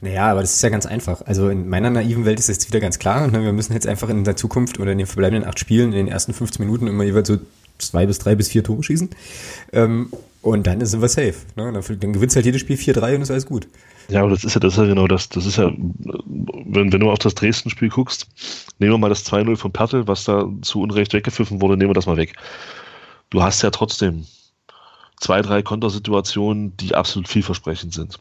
[0.00, 1.22] Naja, aber das ist ja ganz einfach.
[1.22, 3.28] Also in meiner naiven Welt ist jetzt wieder ganz klar.
[3.28, 3.44] Ne?
[3.44, 6.08] Wir müssen jetzt einfach in der Zukunft oder in den verbleibenden acht Spielen in den
[6.08, 7.38] ersten 15 Minuten immer jeweils so
[7.78, 9.10] zwei bis drei bis vier Tore schießen.
[9.72, 10.10] Ähm,
[10.42, 11.34] und dann sind wir safe.
[11.54, 11.72] Ne?
[11.72, 13.68] Dann, dann gewinnst halt jedes Spiel 4-3 und ist alles gut.
[14.08, 15.28] Ja, aber das ist ja, das ist ja genau das.
[15.28, 18.26] Das ist ja, wenn, wenn du auf das Dresden-Spiel guckst,
[18.78, 21.94] nehmen wir mal das 2-0 von Pertel, was da zu Unrecht weggepfiffen wurde, nehmen wir
[21.94, 22.34] das mal weg.
[23.28, 24.26] Du hast ja trotzdem
[25.20, 28.18] zwei, drei Kontersituationen, die absolut vielversprechend sind.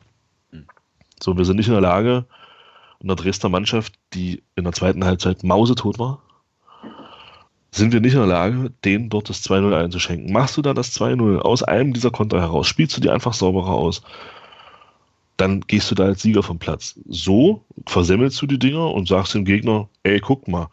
[1.21, 2.25] So, wir sind nicht in der Lage,
[2.99, 6.21] in der Dresdner Mannschaft, die in der zweiten Halbzeit mausetot war,
[7.71, 10.33] sind wir nicht in der Lage, denen dort das 2-0 einzuschenken.
[10.33, 13.73] Machst du da das 2-0 aus einem dieser Konter heraus, spielst du die einfach sauberer
[13.73, 14.01] aus,
[15.37, 16.99] dann gehst du da als Sieger vom Platz.
[17.07, 20.67] So versemmelst du die Dinger und sagst dem Gegner, ey, guck mal,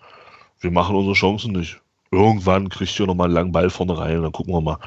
[0.60, 1.80] wir machen unsere Chancen nicht.
[2.10, 4.78] Irgendwann kriegst du nochmal einen langen Ball vorne rein und dann gucken wir mal.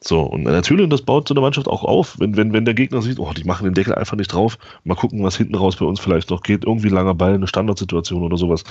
[0.00, 3.02] So, und natürlich, das baut so eine Mannschaft auch auf, wenn, wenn, wenn der Gegner
[3.02, 5.84] sieht, oh, die machen den Deckel einfach nicht drauf, mal gucken, was hinten raus bei
[5.84, 8.62] uns vielleicht noch geht, irgendwie langer Ball, eine Standardsituation oder sowas,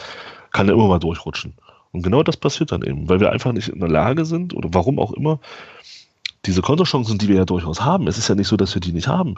[0.53, 1.53] kann der immer mal durchrutschen.
[1.91, 4.69] Und genau das passiert dann eben, weil wir einfach nicht in der Lage sind, oder
[4.71, 5.39] warum auch immer,
[6.45, 8.93] diese Konterchancen, die wir ja durchaus haben, es ist ja nicht so, dass wir die
[8.93, 9.35] nicht haben,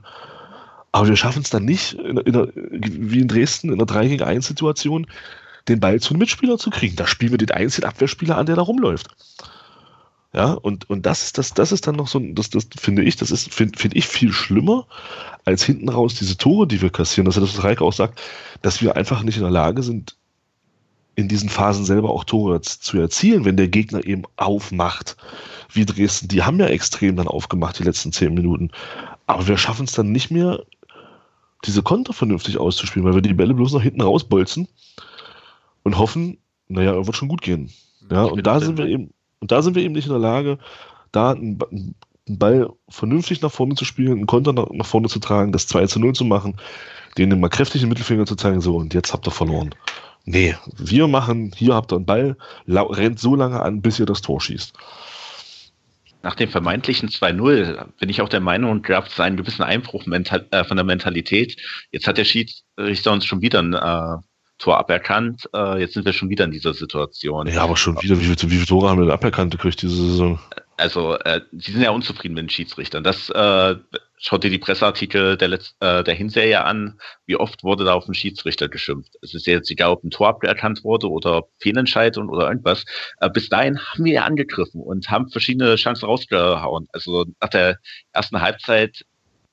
[0.92, 4.08] aber wir schaffen es dann nicht, in, in der, wie in Dresden, in einer 3
[4.08, 5.08] gegen 1 Situation,
[5.68, 6.96] den Ball zu einem Mitspieler zu kriegen.
[6.96, 9.08] Da spielen wir den einzigen Abwehrspieler an, der da rumläuft.
[10.34, 13.16] Ja, und, und das ist das, das ist dann noch so, das, das finde ich,
[13.16, 14.86] das ist, finde find ich viel schlimmer,
[15.44, 17.26] als hinten raus diese Tore, die wir kassieren.
[17.26, 18.22] Das ist das, was Reike auch sagt,
[18.62, 20.16] dass wir einfach nicht in der Lage sind,
[21.16, 25.18] in diesen Phasen selber auch Tore zu erzielen, wenn der Gegner eben aufmacht,
[25.74, 26.28] wie Dresden.
[26.28, 28.70] Die haben ja extrem dann aufgemacht, die letzten zehn Minuten.
[29.26, 30.64] Aber wir schaffen es dann nicht mehr,
[31.66, 34.68] diese Konter vernünftig auszuspielen, weil wir die Bälle bloß nach hinten rausbolzen
[35.84, 37.72] und hoffen, naja, wird schon gut gehen.
[38.10, 40.58] Ja, und da sind wir eben, und da sind wir eben nicht in der Lage,
[41.12, 41.60] da einen,
[42.38, 46.00] Ball vernünftig nach vorne zu spielen, einen Konter nach, vorne zu tragen, das 2 zu
[46.00, 46.58] 0 zu machen,
[47.18, 49.74] denen mal kräftig den Mittelfinger zu zeigen, so, und jetzt habt ihr verloren.
[50.26, 52.38] Nee, wir machen, hier habt ihr einen Ball,
[52.68, 54.74] rennt so lange an, bis ihr das Tor schießt.
[56.22, 60.46] Nach dem vermeintlichen 2-0 bin ich auch der Meinung, gab es einen gewissen Einbruch mental,
[60.52, 61.56] äh, von der Mentalität.
[61.92, 64.22] Jetzt hat der Schiedsrichter uns schon wieder ein äh,
[64.60, 65.50] Tor aberkannt.
[65.56, 67.48] Äh, jetzt sind wir schon wieder in dieser Situation.
[67.48, 69.96] Ja, aber schon wieder, wie viele, wie viele Tore haben wir denn aberkannt gekriegt diese
[69.96, 70.40] Saison?
[70.78, 73.04] Also, äh, sie sind ja unzufrieden mit den Schiedsrichtern.
[73.04, 73.76] Das äh,
[74.18, 77.00] schaut dir die Presseartikel der, Letz-, äh, der Hinserie an.
[77.26, 79.16] Wie oft wurde da auf den Schiedsrichter geschimpft?
[79.22, 82.86] Es ist jetzt egal, ob ein Tor aberkannt wurde oder Fehlentscheidung oder irgendwas.
[83.20, 86.88] Äh, bis dahin haben wir ja angegriffen und haben verschiedene Chancen rausgehauen.
[86.94, 87.80] Also nach der
[88.14, 89.06] ersten Halbzeit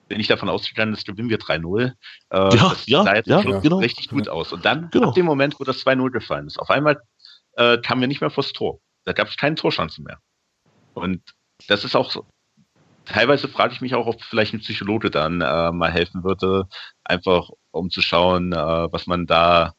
[0.09, 1.93] bin ich davon ausgegangen, dass gewinnen wir 3-0.
[2.31, 4.53] Äh, ja, das ja, sah jetzt ja, genau, richtig gut aus.
[4.53, 5.09] Und dann, genau.
[5.09, 7.01] ab dem Moment, wo das 2-0 gefallen ist, auf einmal
[7.57, 8.81] äh, kamen wir nicht mehr vors Tor.
[9.05, 10.19] Da gab es keine Torchancen mehr.
[10.95, 11.23] Und
[11.69, 12.25] das ist auch so.
[13.05, 16.67] Teilweise frage ich mich auch, ob vielleicht ein Psychologe dann äh, mal helfen würde,
[17.05, 19.75] einfach um zu schauen, äh, was man da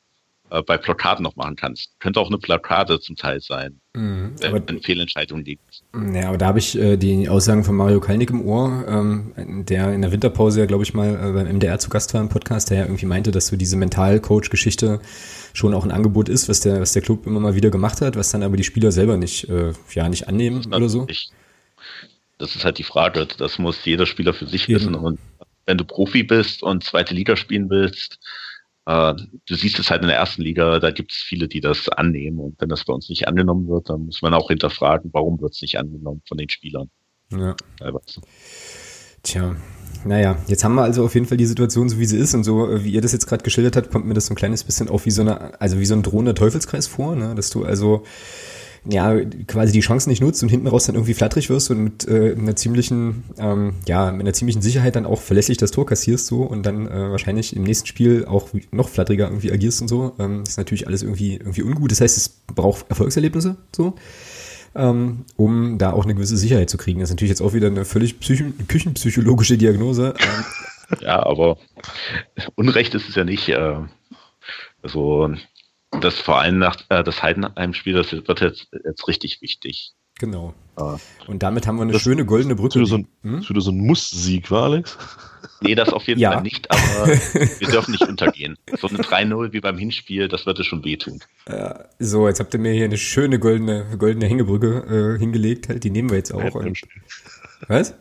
[0.50, 2.00] äh, bei Plakaten noch machen kannst.
[2.00, 5.84] Könnte auch eine Plakate zum Teil sein, mhm, wenn eine Fehlentscheidung liegt.
[6.14, 9.34] Ja, aber da habe ich äh, die Aussagen von Mario Kalnick im Ohr, ähm,
[9.66, 12.30] der in der Winterpause ja, glaube ich, mal äh, beim MDR zu Gast war im
[12.30, 15.02] Podcast, der ja irgendwie meinte, dass so diese Mental-Coach-Geschichte
[15.54, 18.16] schon auch ein Angebot ist, was der, was der Club immer mal wieder gemacht hat,
[18.16, 21.08] was dann aber die Spieler selber nicht, äh, ja, nicht annehmen oder so.
[22.38, 23.28] Das ist halt die Frage.
[23.38, 24.80] Das muss jeder Spieler für sich Eben.
[24.80, 24.96] wissen.
[24.96, 25.20] Und
[25.66, 28.20] wenn du Profi bist und zweite Liga spielen willst,
[28.88, 29.14] äh,
[29.46, 32.40] du siehst es halt in der ersten Liga, da gibt es viele, die das annehmen.
[32.40, 35.54] Und wenn das bei uns nicht angenommen wird, dann muss man auch hinterfragen, warum wird
[35.54, 36.90] es nicht angenommen von den Spielern.
[37.32, 37.56] Ja.
[37.78, 38.22] Teilweise.
[39.24, 39.58] Tja,
[40.06, 42.46] naja, jetzt haben wir also auf jeden Fall die Situation so wie sie ist und
[42.46, 44.64] so, äh, wie ihr das jetzt gerade geschildert habt, kommt mir das so ein kleines
[44.64, 47.36] bisschen auch wie so eine, also wie so ein drohender Teufelskreis vor, ne?
[47.36, 48.04] dass du also
[48.90, 52.08] ja, quasi die Chancen nicht nutzt und hinten raus dann irgendwie flatterig wirst und mit
[52.08, 56.28] äh, einer ziemlichen, ähm, ja, mit einer ziemlichen Sicherheit dann auch verlässlich das Tor kassierst
[56.28, 60.14] so und dann äh, wahrscheinlich im nächsten Spiel auch noch flatteriger irgendwie agierst und so.
[60.20, 61.92] Ähm, ist natürlich alles irgendwie, irgendwie ungut.
[61.92, 63.96] Das heißt, es braucht Erfolgserlebnisse so,
[64.76, 67.00] ähm, um da auch eine gewisse Sicherheit zu kriegen.
[67.00, 70.14] Das ist natürlich jetzt auch wieder eine völlig psych küchenpsychologische Diagnose.
[70.20, 71.00] Ähm.
[71.02, 71.58] ja, aber
[72.56, 73.50] Unrecht ist es ja nicht.
[73.50, 73.80] Äh,
[74.82, 75.30] also
[75.92, 79.94] das vor allem nach äh, das Heidenheim-Spiel, das wird jetzt, jetzt richtig wichtig.
[80.20, 80.54] Genau.
[80.76, 80.98] Ah.
[81.28, 82.80] Und damit haben wir eine das, schöne goldene Brücke.
[82.80, 83.62] Das würde so ein, hm?
[83.62, 84.98] so ein Muss-Sieg, war Alex?
[85.62, 86.34] Nee, das auf jeden ja.
[86.34, 88.58] Fall nicht, aber wir dürfen nicht untergehen.
[88.80, 91.20] So eine 3-0 wie beim Hinspiel, das würde schon wehtun.
[92.00, 95.70] So, jetzt habt ihr mir hier eine schöne goldene, goldene Hängebrücke äh, hingelegt.
[95.70, 96.44] Halt, die nehmen wir jetzt auch.
[97.68, 97.96] Was?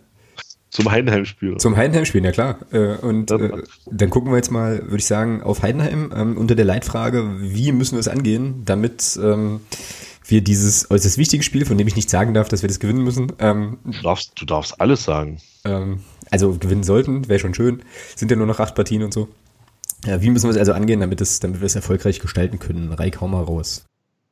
[0.71, 1.57] Zum Heidenheim-Spiel.
[1.59, 2.59] Zum Heidenheim-Spiel, ja klar.
[2.73, 3.51] Äh, und äh,
[3.91, 7.73] dann gucken wir jetzt mal, würde ich sagen, auf Heidenheim ähm, unter der Leitfrage, wie
[7.73, 9.61] müssen wir es angehen, damit ähm,
[10.27, 13.05] wir dieses äußerst wichtige Spiel, von dem ich nicht sagen darf, dass wir das gewinnen
[13.05, 13.33] müssen.
[13.39, 15.39] Ähm, du, darfst, du darfst alles sagen.
[15.65, 16.01] Ähm,
[16.31, 17.83] also gewinnen sollten, wäre schon schön.
[18.17, 19.29] Sind ja nur noch acht Partien und so.
[20.05, 22.93] Ja, wie müssen wir es also angehen, damit, es, damit wir es erfolgreich gestalten können?
[22.93, 23.85] Reik, hau mal raus.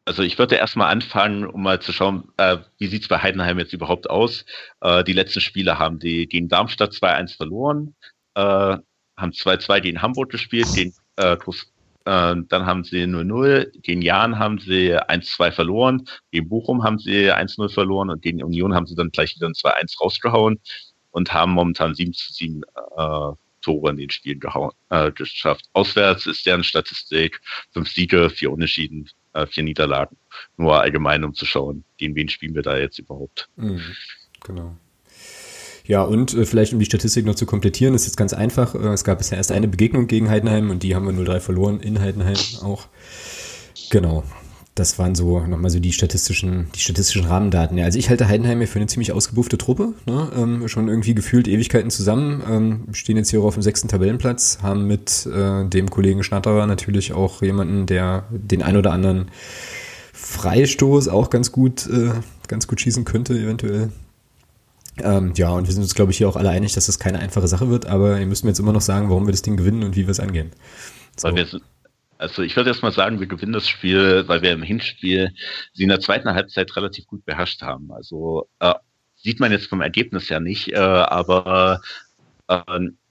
[0.07, 3.73] Also ich würde erstmal anfangen, um mal zu schauen, äh, wie sieht's bei Heidenheim jetzt
[3.73, 4.45] überhaupt aus.
[4.81, 7.95] Äh, die letzten Spiele haben die gegen Darmstadt 2-1 verloren,
[8.35, 8.41] äh,
[9.17, 11.37] haben 2-2 gegen Hamburg gespielt, gegen, äh, äh,
[12.05, 17.71] dann haben sie 0-0, gegen Jahn haben sie 1-2 verloren, gegen Bochum haben sie 1-0
[17.71, 20.61] verloren und gegen Union haben sie dann gleich wieder ein 2-1 rausgehauen
[21.13, 23.33] und haben momentan 7 7 äh,
[23.63, 24.73] Tore in den Spielen gehauen,
[25.15, 25.71] geschafft.
[25.73, 27.41] Auswärts ist deren Statistik
[27.73, 30.17] fünf Siege, vier Unentschieden, äh, vier Niederlagen.
[30.57, 33.49] Nur allgemein, um zu schauen, gegen wen spielen wir da jetzt überhaupt.
[33.57, 33.81] Mhm,
[34.43, 34.77] genau.
[35.87, 38.75] Ja, und äh, vielleicht um die Statistik noch zu komplettieren, ist jetzt ganz einfach.
[38.75, 41.81] Äh, es gab bisher erst eine Begegnung gegen Heidenheim und die haben wir 0-3 verloren
[41.81, 42.89] in Heidenheim auch.
[43.91, 44.25] Genau
[44.75, 47.79] das waren so nochmal so die statistischen, die statistischen Rahmendaten.
[47.79, 50.31] Ja, also ich halte Heidenheim ja für eine ziemlich ausgebuffte Truppe, ne?
[50.37, 54.87] ähm, schon irgendwie gefühlt Ewigkeiten zusammen, ähm, stehen jetzt hier auf dem sechsten Tabellenplatz, haben
[54.87, 59.31] mit äh, dem Kollegen Schnatterer natürlich auch jemanden, der den ein oder anderen
[60.13, 62.11] Freistoß auch ganz gut, äh,
[62.49, 63.93] ganz gut schießen könnte, eventuell.
[64.99, 67.21] Ähm, ja, und wir sind uns, glaube ich, hier auch alle einig, dass das keine
[67.21, 69.57] einfache Sache wird, aber ihr müsst mir jetzt immer noch sagen, warum wir das Ding
[69.57, 70.51] gewinnen und wie wir es angehen.
[71.17, 71.29] So.
[71.29, 71.61] Weil wir
[72.25, 75.35] also ich würde erst mal sagen, wir gewinnen das Spiel, weil wir im Hinspiel
[75.75, 77.93] sie in der zweiten Halbzeit relativ gut beherrscht haben.
[77.93, 78.75] Also äh,
[79.15, 81.83] sieht man jetzt vom Ergebnis ja nicht, äh, aber
[82.49, 82.61] äh,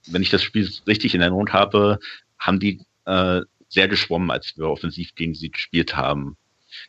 [0.06, 2.00] wenn ich das Spiel richtig in Erinnerung habe,
[2.38, 6.36] haben die äh, sehr geschwommen, als wir offensiv gegen sie gespielt haben.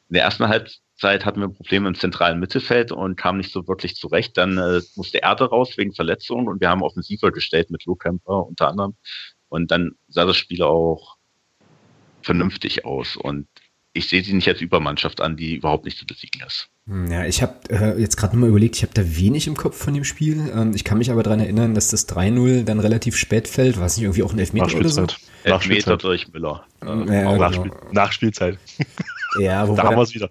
[0.10, 3.96] In der ersten Halbzeit hatten wir Probleme im zentralen Mittelfeld und kamen nicht so wirklich
[3.96, 4.36] zurecht.
[4.36, 8.70] Dann äh, musste Erde raus wegen Verletzungen und wir haben offensiver gestellt mit Lohkämper unter
[8.70, 8.96] anderem.
[9.48, 11.15] Und dann sah das Spiel auch
[12.26, 13.16] vernünftig aus.
[13.16, 13.48] Und
[13.94, 16.68] ich sehe sie nicht als Übermannschaft an, die überhaupt nicht zu besiegen ist.
[16.88, 19.78] Hm, ja, ich habe äh, jetzt gerade nochmal überlegt, ich habe da wenig im Kopf
[19.78, 20.52] von dem Spiel.
[20.54, 23.80] Ähm, ich kann mich aber daran erinnern, dass das 3-0 dann relativ spät fällt.
[23.80, 25.08] War es nicht irgendwie auch ein Elfmeter oder so?
[25.44, 26.66] Elfmeter durch Müller.
[26.84, 27.92] Äh, ja, Nachspiel genau.
[27.92, 28.60] Nachspielzeit.
[29.40, 30.30] Ja, da haben wir es wieder.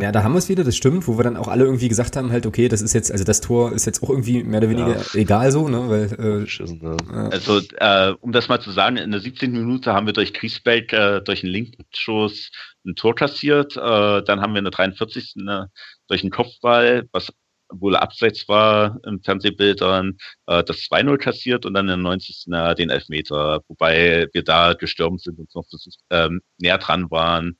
[0.00, 2.16] Ja, da haben wir es wieder, das stimmt, wo wir dann auch alle irgendwie gesagt
[2.16, 4.70] haben, halt, okay, das ist jetzt, also das Tor ist jetzt auch irgendwie mehr oder
[4.70, 5.02] weniger ja.
[5.14, 5.88] egal so, ne?
[5.88, 7.26] Weil, äh, ja.
[7.30, 9.52] Also, äh, um das mal zu sagen, in der 17.
[9.52, 12.50] Minute haben wir durch Griesbeck äh, durch einen linken Schuss
[12.86, 13.76] ein Tor kassiert.
[13.76, 15.34] Äh, dann haben wir in der 43.
[15.36, 15.70] Ne,
[16.08, 17.32] durch einen Kopfball, was
[17.70, 22.46] wohl abseits war im Fernsehbildern, äh, das 2-0 kassiert und dann in der 90.
[22.52, 27.56] Äh, den Elfmeter, wobei wir da gestürmt sind und noch versucht, ähm, näher dran waren,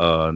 [0.00, 0.32] äh,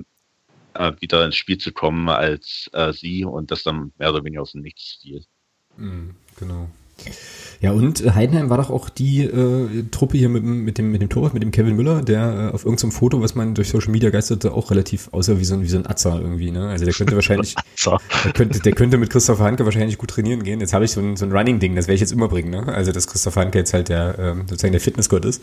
[0.74, 4.42] äh, wieder ins Spiel zu kommen als äh, sie und das dann mehr oder weniger
[4.42, 5.24] aus dem Nichts fiel.
[5.76, 6.68] Mhm, genau.
[7.60, 11.02] Ja, und äh, Heidenheim war doch auch die äh, Truppe hier mit, mit, dem, mit
[11.02, 13.90] dem Torwart, mit dem Kevin Müller, der äh, auf irgendeinem Foto, was man durch Social
[13.90, 16.50] Media geisterte, auch relativ aussah wie so ein, wie so ein Atzer irgendwie.
[16.50, 16.68] Ne?
[16.68, 17.54] Also der könnte wahrscheinlich,
[18.24, 20.60] der könnte, der könnte mit Christopher Hanke wahrscheinlich gut trainieren gehen.
[20.60, 22.50] Jetzt habe ich so ein, so ein Running-Ding, das werde ich jetzt immer bringen.
[22.50, 22.72] Ne?
[22.72, 25.42] Also dass Christopher Hanke jetzt halt der ähm, sozusagen der Fitnessgott ist.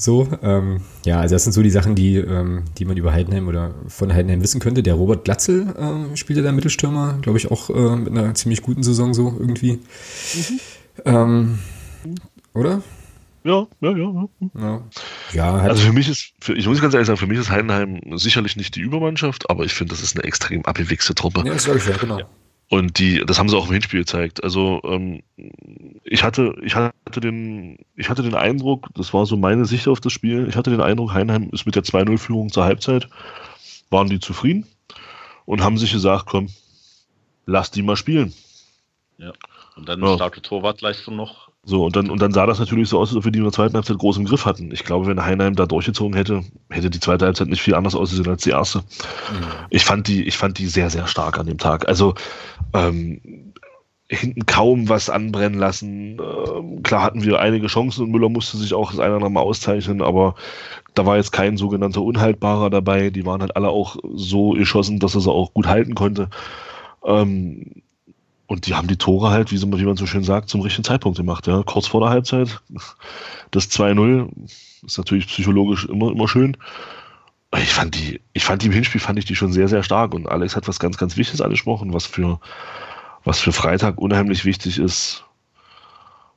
[0.00, 3.48] So, ähm, ja, also das sind so die Sachen, die, ähm, die man über Heidenheim
[3.48, 4.84] oder von Heidenheim wissen könnte.
[4.84, 8.84] Der Robert Glatzel äh, spielte da Mittelstürmer, glaube ich, auch äh, mit einer ziemlich guten
[8.84, 9.72] Saison so irgendwie.
[9.72, 10.60] Mhm.
[11.04, 11.58] Ähm,
[12.54, 12.80] oder?
[13.42, 14.28] Ja, ja, ja.
[14.54, 14.82] Ja,
[15.32, 18.00] ja also für mich ist, für, ich muss ganz ehrlich sagen, für mich ist Heidenheim
[18.16, 21.42] sicherlich nicht die Übermannschaft, aber ich finde, das ist eine extrem abgewichste Truppe.
[21.44, 22.20] Ja, das sage ich ja, genau.
[22.70, 24.44] Und die, das haben sie auch im Hinspiel gezeigt.
[24.44, 25.22] Also ähm,
[26.04, 30.00] ich hatte, ich hatte den, ich hatte den Eindruck, das war so meine Sicht auf
[30.00, 30.46] das Spiel.
[30.48, 33.08] Ich hatte den Eindruck, Heidenheim ist mit der 2-0-Führung zur Halbzeit,
[33.88, 34.66] waren die zufrieden
[35.46, 36.50] und haben sich gesagt, komm,
[37.46, 38.34] lass die mal spielen.
[39.16, 39.32] Ja.
[39.76, 40.14] Und dann ja.
[40.14, 43.26] starke Torwartleistung noch so, und dann, und dann sah das natürlich so aus, als ob
[43.26, 44.72] wir die in der zweiten Halbzeit groß im Griff hatten.
[44.72, 48.26] Ich glaube, wenn Heinheim da durchgezogen hätte, hätte die zweite Halbzeit nicht viel anders ausgesehen
[48.26, 48.78] als die erste.
[48.78, 48.84] Mhm.
[49.68, 51.86] Ich fand die, ich fand die sehr, sehr stark an dem Tag.
[51.86, 52.14] Also,
[52.72, 53.20] ähm,
[54.08, 56.18] hinten kaum was anbrennen lassen.
[56.18, 59.32] Ähm, klar hatten wir einige Chancen und Müller musste sich auch das eine oder andere
[59.32, 60.36] Mal auszeichnen, aber
[60.94, 63.10] da war jetzt kein sogenannter Unhaltbarer dabei.
[63.10, 66.30] Die waren halt alle auch so geschossen, dass er sie auch gut halten konnte.
[67.04, 67.82] Ähm,
[68.48, 71.46] und die haben die Tore halt, wie, man so schön sagt, zum richtigen Zeitpunkt gemacht.
[71.46, 71.62] Ja.
[71.62, 72.60] Kurz vor der Halbzeit,
[73.50, 74.30] das 2-0
[74.84, 76.56] ist natürlich psychologisch immer, immer schön.
[77.58, 80.14] Ich fand die, ich fand die im Hinspiel fand ich die schon sehr, sehr stark.
[80.14, 82.40] Und Alex hat was ganz, ganz Wichtiges angesprochen, was für,
[83.22, 85.24] was für Freitag unheimlich wichtig ist.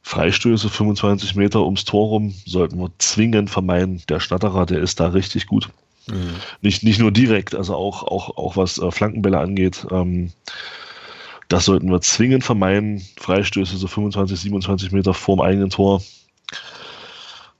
[0.01, 4.03] Freistöße 25 Meter ums Tor rum sollten wir zwingend vermeiden.
[4.09, 5.69] Der Stadterer, der ist da richtig gut.
[6.07, 6.35] Mhm.
[6.61, 9.87] Nicht, nicht nur direkt, also auch, auch, auch was äh, Flankenbälle angeht.
[9.91, 10.33] Ähm,
[11.51, 13.05] das sollten wir zwingend vermeiden.
[13.19, 16.01] Freistöße so 25, 27 Meter vorm eigenen Tor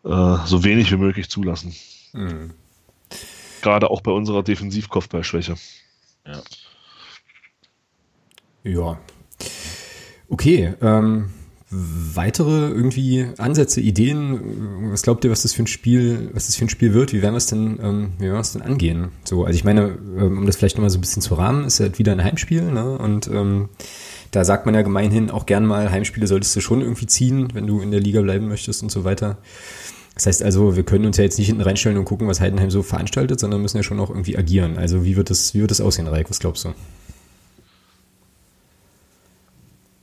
[0.06, 1.76] äh, so wenig wie möglich zulassen.
[2.14, 2.54] Mhm.
[3.62, 5.56] Gerade auch bei unserer Defensivkopfballschwäche.
[6.26, 6.42] Ja.
[8.64, 9.00] Ja.
[10.30, 10.74] Okay.
[10.82, 11.34] Ähm,
[11.72, 14.92] weitere irgendwie Ansätze, Ideen?
[14.92, 17.14] Was glaubt ihr, was das für ein Spiel, was das für ein Spiel wird?
[17.14, 19.10] Wie werden wir es denn, ähm, wie werden wir es denn angehen?
[19.24, 21.80] So, also ich meine, ähm, um das vielleicht nochmal so ein bisschen zu rahmen, ist
[21.80, 22.98] halt wieder ein Heimspiel, ne?
[22.98, 23.70] Und ähm,
[24.32, 27.68] da sagt man ja gemeinhin auch gern mal, Heimspiele solltest du schon irgendwie ziehen, wenn
[27.68, 29.38] du in der Liga bleiben möchtest und so weiter.
[30.16, 32.70] Das heißt also, wir können uns ja jetzt nicht hinten reinstellen und gucken, was Heidenheim
[32.70, 34.78] so veranstaltet, sondern müssen ja schon auch irgendwie agieren.
[34.78, 36.30] Also wie wird das, wie wird das aussehen, Reik?
[36.30, 36.74] Was glaubst du?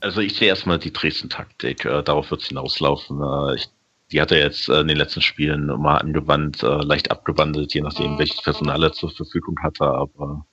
[0.01, 1.85] Also ich sehe erstmal die Dresden-Taktik.
[1.85, 3.21] Äh, darauf wird es hinauslaufen.
[3.21, 3.69] Äh, ich,
[4.11, 7.81] die hat er jetzt äh, in den letzten Spielen mal angewandt, äh, leicht abgewandelt, je
[7.81, 9.85] nachdem, welches Personal er zur Verfügung hatte.
[9.85, 10.45] Aber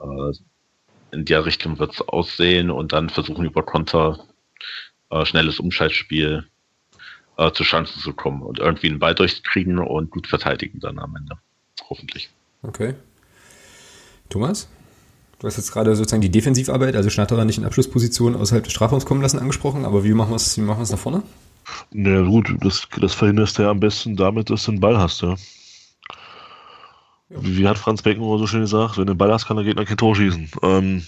[0.00, 0.32] äh,
[1.16, 4.18] in der Richtung wird es aussehen und dann versuchen über Konter
[5.10, 6.44] äh, schnelles Umschaltspiel
[7.52, 11.36] zu Chancen zu kommen und irgendwie einen Ball durchkriegen und gut verteidigen dann am Ende.
[11.90, 12.30] Hoffentlich.
[12.62, 12.94] Okay.
[14.28, 14.68] Thomas?
[15.44, 19.04] Du hast jetzt gerade sozusagen die Defensivarbeit, also Schnatterer nicht in Abschlussposition außerhalb des Strafraums
[19.04, 21.22] kommen lassen, angesprochen, aber wie machen wir es, machen nach vorne?
[21.92, 25.20] Na gut, das, das verhinderst du ja am besten damit, dass du einen Ball hast,
[25.20, 25.34] ja.
[27.28, 29.66] Wie, wie, hat Franz Beckenbauer so schön gesagt, wenn du einen Ball hast, kann der
[29.66, 30.50] Gegner kein Tor schießen.
[30.62, 31.02] Ähm,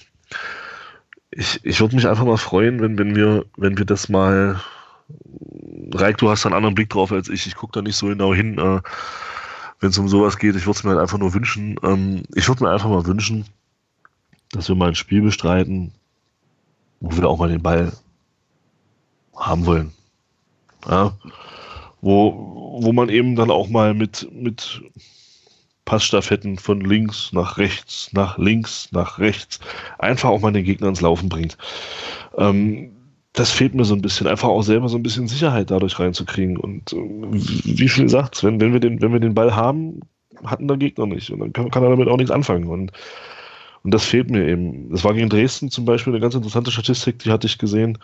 [1.30, 4.61] ich ich würde mich einfach mal freuen, wenn, wenn wir, wenn wir das mal.
[5.95, 7.47] Reik, du hast einen anderen Blick drauf als ich.
[7.47, 8.82] Ich gucke da nicht so genau hin, äh,
[9.80, 10.57] wenn es um sowas geht.
[10.57, 11.80] Ich würde es mir halt einfach nur wünschen.
[11.82, 13.47] Ähm, ich würde mir einfach mal wünschen,
[14.53, 15.92] dass wir mal ein Spiel bestreiten,
[17.01, 17.92] wo wir auch mal den Ball
[19.34, 19.92] haben wollen.
[20.88, 21.16] Ja?
[22.01, 24.82] Wo, wo man eben dann auch mal mit, mit
[25.84, 29.61] Passstaffetten von links nach rechts, nach links, nach rechts,
[29.99, 31.57] einfach auch mal den Gegner ins Laufen bringt.
[32.36, 32.92] Ähm,
[33.32, 36.57] das fehlt mir so ein bisschen, einfach auch selber so ein bisschen Sicherheit dadurch reinzukriegen.
[36.57, 40.01] Und äh, wie viel gesagt, wenn, wenn, wir den, wenn wir den Ball haben,
[40.44, 41.30] hatten der Gegner nicht.
[41.30, 42.66] Und dann kann, kann er damit auch nichts anfangen.
[42.66, 42.92] Und
[43.87, 44.91] und das fehlt mir eben.
[44.91, 47.99] Das war gegen Dresden zum Beispiel eine ganz interessante Statistik, die hatte ich gesehen.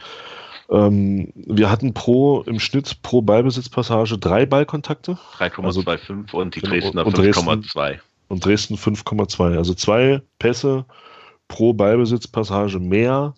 [0.71, 5.19] Ähm, wir hatten pro im Schnitt pro Ballbesitzpassage drei Ballkontakte.
[5.39, 7.99] 3,25 also, und die genau, Dresdner 5,2.
[8.29, 9.57] Und Dresden 5,2.
[9.57, 10.85] Also zwei Pässe
[11.49, 13.35] pro Ballbesitzpassage mehr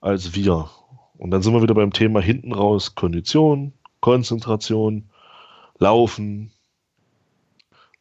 [0.00, 0.70] als wir.
[1.18, 5.10] Und dann sind wir wieder beim Thema hinten raus Kondition, Konzentration,
[5.78, 6.50] Laufen,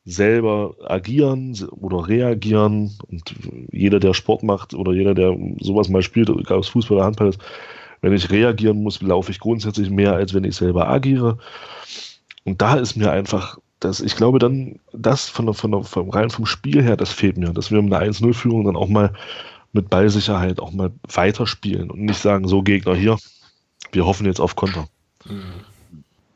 [0.06, 2.92] selber agieren oder reagieren.
[3.08, 3.34] Und
[3.72, 7.06] jeder, der Sport macht oder jeder, der sowas mal spielt, egal ob es Fußball oder
[7.06, 7.40] Handball ist,
[8.02, 11.38] wenn ich reagieren muss, laufe ich grundsätzlich mehr, als wenn ich selber agiere.
[12.44, 16.10] Und da ist mir einfach, dass ich glaube, dann das von der, von der, vom,
[16.10, 19.14] rein vom Spiel her, das fehlt mir, dass wir mit einer 1-0-Führung dann auch mal
[19.72, 23.18] mit Ballsicherheit auch mal weiterspielen und nicht sagen, so Gegner hier,
[23.94, 24.88] wir hoffen jetzt auf Konter.
[25.26, 25.73] Mhm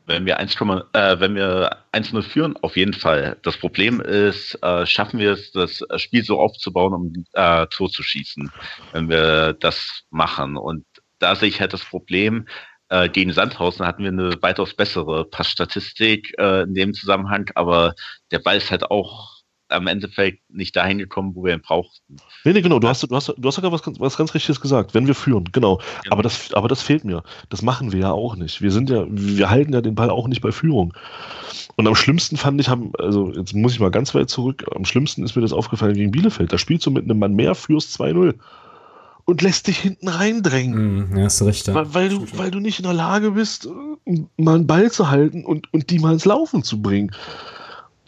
[0.08, 3.36] wenn wir 1, äh, wenn wir 1-0 führen, auf jeden Fall.
[3.42, 8.02] Das Problem ist, äh, schaffen wir es, das Spiel so aufzubauen, um äh, Tor zu
[8.02, 8.50] schießen,
[8.92, 10.56] wenn wir das machen.
[10.56, 10.84] Und
[11.18, 12.46] da sehe ich halt das Problem,
[12.88, 17.94] äh, gegen Sandhausen hatten wir eine weitaus bessere Passstatistik äh, in dem Zusammenhang, aber
[18.30, 19.37] der Ball ist halt auch
[19.68, 22.16] am Endeffekt nicht dahin gekommen, wo wir ihn brauchten.
[22.44, 24.94] Nee, nee, genau, du hast, du hast, du hast sogar was, was ganz Richtiges gesagt,
[24.94, 25.76] wenn wir führen, genau.
[25.76, 25.86] genau.
[26.10, 27.22] Aber, das, aber das fehlt mir.
[27.50, 28.62] Das machen wir ja auch nicht.
[28.62, 30.94] Wir sind ja, wir halten ja den Ball auch nicht bei Führung.
[31.76, 34.84] Und am schlimmsten fand ich, haben, also jetzt muss ich mal ganz weit zurück, am
[34.84, 36.52] schlimmsten ist mir das aufgefallen gegen Bielefeld.
[36.52, 38.34] Da spielst du mit einem Mann mehr, führst 2-0
[39.24, 41.10] und lässt dich hinten reindrängen.
[41.10, 41.68] Mm, ja, hast du recht.
[41.68, 41.74] Ja.
[41.74, 43.68] Weil, weil, du, weil du nicht in der Lage bist,
[44.38, 47.12] mal einen Ball zu halten und, und die mal ins Laufen zu bringen.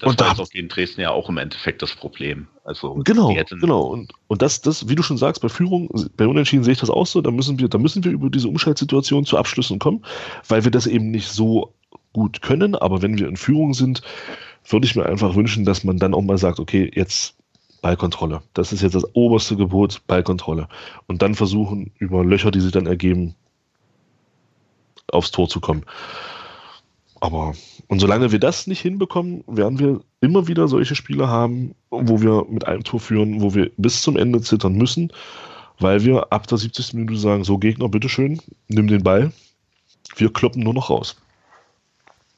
[0.00, 2.48] Das und war da, auch gegen Dresden ja auch im Endeffekt das Problem.
[2.64, 3.82] Also genau, genau.
[3.82, 6.88] Und, und das, das, wie du schon sagst, bei Führung, bei Unentschieden sehe ich das
[6.88, 7.20] auch so.
[7.20, 10.04] Da müssen wir, da müssen wir über diese Umschaltsituation zu Abschlüssen kommen,
[10.48, 11.74] weil wir das eben nicht so
[12.14, 12.74] gut können.
[12.74, 14.00] Aber wenn wir in Führung sind,
[14.66, 17.34] würde ich mir einfach wünschen, dass man dann auch mal sagt, okay, jetzt
[17.82, 18.42] Ballkontrolle.
[18.54, 20.68] Das ist jetzt das oberste Gebot, Ballkontrolle.
[21.06, 23.34] Und dann versuchen, über Löcher, die sich dann ergeben,
[25.12, 25.84] aufs Tor zu kommen.
[27.20, 27.54] Aber,
[27.88, 32.46] und solange wir das nicht hinbekommen, werden wir immer wieder solche Spiele haben, wo wir
[32.48, 35.12] mit einem Tor führen, wo wir bis zum Ende zittern müssen,
[35.78, 36.94] weil wir ab der 70.
[36.94, 39.32] Minute sagen, so Gegner, bitteschön, nimm den Ball.
[40.16, 41.16] Wir kloppen nur noch raus.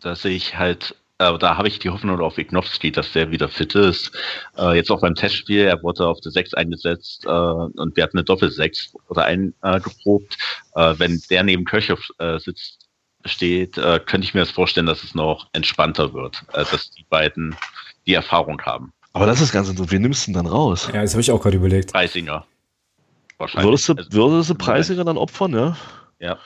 [0.00, 3.48] Da sehe ich halt äh, da habe ich die Hoffnung auf Ignowski, dass der wieder
[3.48, 4.10] fit ist.
[4.58, 8.18] Äh, jetzt auch beim Testspiel, er wurde auf der 6 eingesetzt äh, und wir hatten
[8.18, 10.36] eine Doppel-6 oder eingeprobt.
[10.74, 12.81] Äh, wenn der neben Kirchhoff äh, sitzt,
[13.24, 17.04] steht, äh, könnte ich mir das vorstellen, dass es noch entspannter wird, äh, dass die
[17.08, 17.56] beiden
[18.06, 18.92] die Erfahrung haben.
[19.12, 19.92] Aber das ist ganz interessant.
[19.92, 20.88] Wie nimmst du denn dann raus?
[20.92, 21.92] Ja, das habe ich auch gerade überlegt.
[21.92, 22.46] Preisinger.
[23.38, 23.66] Wahrscheinlich.
[23.66, 25.76] Würdest du, also, würdest du Preisinger dann opfern, ja?
[26.18, 26.38] Ja.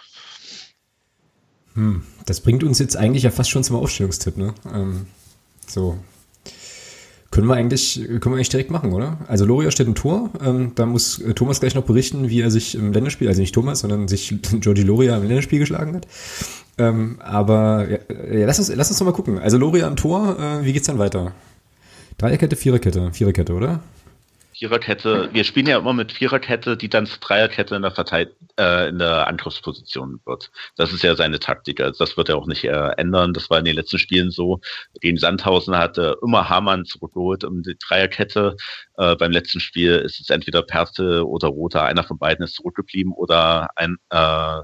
[1.74, 4.54] Hm, das bringt uns jetzt eigentlich ja fast schon zum Aufstellungstipp, ne?
[4.72, 5.06] Ähm,
[5.66, 5.98] so.
[7.36, 9.18] Können wir eigentlich, können wir eigentlich direkt machen, oder?
[9.28, 10.30] Also Loria steht im Tor.
[10.42, 13.54] Ähm, da muss äh, Thomas gleich noch berichten, wie er sich im Länderspiel, also nicht
[13.54, 16.06] Thomas, sondern sich Georgi Loria im Länderspiel geschlagen hat.
[16.78, 17.98] Ähm, aber ja,
[18.38, 19.38] ja, lass uns, lass uns doch mal gucken.
[19.38, 21.32] Also Loria im Tor, äh, wie geht's dann weiter?
[22.16, 23.80] Dreierkette, Viererkette, Viererkette, oder?
[24.58, 28.88] Viererkette, wir spielen ja immer mit Viererkette, die dann zur Dreierkette in der Verteid äh,
[28.88, 30.50] in der Angriffsposition wird.
[30.76, 31.78] Das ist ja seine Taktik.
[31.78, 33.34] Also das wird er auch nicht äh, ändern.
[33.34, 34.60] Das war in den letzten Spielen so.
[35.02, 38.56] Gegen Sandhausen hatte immer Hamann zurückgeholt um die Dreierkette.
[38.96, 41.82] Äh, beim letzten Spiel ist es entweder Perste oder Rother.
[41.82, 44.60] Einer von beiden ist zurückgeblieben oder ein äh,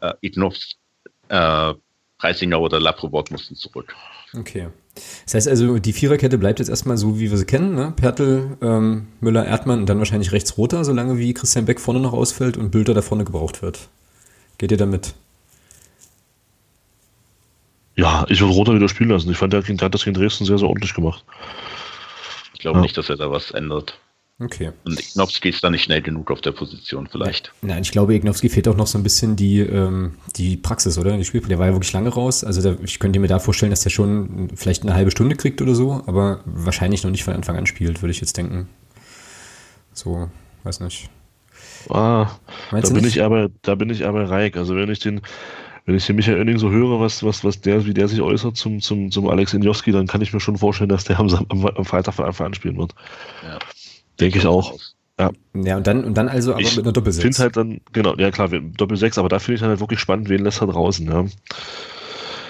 [0.00, 0.72] äh, Ignovs,
[1.28, 1.74] äh,
[2.18, 3.94] Preisinger oder Laprovort mussten zurück.
[4.36, 4.68] Okay.
[5.24, 7.74] Das heißt also, die Viererkette bleibt jetzt erstmal so, wie wir sie kennen.
[7.74, 7.92] Ne?
[7.96, 12.12] Pertl, ähm, Müller, Erdmann und dann wahrscheinlich rechts Roter, solange wie Christian Beck vorne noch
[12.12, 13.88] ausfällt und Bülter da vorne gebraucht wird.
[14.58, 15.14] Geht ihr damit?
[17.96, 19.30] Ja, ich würde Roter wieder spielen lassen.
[19.30, 21.24] Ich fand, der hat das gegen Dresden sehr, sehr ordentlich gemacht.
[22.54, 22.82] Ich glaube ja.
[22.82, 23.98] nicht, dass er da was ändert.
[24.42, 24.72] Okay.
[24.84, 27.52] Und Ignowski ist da nicht schnell genug auf der Position, vielleicht.
[27.62, 31.16] Nein, ich glaube, Ignowski fehlt auch noch so ein bisschen die, ähm, die Praxis, oder?
[31.16, 31.48] Die Spielpraxis.
[31.50, 32.42] Der war ja wirklich lange raus.
[32.42, 35.62] Also da, ich könnte mir da vorstellen, dass der schon vielleicht eine halbe Stunde kriegt
[35.62, 38.68] oder so, aber wahrscheinlich noch nicht von Anfang an spielt, würde ich jetzt denken.
[39.92, 40.28] So,
[40.64, 41.10] weiß nicht.
[41.88, 42.30] Ah,
[42.70, 44.56] da bin ich aber, da bin ich aber reich.
[44.56, 45.20] Also wenn ich den,
[45.84, 48.56] wenn ich den Michael Oenning so höre, was, was, was der, wie der sich äußert
[48.56, 51.66] zum, zum, zum Alex Injowski, dann kann ich mir schon vorstellen, dass der am, am,
[51.66, 52.94] am Freitag von Anfang an spielen wird.
[53.42, 53.58] Ja.
[54.20, 54.74] Denke ich auch.
[55.18, 55.30] Ja.
[55.54, 57.24] ja, und dann, und dann also aber ich mit einer Doppelsechs.
[57.24, 60.00] Ich finde halt dann, genau, ja klar, Doppelsechs, aber da finde ich dann halt wirklich
[60.00, 61.26] spannend, wen lässt er draußen, ja.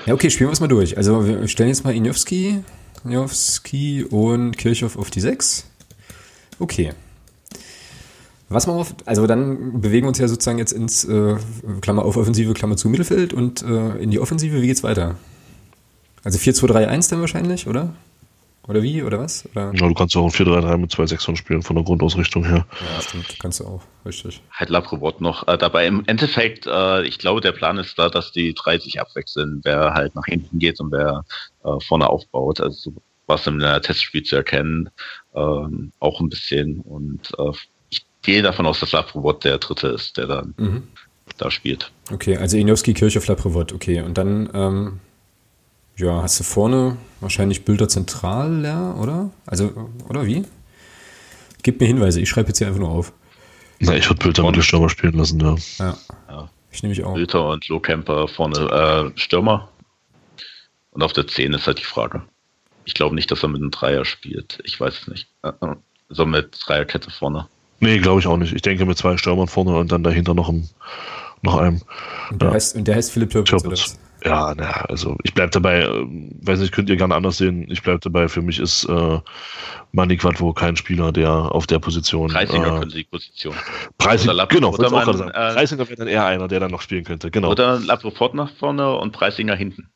[0.06, 0.96] Ja, okay, spielen wir es mal durch.
[0.96, 2.62] Also wir stellen jetzt mal Injowski,
[3.04, 5.66] Injowski und Kirchhoff auf die 6.
[6.58, 6.92] Okay.
[8.48, 11.36] Was machen wir, also dann bewegen wir uns ja sozusagen jetzt ins äh,
[11.80, 15.16] Klammer auf Offensive, Klammer zu Mittelfeld und äh, in die Offensive, wie geht's weiter?
[16.24, 17.94] Also 4-2-3-1 dann wahrscheinlich, oder?
[18.68, 19.02] Oder wie?
[19.02, 19.48] Oder was?
[19.50, 19.72] Oder?
[19.74, 22.64] Ja, du kannst auch ein 4-3-3 mit zwei Sechsern spielen, von der Grundausrichtung her.
[22.94, 24.40] Ja, stimmt, kannst du auch, richtig.
[24.52, 25.86] Halt Labrobot noch äh, dabei.
[25.86, 29.94] Im Endeffekt, äh, ich glaube, der Plan ist da, dass die drei sich abwechseln, wer
[29.94, 31.24] halt nach hinten geht und wer
[31.64, 32.60] äh, vorne aufbaut.
[32.60, 32.92] Also
[33.26, 34.90] was im Testspiel zu erkennen,
[35.34, 36.80] ähm, auch ein bisschen.
[36.80, 37.52] Und äh,
[37.90, 40.82] ich gehe davon aus, dass Labrobot der Dritte ist, der dann mhm.
[41.38, 41.90] da spielt.
[42.12, 44.02] Okay, also Inowski, Kirche, Labrobot, okay.
[44.02, 45.00] Und dann ähm,
[46.02, 49.30] ja, hast du vorne wahrscheinlich Bilder zentral, ja, oder?
[49.46, 50.44] Also, oder wie?
[51.62, 53.12] Gib mir Hinweise, ich schreibe jetzt hier einfach nur auf.
[53.78, 55.56] Na, ich würde Bilder mit dem Stürmer spielen lassen, ja.
[55.78, 55.96] Ja,
[56.28, 56.50] ja.
[56.70, 57.14] ich nehme mich auch.
[57.14, 59.68] Bilder und Lohkemper vorne äh, Stürmer.
[60.90, 62.22] Und auf der 10 ist halt die Frage.
[62.84, 64.58] Ich glaube nicht, dass er mit einem Dreier spielt.
[64.64, 65.28] Ich weiß es nicht.
[66.08, 67.48] Also mit Dreierkette vorne.
[67.80, 68.52] Nee, glaube ich auch nicht.
[68.52, 70.68] Ich denke mit zwei Stürmern vorne und dann dahinter noch, ein,
[71.42, 71.80] noch einem.
[72.30, 72.54] Und der, ja.
[72.54, 73.76] heißt, und der heißt Philipp Türpitz, oder
[74.24, 76.06] Ja, na, also ich bleibe dabei, äh,
[76.42, 77.66] weiß nicht, könnt ihr gerne anders sehen.
[77.70, 79.18] Ich bleibe dabei, für mich ist äh,
[79.92, 82.28] Manny Quadvo kein Spieler, der auf der Position.
[82.28, 83.54] Preisinger äh, könnte die Position.
[83.98, 85.30] Preisinger, genau, oder man, auch sagen.
[85.30, 87.50] Äh, Preisinger wäre dann eher einer, der dann noch spielen könnte, genau.
[87.50, 89.88] Oder Laprofort nach vorne und Preisinger hinten.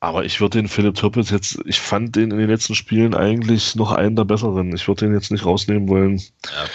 [0.00, 3.74] Aber ich würde den Philipp Türpitz jetzt, ich fand den in den letzten Spielen eigentlich
[3.74, 4.74] noch einen der besseren.
[4.74, 6.18] Ich würde den jetzt nicht rausnehmen wollen.
[6.18, 6.66] Ja.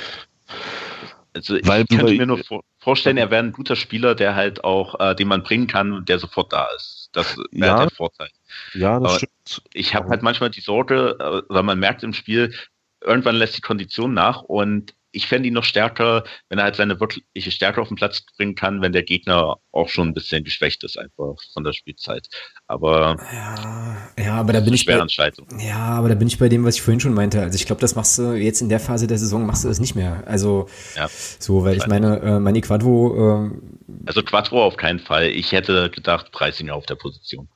[1.40, 2.42] Also ich Weil könnte mir nur
[2.80, 6.10] vorstellen, er wäre ein guter Spieler, der halt auch, äh, den man bringen kann und
[6.10, 7.10] der sofort da ist.
[7.14, 7.80] Das wäre ja.
[7.80, 8.30] der Vorteil.
[8.74, 9.62] Ja, das Aber stimmt.
[9.74, 12.54] Ich habe halt manchmal die Sorge, äh, weil man merkt im Spiel,
[13.02, 17.00] irgendwann lässt die Kondition nach und ich fände ihn noch stärker, wenn er halt seine
[17.00, 20.84] wirkliche Stärke auf den Platz bringen kann, wenn der Gegner auch schon ein bisschen geschwächt
[20.84, 22.28] ist, einfach von der Spielzeit.
[22.68, 26.64] Aber ja, ja aber da bin ich bei, ja, aber da bin ich bei dem,
[26.64, 27.42] was ich vorhin schon meinte.
[27.42, 29.80] Also ich glaube, das machst du jetzt in der Phase der Saison machst du das
[29.80, 30.24] nicht mehr.
[30.26, 33.48] Also ja, so, weil ich meine, äh, Mani Quadro.
[33.48, 35.28] Äh, also Quadro auf keinen Fall.
[35.28, 37.48] Ich hätte gedacht, Preisinger auf der Position.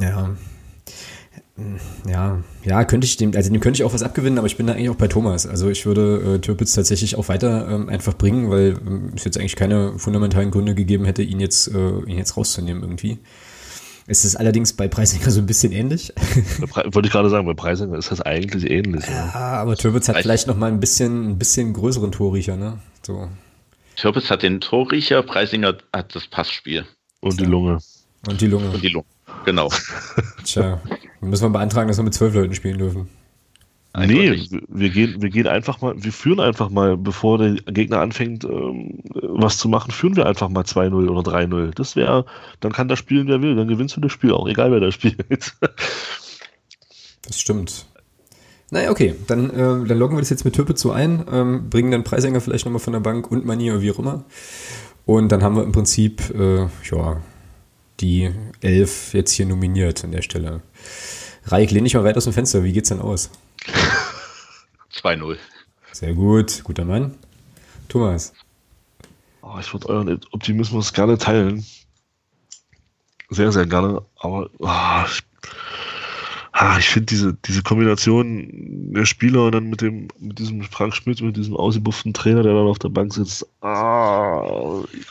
[0.00, 0.34] Ja,
[2.08, 4.66] ja, ja, könnte ich dem, also dem könnte ich auch was abgewinnen, aber ich bin
[4.66, 5.46] da eigentlich auch bei Thomas.
[5.46, 9.38] Also ich würde äh, Türpitz tatsächlich auch weiter ähm, einfach bringen, weil ähm, es jetzt
[9.38, 13.18] eigentlich keine fundamentalen Gründe gegeben hätte, ihn jetzt, äh, ihn jetzt rauszunehmen irgendwie.
[14.06, 16.12] Es ist allerdings bei Preisinger so ein bisschen ähnlich.
[16.74, 19.06] Wollte ich gerade sagen, bei Preisinger ist das eigentlich ähnlich.
[19.06, 19.60] Ja, ja.
[19.60, 22.78] aber Türpitz hat vielleicht noch mal ein bisschen, ein bisschen größeren Torriecher, ne?
[23.02, 23.28] So.
[23.94, 26.84] Türpitz hat den Torriecher, Preisinger hat das Passspiel.
[27.20, 27.78] Und die Lunge.
[28.26, 28.70] Und die Lunge.
[28.70, 29.06] Und die Lunge.
[29.44, 29.70] Genau.
[30.44, 30.80] Tja,
[31.24, 33.08] dann müssen wir beantragen, dass wir mit zwölf Leuten spielen dürfen.
[33.96, 38.44] Nee, wir gehen, wir gehen einfach mal, wir führen einfach mal, bevor der Gegner anfängt,
[38.44, 41.72] ähm, was zu machen, führen wir einfach mal 2-0 oder 3-0.
[41.74, 42.26] Das wäre,
[42.58, 44.90] dann kann der spielen, wer will, dann gewinnst du das Spiel auch, egal wer da
[44.90, 45.24] spielt.
[47.26, 47.86] das stimmt.
[48.70, 51.92] Naja, okay, dann, äh, dann loggen wir das jetzt mit Türpe zu ein, ähm, bringen
[51.92, 54.24] dann Preisänger vielleicht nochmal von der Bank und Manier, wie auch immer.
[55.06, 57.22] Und dann haben wir im Prinzip, äh, ja,
[58.00, 60.62] die elf jetzt hier nominiert an der Stelle.
[61.46, 62.64] Raik, lehn dich mal weit aus dem Fenster.
[62.64, 63.30] Wie geht's denn aus?
[64.94, 65.36] 2-0.
[65.92, 67.14] Sehr gut, guter Mann.
[67.88, 68.32] Thomas.
[69.42, 71.64] Oh, ich würde euren Optimismus gerne teilen.
[73.28, 74.02] Sehr, sehr gerne.
[74.16, 75.22] Aber oh, ich
[76.54, 80.94] ah, ich finde diese, diese Kombination der Spieler und dann mit dem, mit diesem Frank
[80.94, 84.40] Schmidt, mit diesem ausgebufften Trainer, der dann auf der Bank sitzt, ah,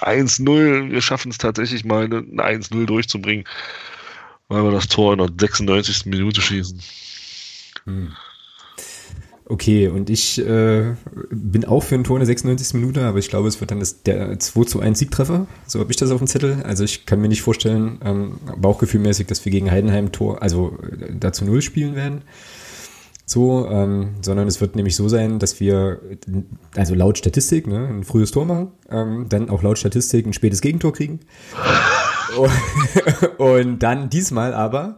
[0.01, 3.45] 1-0, wir schaffen es tatsächlich mal, ein 1-0 durchzubringen,
[4.47, 6.05] weil wir das Tor in der 96.
[6.05, 6.79] Minute schießen.
[7.85, 8.13] Hm.
[9.45, 10.95] Okay, und ich äh,
[11.29, 12.75] bin auch für ein Tor in der 96.
[12.75, 15.47] Minute, aber ich glaube, es wird dann das, der 2 zu 1 Siegtreffer.
[15.67, 16.63] So habe ich das auf dem Zettel.
[16.63, 21.13] Also ich kann mir nicht vorstellen, ähm, bauchgefühlmäßig, dass wir gegen Heidenheim Tor, also äh,
[21.19, 22.21] da zu Null spielen werden.
[23.25, 25.99] So, ähm, sondern es wird nämlich so sein, dass wir,
[26.75, 30.61] also laut Statistik, ne, ein frühes Tor machen, ähm, dann auch laut Statistik ein spätes
[30.61, 31.19] Gegentor kriegen.
[33.37, 34.97] und dann diesmal aber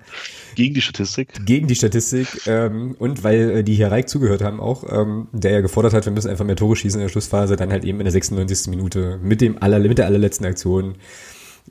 [0.55, 1.45] gegen die Statistik.
[1.45, 2.27] Gegen die Statistik.
[2.47, 6.05] Ähm, und weil äh, die hier Reik zugehört haben auch, ähm, der ja gefordert hat,
[6.05, 8.67] wir müssen einfach mehr Tore schießen in der Schlussphase, dann halt eben in der 96.
[8.67, 10.95] Minute mit dem aller, mit der allerletzten Aktion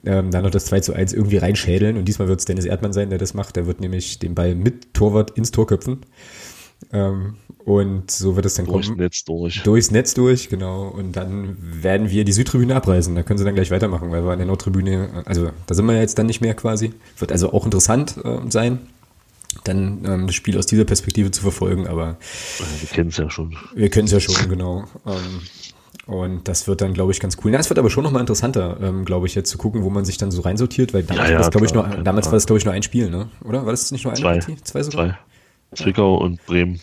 [0.04, 1.96] ähm, dann noch das 2 zu 1 irgendwie reinschädeln.
[1.96, 3.56] Und diesmal wird es Dennis Erdmann sein, der das macht.
[3.56, 6.00] Der wird nämlich den Ball mit Torwart ins Tor köpfen.
[6.92, 8.98] Ähm, und so wird es dann Durchs kommen.
[8.98, 9.62] Durchs Netz durch.
[9.62, 10.88] Durchs Netz durch, genau.
[10.88, 13.14] Und dann werden wir die Südtribüne abreißen.
[13.14, 15.94] Da können sie dann gleich weitermachen, weil wir an der Nordtribüne, also da sind wir
[15.94, 16.92] ja jetzt dann nicht mehr quasi.
[17.18, 18.80] Wird also auch interessant äh, sein,
[19.64, 22.18] dann ähm, das Spiel aus dieser Perspektive zu verfolgen, aber.
[22.80, 23.56] Wir kennen es ja schon.
[23.74, 24.84] Wir kennen es ja schon, genau.
[25.06, 25.40] Ähm,
[26.06, 27.50] und das wird dann, glaube ich, ganz cool.
[27.50, 30.04] Na, es wird aber schon nochmal interessanter, ähm, glaube ich, jetzt zu gucken, wo man
[30.04, 32.34] sich dann so reinsortiert, weil damals ja, ja, war das, glaube ich, nur, damals war
[32.34, 33.30] das, glaube ich, nur ein Spiel, ne?
[33.42, 33.64] Oder?
[33.64, 34.38] War das nicht nur eine Zwei.
[34.38, 34.56] Partie?
[34.62, 35.06] Zwei sogar?
[35.06, 35.84] Zwei.
[35.84, 36.78] Zwickau und Bremen.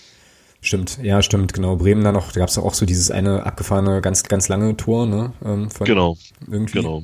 [0.61, 1.75] Stimmt, ja, stimmt, genau.
[1.75, 5.07] Bremen da noch, da gab es auch so dieses eine abgefahrene, ganz, ganz lange Tor,
[5.07, 5.33] ne?
[5.43, 6.17] Ähm, genau.
[6.49, 6.79] Irgendwie.
[6.79, 7.03] Genau.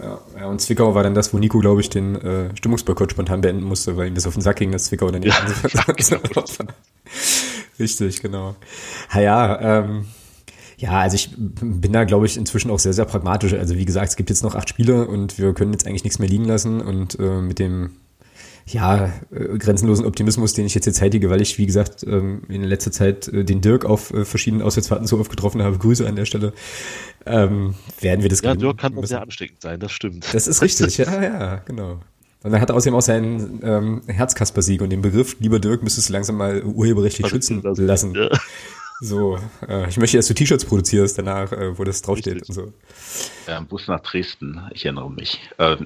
[0.00, 3.42] Ja, ja, und Zwickau war dann das, wo Nico, glaube ich, den äh, Stimmungsboykott spontan
[3.42, 5.34] beenden musste, weil ihm das auf den Sack ging, dass Zwickau dann ja,
[7.78, 8.56] Richtig, genau.
[9.10, 10.06] Ha, ja, ähm,
[10.78, 13.52] ja, also ich bin da, glaube ich, inzwischen auch sehr, sehr pragmatisch.
[13.52, 16.18] Also wie gesagt, es gibt jetzt noch acht Spiele und wir können jetzt eigentlich nichts
[16.18, 17.96] mehr liegen lassen und äh, mit dem
[18.66, 22.62] ja, äh, grenzenlosen Optimismus, den ich jetzt jetzt zeitige, weil ich, wie gesagt, ähm, in
[22.62, 25.78] letzter Zeit äh, den Dirk auf äh, verschiedenen Auswärtsfahrten so oft getroffen habe.
[25.78, 26.52] Grüße an der Stelle.
[27.26, 30.32] Ähm, werden wir das Ja, Dirk kann sehr ansteckend sein, das stimmt.
[30.32, 32.00] Das ist richtig, ja, ja, genau.
[32.42, 36.12] Und er hat außerdem auch seinen ähm, Herzkasper-Sieg und den Begriff, lieber Dirk, müsstest du
[36.12, 37.86] langsam mal urheberrechtlich schützen lassen.
[37.86, 38.14] lassen.
[38.14, 38.28] Ja.
[39.00, 42.72] So, äh, ich möchte, dass du T-Shirts produzierst danach, äh, wo das draufsteht und so.
[43.46, 45.40] Ja, im Bus nach Dresden, ich erinnere mich.
[45.58, 45.76] Äh,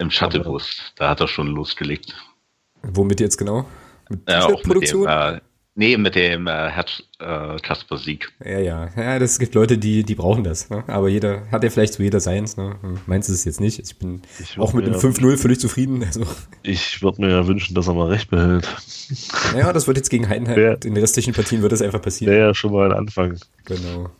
[0.00, 2.14] im Shuttlebus, da hat er schon losgelegt.
[2.82, 3.66] Womit jetzt genau?
[4.08, 5.40] Mit ja, auch mit dem, äh,
[5.76, 8.32] Nee, mit dem äh, Herz äh, Kasper Sieg.
[8.44, 8.90] Ja, ja.
[8.96, 10.68] Ja, das gibt Leute, die, die brauchen das.
[10.68, 10.82] Ne?
[10.88, 12.56] Aber jeder hat ja vielleicht so jeder seins.
[12.56, 12.76] Ne?
[13.06, 13.78] Meins ist es jetzt nicht.
[13.78, 16.02] Ich bin ich auch mit dem 5-0 völlig zufrieden.
[16.04, 16.26] Also.
[16.64, 18.68] Ich würde mir ja wünschen, dass er mal recht behält.
[19.56, 20.60] Ja, das wird jetzt gegen Heidenheim.
[20.60, 20.72] Ja.
[20.72, 22.34] In den restlichen Partien wird das einfach passieren.
[22.34, 23.38] Ja, ja, schon mal ein Anfang.
[23.64, 24.10] Genau.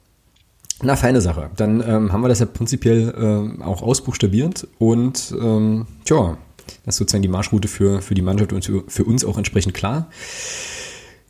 [0.83, 1.51] Na, feine Sache.
[1.57, 6.39] Dann ähm, haben wir das ja prinzipiell ähm, auch ausbuchstabiert und ähm, tja,
[6.85, 10.09] das ist sozusagen die Marschroute für, für die Mannschaft und für uns auch entsprechend klar.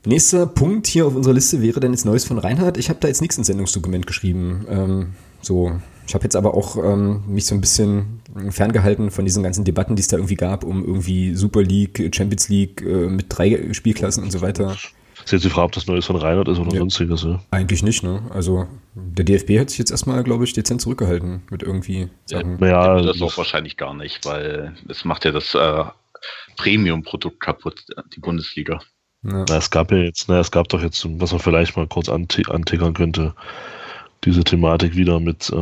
[0.06, 2.78] Nächster Punkt hier auf unserer Liste wäre dann jetzt Neues von Reinhard.
[2.78, 4.66] Ich habe da jetzt nichts ins Sendungsdokument geschrieben.
[4.68, 5.06] Ähm,
[5.42, 5.72] so,
[6.06, 8.20] ich habe jetzt aber auch ähm, mich so ein bisschen
[8.50, 12.48] ferngehalten von diesen ganzen Debatten, die es da irgendwie gab, um irgendwie Super League, Champions
[12.48, 14.76] League äh, mit drei Spielklassen und so weiter.
[15.24, 16.78] Ist jetzt die Frage, ob das Neues von Reinhard ist oder ja.
[16.78, 17.22] sonstiges.
[17.22, 17.40] Ja.
[17.50, 18.22] Eigentlich nicht, ne?
[18.30, 22.58] Also der DFB hat sich jetzt erstmal, glaube ich, dezent zurückgehalten mit irgendwie Sachen.
[22.60, 25.84] Ja, ja das auch wahrscheinlich gar nicht, weil es macht ja das äh,
[26.56, 28.80] Premium-Produkt kaputt, die Bundesliga.
[29.22, 29.44] Ja.
[29.48, 32.08] Na, es gab ja jetzt, na, es gab doch jetzt, was man vielleicht mal kurz
[32.08, 33.34] antickern könnte,
[34.24, 35.54] diese Thematik wieder mit, äh,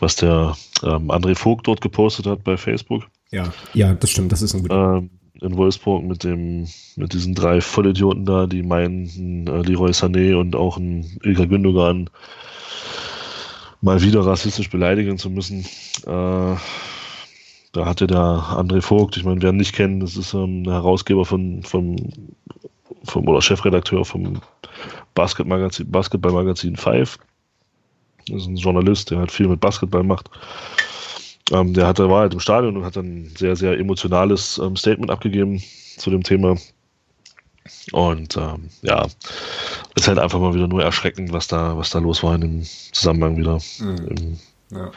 [0.00, 3.04] was der ähm, André Vogt dort gepostet hat bei Facebook.
[3.30, 4.96] Ja, ja, das stimmt, das ist ein guter.
[4.98, 5.10] Ähm,
[5.42, 6.66] in Wolfsburg mit dem,
[6.96, 12.08] mit diesen drei Vollidioten da, die meinen, äh, Leroy Sané und auch ein Ilka Gündogan
[13.80, 15.66] mal wieder rassistisch beleidigen zu müssen.
[16.06, 16.56] Äh,
[17.74, 20.70] da hatte der André Vogt, ich meine, wer ihn nicht kennt, das ist ähm, ein
[20.70, 21.96] Herausgeber von, vom
[23.04, 24.40] vom, oder Chefredakteur vom
[25.14, 27.18] Basketballmagazin Basketball Five.
[28.28, 30.30] Das ist ein Journalist, der halt viel mit Basketball macht.
[31.50, 34.76] Ähm, der hatte, war halt im Stadion und hat dann ein sehr, sehr emotionales ähm,
[34.76, 35.62] Statement abgegeben
[35.96, 36.56] zu dem Thema.
[37.92, 39.06] Und ähm, ja,
[39.96, 42.62] ist halt einfach mal wieder nur erschreckend, was da, was da los war in dem
[42.92, 43.58] Zusammenhang wieder.
[43.78, 44.06] Mhm.
[44.08, 44.38] Im,
[44.70, 44.90] ja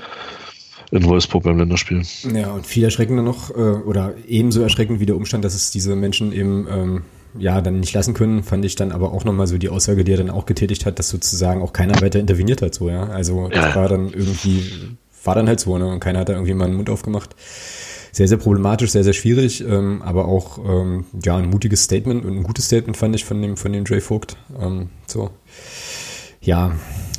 [0.91, 2.03] in Wolfsburg beim Länderspiel.
[2.33, 5.95] Ja, und viel erschreckender noch, äh, oder ebenso erschreckend wie der Umstand, dass es diese
[5.95, 7.01] Menschen eben ähm,
[7.37, 10.13] ja dann nicht lassen können, fand ich dann aber auch nochmal so die Aussage, die
[10.13, 13.03] er dann auch getätigt hat, dass sozusagen auch keiner weiter interveniert hat, so, ja.
[13.07, 13.75] Also das ja.
[13.75, 15.87] war dann irgendwie, war dann halt so, ne?
[15.87, 17.35] Und keiner hat da irgendwie mal einen Mund aufgemacht.
[18.11, 22.37] Sehr, sehr problematisch, sehr, sehr schwierig, ähm, aber auch ähm, ja ein mutiges Statement und
[22.37, 24.37] ein gutes Statement fand ich von dem, von dem Dre Vogt.
[24.57, 25.31] Ähm, so.
[26.41, 26.75] Ja,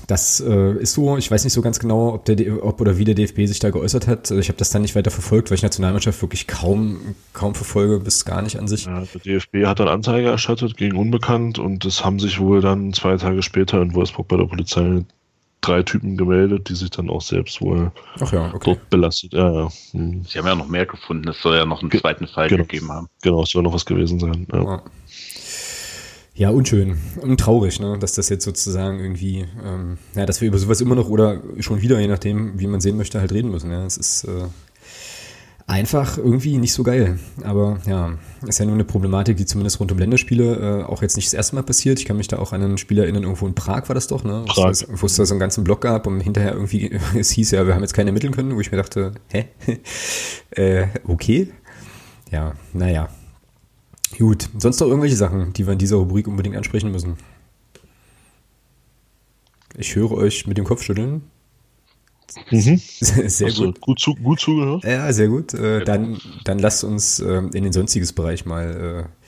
[0.07, 3.05] das äh, ist so, ich weiß nicht so ganz genau, ob, der, ob oder wie
[3.05, 4.31] der DFB sich da geäußert hat.
[4.31, 8.25] Ich habe das dann nicht weiter verfolgt, weil ich Nationalmannschaft wirklich kaum, kaum verfolge, bis
[8.25, 8.87] gar nicht an sich.
[8.87, 12.93] Ja, der DFB hat dann Anzeige erstattet gegen Unbekannt und es haben sich wohl dann
[12.93, 15.05] zwei Tage später in Wolfsburg bei der Polizei
[15.61, 18.61] drei Typen gemeldet, die sich dann auch selbst wohl Ach ja, okay.
[18.65, 19.33] dort belastet.
[19.33, 19.69] Ja, ja.
[19.93, 20.25] Hm.
[20.25, 22.63] Sie haben ja noch mehr gefunden, es soll ja noch einen zweiten Fall genau.
[22.63, 23.09] gegeben haben.
[23.23, 24.47] Genau, es soll noch was gewesen sein.
[24.53, 24.63] Ja.
[24.63, 24.83] ja.
[26.39, 30.59] Ja, unschön und traurig, ne, dass das jetzt sozusagen irgendwie, ähm, ja, dass wir über
[30.59, 33.71] sowas immer noch oder schon wieder, je nachdem, wie man sehen möchte, halt reden müssen.
[33.71, 34.45] Ja, es ist äh,
[35.67, 37.19] einfach irgendwie nicht so geil.
[37.43, 41.17] Aber ja, ist ja nur eine Problematik, die zumindest rund um Länderspiele äh, auch jetzt
[41.17, 41.99] nicht das erste Mal passiert.
[41.99, 44.25] Ich kann mich da auch an einen Spieler erinnern, irgendwo in Prag war das doch,
[44.25, 44.45] ne?
[44.47, 44.75] Prag.
[44.89, 47.75] Wo es da so einen ganzen Block gab und hinterher irgendwie, es hieß ja, wir
[47.75, 49.47] haben jetzt keine ermitteln können, wo ich mir dachte, hä?
[50.51, 51.49] äh, okay.
[52.31, 53.09] Ja, naja,
[54.19, 57.19] Gut, sonst noch irgendwelche Sachen, die wir in dieser Rubrik unbedingt ansprechen müssen?
[59.77, 61.31] Ich höre euch mit dem Kopf schütteln.
[62.51, 62.81] Mhm.
[63.01, 63.81] Sehr gut.
[63.81, 64.85] Gut, zu, gut zugehört.
[64.85, 65.55] Ja, sehr gut.
[65.55, 69.27] Äh, dann, dann lasst uns äh, in den sonstiges Bereich mal, äh,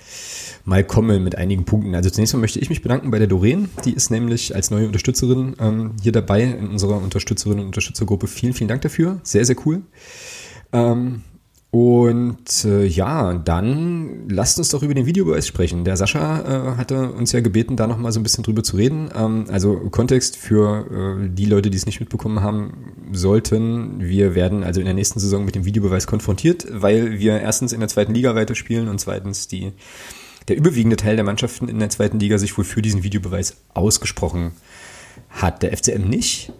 [0.64, 1.94] mal kommen mit einigen Punkten.
[1.94, 3.70] Also zunächst mal möchte ich mich bedanken bei der Doreen.
[3.84, 8.26] Die ist nämlich als neue Unterstützerin ähm, hier dabei in unserer Unterstützerinnen und Unterstützergruppe.
[8.26, 9.20] Vielen, vielen Dank dafür.
[9.22, 9.82] Sehr, sehr cool.
[10.72, 11.22] Ähm,
[11.70, 15.84] und äh, ja, dann lasst uns doch über den Videobeweis sprechen.
[15.84, 19.10] Der Sascha äh, hatte uns ja gebeten, da nochmal so ein bisschen drüber zu reden.
[19.14, 24.00] Ähm, also Kontext für äh, die Leute, die es nicht mitbekommen haben sollten.
[24.00, 27.80] Wir werden also in der nächsten Saison mit dem Videobeweis konfrontiert, weil wir erstens in
[27.80, 29.72] der zweiten Liga weiterspielen und zweitens die,
[30.48, 34.52] der überwiegende Teil der Mannschaften in der zweiten Liga sich wohl für diesen Videobeweis ausgesprochen
[35.28, 35.62] hat.
[35.62, 36.50] Der FCM nicht,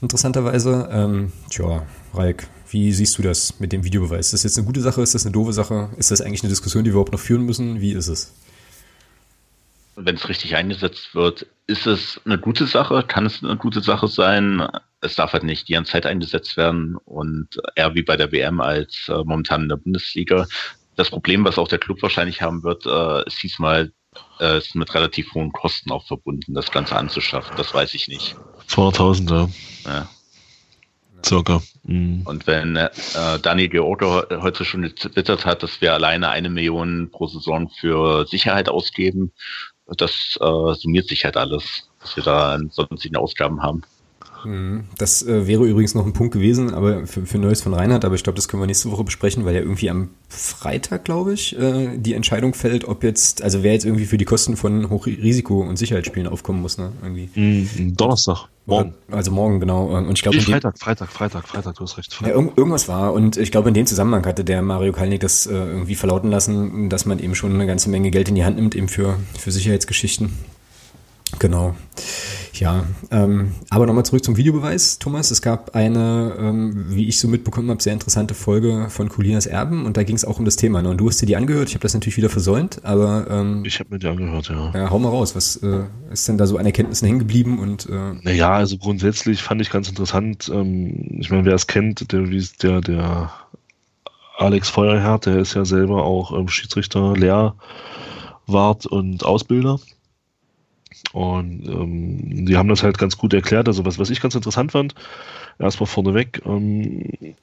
[0.00, 0.88] interessanterweise.
[0.90, 1.82] Ähm, tja,
[2.14, 4.26] Reik, wie siehst du das mit dem Videobeweis?
[4.26, 5.02] Ist das jetzt eine gute Sache?
[5.02, 5.90] Ist das eine doofe Sache?
[5.96, 7.80] Ist das eigentlich eine Diskussion, die wir überhaupt noch führen müssen?
[7.80, 8.34] Wie ist es?
[9.96, 13.02] Wenn es richtig eingesetzt wird, ist es eine gute Sache?
[13.02, 14.66] Kann es eine gute Sache sein?
[15.00, 18.60] Es darf halt nicht die ganze Zeit eingesetzt werden und eher wie bei der WM
[18.60, 20.46] als äh, momentan in der Bundesliga.
[20.96, 23.92] Das Problem, was auch der Club wahrscheinlich haben wird, äh, es hieß mal,
[24.40, 27.56] äh, ist mit relativ hohen Kosten auch verbunden, das Ganze anzuschaffen.
[27.56, 28.36] Das weiß ich nicht.
[28.68, 29.48] 200.000, ja.
[29.90, 30.08] ja.
[31.24, 31.62] Circa.
[31.84, 32.22] Mhm.
[32.24, 32.90] Und wenn äh,
[33.42, 38.68] Daniel George heute schon getwittert hat, dass wir alleine eine Million pro Saison für Sicherheit
[38.68, 39.32] ausgeben,
[39.96, 43.82] das äh, summiert sich halt alles, dass wir da an sonstigen Ausgaben haben.
[44.44, 44.84] Mhm.
[44.98, 48.14] Das äh, wäre übrigens noch ein Punkt gewesen, aber für, für Neues von Reinhard, aber
[48.14, 51.58] ich glaube, das können wir nächste Woche besprechen, weil ja irgendwie am Freitag, glaube ich,
[51.58, 55.66] äh, die Entscheidung fällt, ob jetzt, also wer jetzt irgendwie für die Kosten von Hochrisiko-
[55.66, 56.92] und Sicherheitsspielen aufkommen muss, ne?
[57.02, 57.30] Irgendwie.
[57.34, 58.48] Mhm, Donnerstag.
[58.66, 58.94] Morgen.
[59.12, 59.84] Also morgen, genau.
[59.84, 60.40] Und ich glaube.
[60.40, 62.18] Freitag, Freitag, Freitag, Freitag, du hast recht.
[62.20, 63.12] Ja, irg irgendwas war.
[63.12, 66.88] Und ich glaube, in dem Zusammenhang hatte der Mario Kalnick das äh, irgendwie verlauten lassen,
[66.88, 69.52] dass man eben schon eine ganze Menge Geld in die Hand nimmt, eben für, für
[69.52, 70.32] Sicherheitsgeschichten.
[71.38, 71.74] Genau.
[72.54, 75.30] Ja, ähm, aber nochmal zurück zum Videobeweis, Thomas.
[75.30, 79.84] Es gab eine, ähm, wie ich so mitbekommen habe, sehr interessante Folge von Colinas Erben
[79.84, 80.80] und da ging es auch um das Thema.
[80.80, 80.88] Ne?
[80.90, 81.68] Und du hast dir die angehört.
[81.68, 84.72] Ich habe das natürlich wieder versäumt, aber ähm, ich habe mir die angehört, ja.
[84.74, 85.36] Ja, hau mal raus.
[85.36, 87.58] Was äh, ist denn da so an Erkenntnissen hängen geblieben?
[87.58, 90.50] Und äh, naja, also grundsätzlich fand ich ganz interessant.
[90.52, 93.30] Ähm, ich meine, wer es kennt, der wie der der
[94.38, 99.78] Alex Feuerherr, der ist ja selber auch ähm, Schiedsrichter, Lehrwart und Ausbilder.
[101.12, 103.68] Und ähm, die haben das halt ganz gut erklärt.
[103.68, 104.94] Also was, was ich ganz interessant fand,
[105.58, 107.34] erstmal vorneweg, ähm,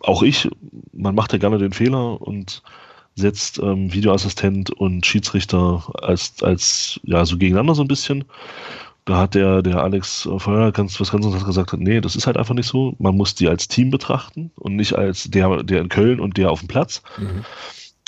[0.00, 0.48] auch ich,
[0.92, 2.62] man macht ja gerne den Fehler und
[3.14, 8.24] setzt ähm, Videoassistent und Schiedsrichter als, als ja so gegeneinander so ein bisschen.
[9.06, 12.26] Da hat der, der Alex Feuer ganz, was ganz interessant gesagt hat, nee, das ist
[12.26, 12.94] halt einfach nicht so.
[12.98, 16.50] Man muss die als Team betrachten und nicht als der, der in Köln und der
[16.50, 17.02] auf dem Platz.
[17.16, 17.44] Mhm.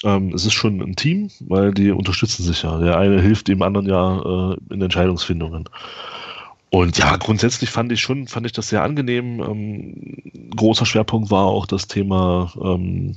[0.04, 2.78] Ähm, es ist schon ein Team, weil die unterstützen sich ja.
[2.78, 5.68] Der eine hilft dem anderen ja äh, in Entscheidungsfindungen.
[6.70, 9.40] Und ja, grundsätzlich fand ich schon, fand ich das sehr angenehm.
[9.40, 13.16] Ähm, großer Schwerpunkt war auch das Thema ähm,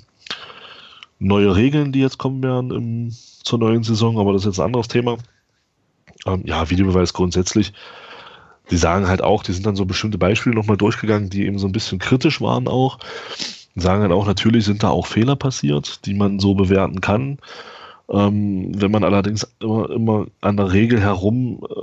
[1.19, 3.11] neue Regeln, die jetzt kommen werden im,
[3.43, 5.17] zur neuen Saison, aber das ist jetzt ein anderes Thema.
[6.25, 7.73] Ähm, ja, Videobeweis grundsätzlich.
[8.71, 11.67] Die sagen halt auch, die sind dann so bestimmte Beispiele nochmal durchgegangen, die eben so
[11.67, 12.99] ein bisschen kritisch waren auch
[13.75, 17.37] sagen dann auch, natürlich sind da auch Fehler passiert, die man so bewerten kann.
[18.09, 21.73] Ähm, wenn man allerdings immer, immer an der Regel herum äh,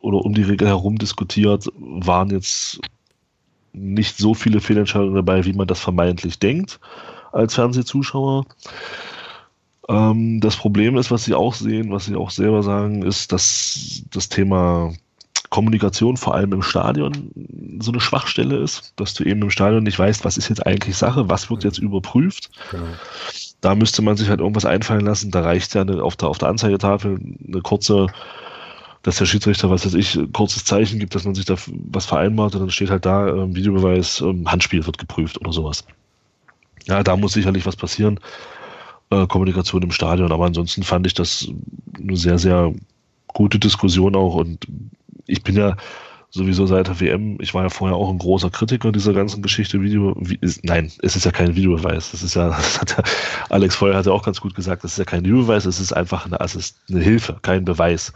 [0.00, 2.80] oder um die Regel herum diskutiert, waren jetzt
[3.72, 6.78] nicht so viele Fehlentscheidungen dabei, wie man das vermeintlich denkt
[7.32, 8.44] als Fernsehzuschauer.
[9.88, 14.02] Ähm, das Problem ist, was sie auch sehen, was sie auch selber sagen, ist, dass
[14.10, 14.92] das Thema
[15.50, 17.30] Kommunikation vor allem im Stadion
[17.80, 20.96] so eine Schwachstelle ist, dass du eben im Stadion nicht weißt, was ist jetzt eigentlich
[20.96, 22.50] Sache, was wird jetzt überprüft.
[22.70, 22.84] Genau.
[23.60, 25.30] Da müsste man sich halt irgendwas einfallen lassen.
[25.30, 28.06] Da reicht ja eine, auf, der, auf der Anzeigetafel eine kurze,
[29.02, 32.04] dass der Schiedsrichter, was weiß ich, ein kurzes Zeichen gibt, dass man sich da was
[32.04, 35.84] vereinbart und dann steht halt da, ähm, Videobeweis, ähm, Handspiel wird geprüft oder sowas.
[36.86, 38.20] Ja, da muss sicherlich was passieren.
[39.10, 41.48] Äh, Kommunikation im Stadion, aber ansonsten fand ich das
[41.98, 42.74] eine sehr, sehr
[43.28, 44.66] gute Diskussion auch und
[45.28, 45.76] ich bin ja
[46.30, 49.80] sowieso seit der WM, ich war ja vorher auch ein großer Kritiker dieser ganzen Geschichte,
[49.80, 53.04] Video, ist, nein, es ist ja kein Videobeweis, das ist ja, das hat ja,
[53.48, 55.92] Alex Feuer hat ja auch ganz gut gesagt, das ist ja kein Videobeweis, es ist
[55.92, 58.12] einfach eine, Assist, eine Hilfe, kein Beweis.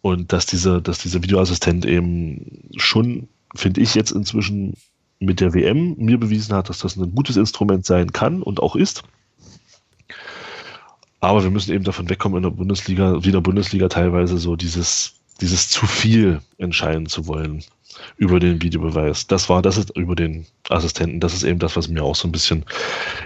[0.00, 4.74] Und dass diese, dass dieser Videoassistent eben schon, finde ich jetzt inzwischen
[5.18, 8.76] mit der WM mir bewiesen hat, dass das ein gutes Instrument sein kann und auch
[8.76, 9.02] ist.
[11.20, 14.56] Aber wir müssen eben davon wegkommen in der Bundesliga, wie in der Bundesliga teilweise so
[14.56, 17.64] dieses dieses zu viel entscheiden zu wollen
[18.16, 19.26] über den Videobeweis.
[19.26, 21.20] Das war, das ist über den Assistenten.
[21.20, 22.64] Das ist eben das, was mir auch so ein bisschen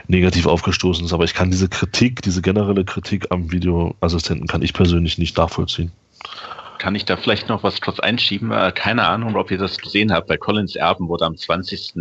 [0.09, 1.13] negativ aufgestoßen ist.
[1.13, 5.93] Aber ich kann diese Kritik, diese generelle Kritik am Videoassistenten, kann ich persönlich nicht nachvollziehen.
[6.79, 8.53] Kann ich da vielleicht noch was kurz einschieben?
[8.53, 10.29] Äh, keine Ahnung, ob ihr das gesehen habt.
[10.29, 11.95] Bei Collins Erben wurde am 20.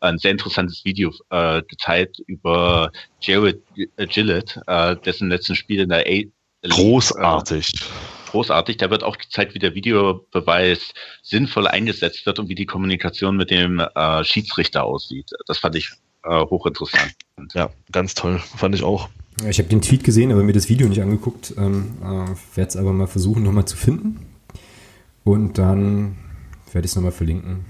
[0.00, 2.90] ein sehr interessantes Video äh, geteilt über
[3.20, 3.62] Jared
[3.96, 6.22] Gillett, äh, dessen letzten Spiel in der A
[6.68, 7.72] Großartig.
[7.74, 8.76] Äh, großartig.
[8.76, 10.92] Da wird auch gezeigt, wie der Videobeweis
[11.22, 15.30] sinnvoll eingesetzt wird und wie die Kommunikation mit dem äh, Schiedsrichter aussieht.
[15.46, 15.90] Das fand ich
[16.24, 17.14] äh, hochinteressant.
[17.54, 18.38] Ja, ganz toll.
[18.38, 19.08] Fand ich auch.
[19.48, 21.54] Ich habe den Tweet gesehen, aber mir das Video nicht angeguckt.
[21.56, 24.26] Ähm, äh, werde es aber mal versuchen, nochmal zu finden.
[25.24, 26.16] Und dann
[26.72, 27.64] werde ich es nochmal verlinken.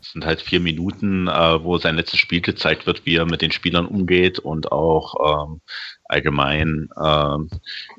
[0.00, 3.42] Es sind halt vier Minuten, äh, wo sein letztes Spiel gezeigt wird, wie er mit
[3.42, 5.60] den Spielern umgeht und auch ähm,
[6.04, 7.50] allgemein, ähm,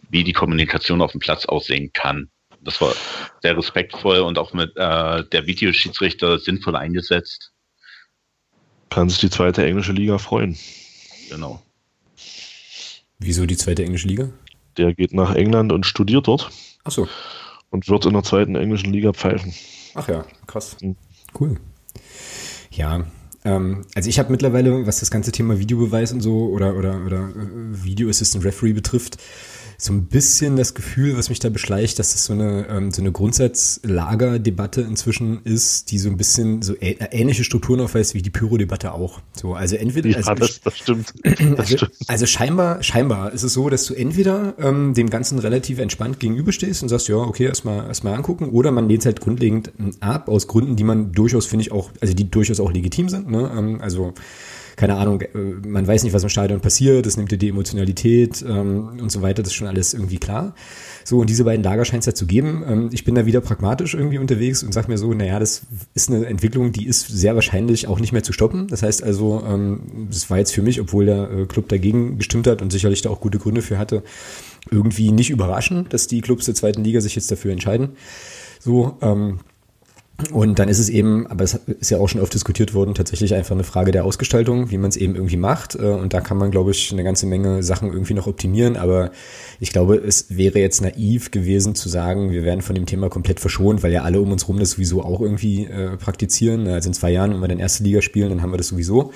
[0.09, 2.29] wie die Kommunikation auf dem Platz aussehen kann.
[2.61, 2.93] Das war
[3.41, 7.51] sehr respektvoll und auch mit äh, der Videoschiedsrichter sinnvoll eingesetzt.
[8.89, 10.57] Kann sich die zweite englische Liga freuen.
[11.29, 11.61] Genau.
[13.19, 14.29] Wieso die zweite englische Liga?
[14.77, 16.49] Der geht nach England und studiert dort.
[16.83, 17.07] Ach so.
[17.69, 19.53] Und wird in der zweiten englischen Liga pfeifen.
[19.95, 20.77] Ach ja, krass.
[20.81, 20.95] Mhm.
[21.37, 21.59] Cool.
[22.71, 23.05] Ja,
[23.43, 27.29] ähm, also ich habe mittlerweile, was das ganze Thema Videobeweis und so oder, oder, oder
[27.29, 29.17] äh, Video Assistant Referee betrifft,
[29.79, 33.01] so ein bisschen das Gefühl, was mich da beschleicht, dass es so eine, ähm, so
[33.01, 38.31] eine Grundsatzlagerdebatte inzwischen ist, die so ein bisschen so ä ähnliche Strukturen aufweist wie die
[38.31, 39.21] Pyro-Debatte auch.
[39.39, 40.09] So, also entweder.
[40.09, 41.13] Ja, also, das, das stimmt.
[41.37, 41.91] Das also, stimmt.
[42.07, 46.81] also scheinbar, scheinbar ist es so, dass du entweder ähm, dem Ganzen relativ entspannt gegenüberstehst
[46.81, 50.47] und sagst, ja, okay, erstmal erstmal angucken, oder man lehnt es halt grundlegend ab, aus
[50.47, 53.29] Gründen, die man durchaus, finde ich, auch, also die durchaus auch legitim sind.
[53.29, 53.51] Ne?
[53.55, 54.13] Ähm, also
[54.77, 55.27] keine Ahnung, äh,
[55.67, 59.21] man weiß nicht, was im Stadion passiert, es nimmt dir die Emotionalität ähm, und so
[59.23, 60.53] weiter, das ist schon alles irgendwie klar.
[61.03, 62.63] So, und diese beiden Lager scheint es ja zu geben.
[62.65, 65.63] Ähm, ich bin da wieder pragmatisch irgendwie unterwegs und sag mir so, naja, das
[65.95, 68.67] ist eine Entwicklung, die ist sehr wahrscheinlich auch nicht mehr zu stoppen.
[68.67, 72.45] Das heißt also, ähm, das war jetzt für mich, obwohl der äh, Club dagegen gestimmt
[72.45, 74.03] hat und sicherlich da auch gute Gründe für hatte,
[74.69, 77.89] irgendwie nicht überraschend, dass die Clubs der zweiten Liga sich jetzt dafür entscheiden.
[78.59, 79.39] So, ähm,
[80.31, 83.35] und dann ist es eben, aber es ist ja auch schon oft diskutiert worden, tatsächlich
[83.35, 85.75] einfach eine Frage der Ausgestaltung, wie man es eben irgendwie macht.
[85.75, 88.77] Äh, und da kann man, glaube ich, eine ganze Menge Sachen irgendwie noch optimieren.
[88.77, 89.11] Aber
[89.59, 93.39] ich glaube, es wäre jetzt naiv gewesen zu sagen, wir werden von dem Thema komplett
[93.39, 96.67] verschont, weil ja alle um uns rum das sowieso auch irgendwie äh, praktizieren.
[96.67, 99.11] Also in zwei Jahren, wenn wir dann erste Liga spielen, dann haben wir das sowieso.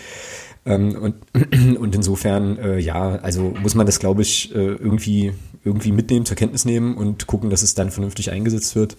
[0.67, 1.15] Ähm, und,
[1.79, 5.33] und insofern, äh, ja, also muss man das, glaube ich, äh, irgendwie,
[5.63, 8.97] irgendwie mitnehmen, zur Kenntnis nehmen und gucken, dass es dann vernünftig eingesetzt wird.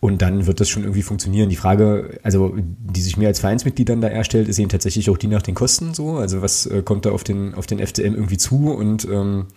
[0.00, 1.50] Und dann wird das schon irgendwie funktionieren.
[1.50, 5.18] Die Frage, also die sich mir als Vereinsmitglied dann da erstellt, ist eben tatsächlich auch
[5.18, 6.16] die nach den Kosten so.
[6.16, 8.72] Also was äh, kommt da auf den, auf den FCM irgendwie zu?
[8.72, 9.48] Und ähm,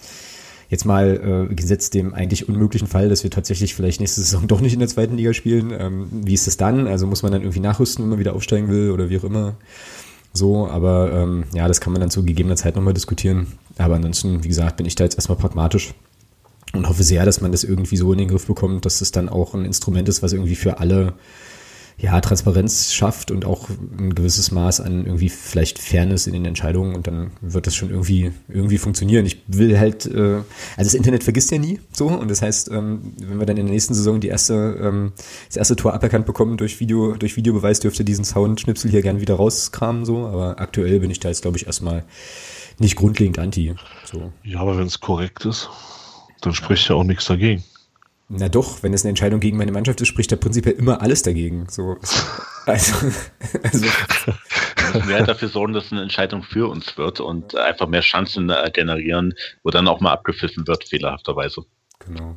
[0.67, 4.59] jetzt mal äh, gesetzt dem eigentlich unmöglichen Fall, dass wir tatsächlich vielleicht nächste Saison doch
[4.59, 5.73] nicht in der zweiten Liga spielen.
[5.77, 6.87] Ähm, wie ist das dann?
[6.87, 9.55] Also muss man dann irgendwie nachrüsten, wenn man wieder aufsteigen will oder wie auch immer?
[10.33, 13.47] So, aber ähm, ja, das kann man dann zu gegebener Zeit nochmal diskutieren.
[13.77, 15.93] Aber ansonsten, wie gesagt, bin ich da jetzt erstmal pragmatisch
[16.73, 19.29] und hoffe sehr, dass man das irgendwie so in den Griff bekommt, dass es dann
[19.29, 21.13] auch ein Instrument ist, was irgendwie für alle
[21.97, 26.95] ja, Transparenz schafft und auch ein gewisses Maß an irgendwie vielleicht Fairness in den Entscheidungen
[26.95, 29.25] und dann wird das schon irgendwie irgendwie funktionieren.
[29.25, 30.45] Ich will halt, äh, also
[30.77, 33.73] das Internet vergisst ja nie so und das heißt, ähm, wenn wir dann in der
[33.73, 35.13] nächsten Saison die erste, ähm,
[35.47, 39.35] das erste Tor aberkannt bekommen durch Video, durch Videobeweis, dürfte diesen Soundschnipsel hier gern wieder
[39.35, 42.03] rauskramen so, aber aktuell bin ich da jetzt glaube ich erstmal
[42.79, 43.75] nicht grundlegend anti.
[44.11, 44.31] So.
[44.43, 45.69] Ja, aber wenn es korrekt ist.
[46.43, 47.63] Dann spricht ja auch nichts dagegen.
[48.29, 51.23] Na doch, wenn es eine Entscheidung gegen meine Mannschaft ist, spricht da prinzipiell immer alles
[51.23, 51.67] dagegen.
[51.69, 51.97] So,
[52.65, 52.93] also,
[53.63, 53.85] also.
[53.85, 58.49] Wir müssen halt dafür sorgen, dass eine Entscheidung für uns wird und einfach mehr Chancen
[58.49, 59.33] äh, generieren,
[59.63, 61.63] wo dann auch mal abgepfiffen wird, fehlerhafterweise.
[62.05, 62.35] Genau.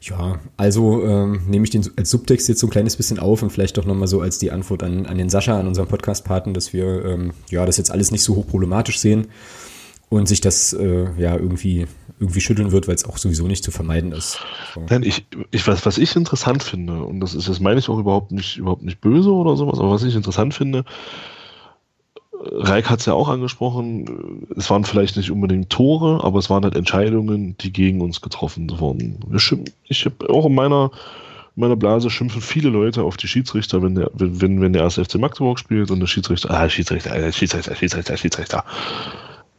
[0.00, 3.50] Ja, also ähm, nehme ich den als Subtext jetzt so ein kleines bisschen auf und
[3.50, 6.72] vielleicht doch nochmal so als die Antwort an, an den Sascha, an unseren Podcast-Paten, dass
[6.72, 9.28] wir ähm, ja das jetzt alles nicht so hochproblematisch sehen
[10.08, 11.86] und sich das äh, ja irgendwie
[12.20, 14.38] irgendwie schütteln wird, weil es auch sowieso nicht zu vermeiden ist.
[14.74, 14.84] So.
[14.88, 17.98] Nein, ich, ich weiß, was ich interessant finde, und das ist, das meine ich auch
[17.98, 20.84] überhaupt nicht, überhaupt nicht böse oder sowas, aber was ich interessant finde,
[22.40, 26.62] Reik hat es ja auch angesprochen, es waren vielleicht nicht unbedingt Tore, aber es waren
[26.62, 29.18] halt Entscheidungen, die gegen uns getroffen wurden.
[29.84, 30.90] Ich habe auch in meiner,
[31.56, 35.04] in meiner Blase schimpfen viele Leute auf die Schiedsrichter, wenn der, wenn, wenn der erste
[35.04, 38.64] FC Magdeburg spielt und der Schiedsrichter, ah, Schiedsrichter, Schiedsrichter, Schiedsrichter, Schiedsrichter, Schiedsrichter.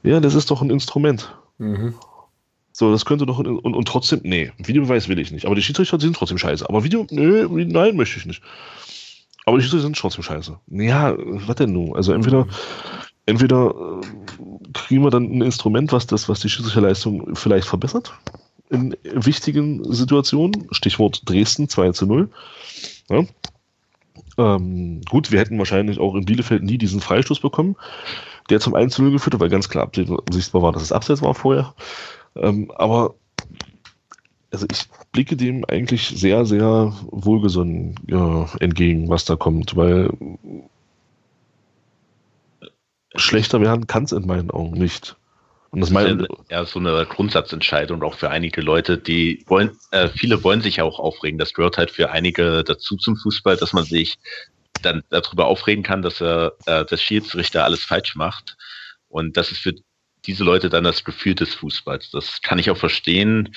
[0.03, 1.35] Ja, das ist doch ein Instrument.
[1.57, 1.95] Mhm.
[2.79, 3.39] So, das könnte doch.
[3.39, 5.45] Und, und trotzdem, nee, Videobeweis will ich nicht.
[5.45, 6.69] Aber die Schiedsrichter sind trotzdem scheiße.
[6.69, 8.41] Aber Video, nö, nein, möchte ich nicht.
[9.45, 10.57] Aber die Schiedsrichter sind trotzdem scheiße.
[10.67, 11.93] Ja, was denn nun?
[11.97, 12.47] Also entweder,
[13.25, 18.13] entweder äh, kriegen wir dann ein Instrument, was das, was die Schiedsrichterleistung vielleicht verbessert
[18.69, 20.69] in wichtigen Situationen.
[20.71, 22.29] Stichwort Dresden 2 zu 0.
[23.09, 23.25] Ja.
[24.37, 27.75] Ähm, gut, wir hätten wahrscheinlich auch in Bielefeld nie diesen Freistoß bekommen,
[28.49, 29.91] der zum 1 zu 0 geführt hat, weil ganz klar
[30.31, 31.73] sichtbar war, dass es Abseits war vorher.
[32.35, 33.15] Ähm, aber
[34.51, 40.11] also ich blicke dem eigentlich sehr, sehr wohlgesonnen ja, entgegen, was da kommt, weil
[43.15, 45.15] schlechter werden kann es in meinen Augen nicht.
[45.71, 50.09] Und das, das ist ja so eine Grundsatzentscheidung auch für einige Leute, die wollen, äh,
[50.09, 51.37] viele wollen sich ja auch aufregen.
[51.37, 54.17] Das gehört halt für einige dazu zum Fußball, dass man sich
[54.81, 58.57] dann darüber aufregen kann, dass er äh, das Schiedsrichter alles falsch macht.
[59.09, 59.75] Und das ist für
[60.25, 62.11] diese Leute dann das Gefühl des Fußballs.
[62.11, 63.55] Das kann ich auch verstehen.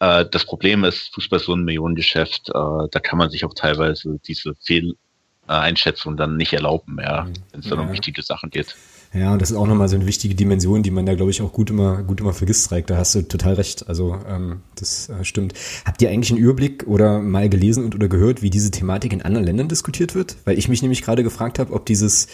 [0.00, 3.54] Äh, das Problem ist, Fußball ist so ein Millionengeschäft, äh, da kann man sich auch
[3.54, 7.84] teilweise diese Fehleinschätzung dann nicht erlauben mehr, wenn es dann ja.
[7.84, 8.74] um wichtige Sachen geht.
[9.14, 11.40] Ja, und das ist auch nochmal so eine wichtige Dimension, die man da, glaube ich,
[11.40, 12.88] auch gut immer, gut immer vergisst, Reik.
[12.88, 13.88] Da hast du total recht.
[13.88, 15.54] Also, ähm, das äh, stimmt.
[15.84, 19.22] Habt ihr eigentlich einen Überblick oder mal gelesen und oder gehört, wie diese Thematik in
[19.22, 20.36] anderen Ländern diskutiert wird?
[20.44, 22.26] Weil ich mich nämlich gerade gefragt habe, ob dieses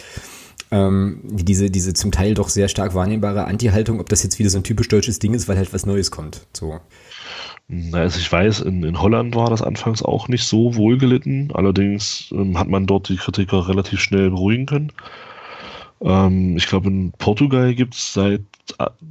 [0.71, 4.57] ähm, diese, diese zum Teil doch sehr stark wahrnehmbare Anti-Haltung, ob das jetzt wieder so
[4.57, 6.47] ein typisch deutsches Ding ist, weil halt was Neues kommt.
[6.53, 6.79] So.
[7.91, 11.51] Also ich weiß, in, in Holland war das anfangs auch nicht so wohlgelitten.
[11.53, 14.91] Allerdings ähm, hat man dort die Kritiker relativ schnell beruhigen können.
[16.01, 18.41] Ähm, ich glaube, in Portugal gibt es seit,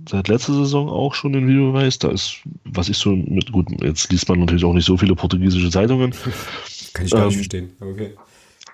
[0.08, 1.98] seit letzter Saison auch schon den Videobeweis.
[1.98, 5.14] Da ist, was ich so mit, gut, jetzt liest man natürlich auch nicht so viele
[5.14, 6.12] portugiesische Zeitungen.
[6.92, 7.70] Kann ich gar ähm, nicht verstehen.
[7.80, 8.14] Okay.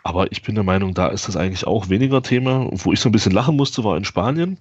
[0.06, 2.68] Aber ich bin der Meinung, da ist das eigentlich auch weniger Thema.
[2.70, 4.56] Wo ich so ein bisschen lachen musste, war in Spanien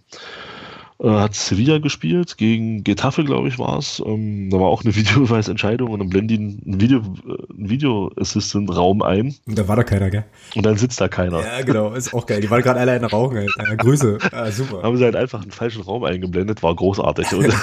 [0.99, 4.01] äh, hat Sevilla gespielt, gegen Getafe, glaube ich, war es.
[4.05, 8.73] Ähm, da war auch eine Videobeweisentscheidung und dann blenden die einen Video, äh, Video Assistant
[8.73, 9.35] Raum ein.
[9.45, 10.25] Und da war da keiner, gell?
[10.55, 11.41] Und dann sitzt da keiner.
[11.41, 12.39] Ja, genau, ist auch geil.
[12.39, 13.51] Die waren gerade alle in rauchen, halt.
[13.57, 14.19] Ja, Grüße.
[14.31, 14.83] Ah, super.
[14.83, 17.33] Haben sie halt einfach einen falschen Raum eingeblendet, war großartig.
[17.33, 17.53] und,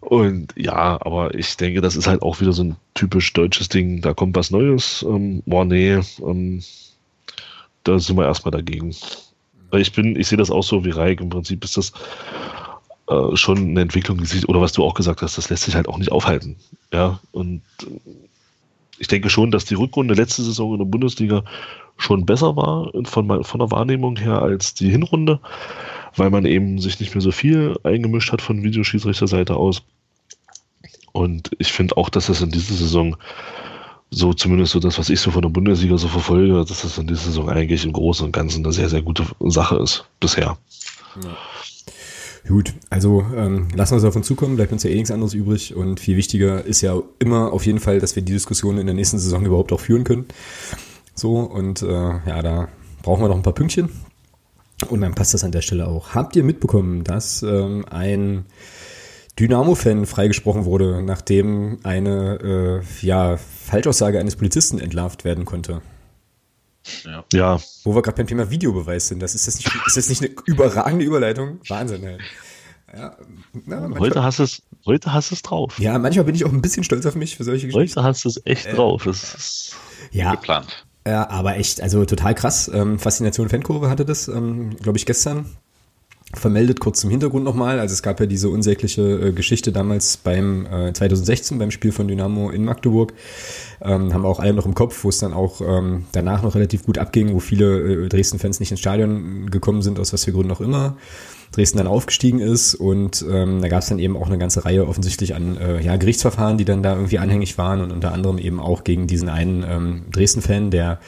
[0.00, 4.00] und ja, aber ich denke, das ist halt auch wieder so ein typisch deutsches Ding.
[4.00, 5.04] Da kommt was Neues.
[5.06, 6.62] Ähm, boah, nee, ähm,
[7.84, 8.94] da sind wir erstmal dagegen.
[9.72, 11.20] Ich bin, ich sehe das auch so wie Reik.
[11.20, 11.92] Im Prinzip ist das
[13.08, 15.98] äh, schon eine Entwicklung, oder was du auch gesagt hast, das lässt sich halt auch
[15.98, 16.56] nicht aufhalten.
[16.92, 17.86] Ja, und äh,
[18.98, 21.44] ich denke schon, dass die Rückrunde letzte Saison in der Bundesliga
[21.96, 25.40] schon besser war von, von der Wahrnehmung her als die Hinrunde,
[26.16, 29.82] weil man eben sich nicht mehr so viel eingemischt hat von Videoschiedsrichterseite aus.
[31.12, 33.16] Und ich finde auch, dass das in dieser Saison
[34.10, 37.06] so zumindest so das, was ich so von der Bundesliga so verfolge, dass das in
[37.06, 40.56] dieser Saison eigentlich im Großen und Ganzen eine sehr, sehr gute Sache ist bisher.
[41.22, 41.36] Ja.
[42.46, 45.74] Gut, also ähm, lassen wir es uns zukommen, bleibt uns ja eh nichts anderes übrig
[45.74, 48.94] und viel wichtiger ist ja immer auf jeden Fall, dass wir die Diskussion in der
[48.94, 50.24] nächsten Saison überhaupt auch führen können.
[51.14, 52.68] So, und äh, ja, da
[53.02, 53.90] brauchen wir noch ein paar Pünktchen
[54.88, 56.14] und dann passt das an der Stelle auch.
[56.14, 58.46] Habt ihr mitbekommen, dass ähm, ein
[59.38, 65.82] Dynamo-Fan freigesprochen wurde, nachdem eine äh, ja, Falschaussage eines Polizisten entlarvt werden konnte.
[67.04, 67.24] Ja.
[67.32, 67.60] ja.
[67.84, 69.20] Wo wir gerade beim Thema Videobeweis sind.
[69.20, 71.60] Das ist, das nicht, ist das nicht eine überragende Überleitung?
[71.68, 72.18] Wahnsinn, ey.
[72.96, 73.16] Ja,
[73.66, 75.78] na, manchmal, heute, hast es, heute hast du es drauf.
[75.78, 78.00] Ja, manchmal bin ich auch ein bisschen stolz auf mich für solche Geschichten.
[78.00, 79.04] Heute hast du es echt äh, drauf.
[79.04, 79.76] Das ist
[80.10, 80.86] ja, geplant.
[81.06, 82.70] Ja, aber echt, also total krass.
[82.72, 85.46] Ähm, Faszination Fankurve hatte das, ähm, glaube ich, gestern
[86.34, 87.80] vermeldet, kurz zum Hintergrund nochmal.
[87.80, 92.06] Also es gab ja diese unsägliche äh, Geschichte damals beim äh, 2016 beim Spiel von
[92.06, 93.14] Dynamo in Magdeburg.
[93.80, 96.84] Ähm, haben auch alle noch im Kopf, wo es dann auch ähm, danach noch relativ
[96.84, 100.52] gut abging, wo viele äh, Dresden-Fans nicht ins Stadion gekommen sind, aus was für Gründen
[100.52, 100.96] auch immer.
[101.52, 104.86] Dresden dann aufgestiegen ist und ähm, da gab es dann eben auch eine ganze Reihe
[104.86, 108.60] offensichtlich an äh, ja, Gerichtsverfahren, die dann da irgendwie anhängig waren und unter anderem eben
[108.60, 111.00] auch gegen diesen einen ähm, Dresden-Fan, der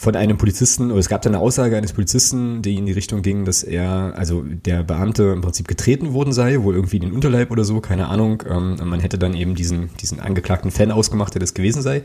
[0.00, 3.20] von einem Polizisten, oder es gab da eine Aussage eines Polizisten, die in die Richtung
[3.20, 7.12] ging, dass er, also der Beamte im Prinzip getreten worden sei, wohl irgendwie in den
[7.12, 8.42] Unterleib oder so, keine Ahnung.
[8.50, 12.02] Ähm, man hätte dann eben diesen, diesen angeklagten Fan ausgemacht, der das gewesen sei.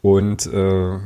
[0.00, 0.98] Und äh,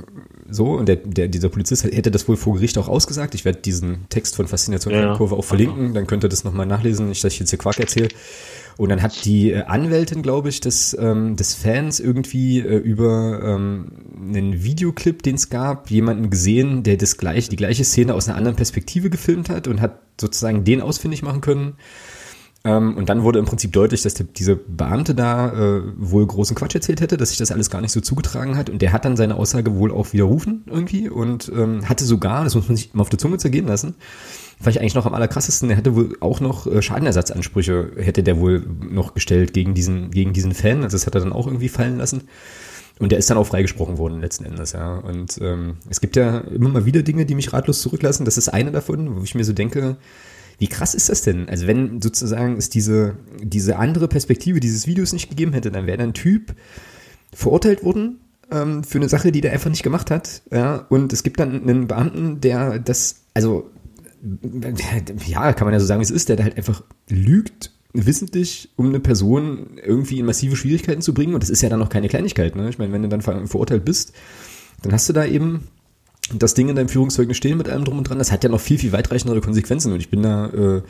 [0.48, 3.34] so, und der, der, dieser Polizist hätte das wohl vor Gericht auch ausgesagt.
[3.34, 6.66] Ich werde diesen Text von Faszination ja, Kurve auch verlinken, dann könnt ihr das nochmal
[6.66, 8.10] nachlesen, nicht, dass ich jetzt hier Quark erzähle.
[8.76, 13.40] Und dann hat die äh, Anwältin, glaube ich, des, ähm, des Fans irgendwie äh, über
[13.42, 13.86] ähm,
[14.18, 18.36] einen Videoclip, den es gab, jemanden gesehen, der das gleiche, die gleiche Szene aus einer
[18.36, 21.74] anderen Perspektive gefilmt hat und hat sozusagen den ausfindig machen können.
[22.64, 26.56] Ähm, und dann wurde im Prinzip deutlich, dass der, dieser Beamte da äh, wohl großen
[26.56, 28.68] Quatsch erzählt hätte, dass sich das alles gar nicht so zugetragen hat.
[28.68, 32.54] Und der hat dann seine Aussage wohl auch widerrufen irgendwie und ähm, hatte sogar, das
[32.54, 33.94] muss man sich mal auf der Zunge zergehen lassen,
[34.60, 35.70] fand ich eigentlich noch am allerkrassesten.
[35.70, 40.32] Er hätte wohl auch noch äh, Schadenersatzansprüche, hätte der wohl noch gestellt gegen diesen, gegen
[40.32, 40.82] diesen Fan.
[40.82, 42.22] Also das hat er dann auch irgendwie fallen lassen.
[42.98, 44.96] Und der ist dann auch freigesprochen worden letzten Endes, ja.
[44.96, 48.24] Und ähm, es gibt ja immer mal wieder Dinge, die mich ratlos zurücklassen.
[48.24, 49.98] Das ist eine davon, wo ich mir so denke,
[50.58, 51.48] wie krass ist das denn?
[51.50, 56.02] Also wenn sozusagen es diese, diese andere Perspektive dieses Videos nicht gegeben hätte, dann wäre
[56.02, 56.54] ein Typ
[57.34, 58.20] verurteilt worden
[58.50, 60.40] ähm, für eine Sache, die der einfach nicht gemacht hat.
[60.50, 63.70] Ja, und es gibt dann einen Beamten, der das, also
[65.26, 68.88] ja, kann man ja so sagen, wie es ist, der halt einfach lügt, wissentlich, um
[68.88, 71.34] eine Person irgendwie in massive Schwierigkeiten zu bringen.
[71.34, 72.56] Und das ist ja dann noch keine Kleinigkeit.
[72.56, 72.68] Ne?
[72.68, 74.12] Ich meine, wenn du dann verurteilt bist,
[74.82, 75.68] dann hast du da eben
[76.34, 78.18] das Ding in deinem Führungszeugnis stehen mit allem drum und dran.
[78.18, 79.92] Das hat ja noch viel, viel weitreichendere Konsequenzen.
[79.92, 80.82] Und ich bin da, äh,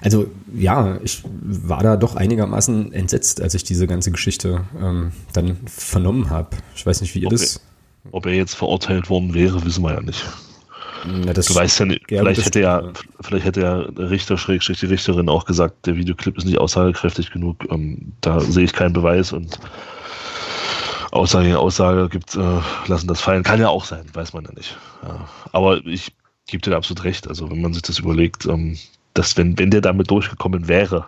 [0.00, 5.56] also ja, ich war da doch einigermaßen entsetzt, als ich diese ganze Geschichte ähm, dann
[5.66, 6.56] vernommen habe.
[6.74, 7.56] Ich weiß nicht, wie ihr ob das.
[7.56, 10.24] Er, ob er jetzt verurteilt worden wäre, wissen wir ja nicht.
[11.24, 14.86] Ja, du weißt ja nicht, vielleicht hätte ja, vielleicht hätte ja der Richter, Schrägstrich die
[14.86, 17.66] Richterin auch gesagt, der Videoclip ist nicht aussagekräftig genug.
[17.70, 19.58] Ähm, da sehe ich keinen Beweis und
[21.12, 23.42] Aussage Aussage gibt, äh, lassen das fallen.
[23.42, 24.76] Kann ja auch sein, weiß man ja nicht.
[25.02, 25.28] Ja.
[25.52, 26.12] Aber ich
[26.46, 27.28] gebe dir absolut recht.
[27.28, 28.78] Also wenn man sich das überlegt, ähm,
[29.14, 31.06] dass wenn, wenn der damit durchgekommen wäre,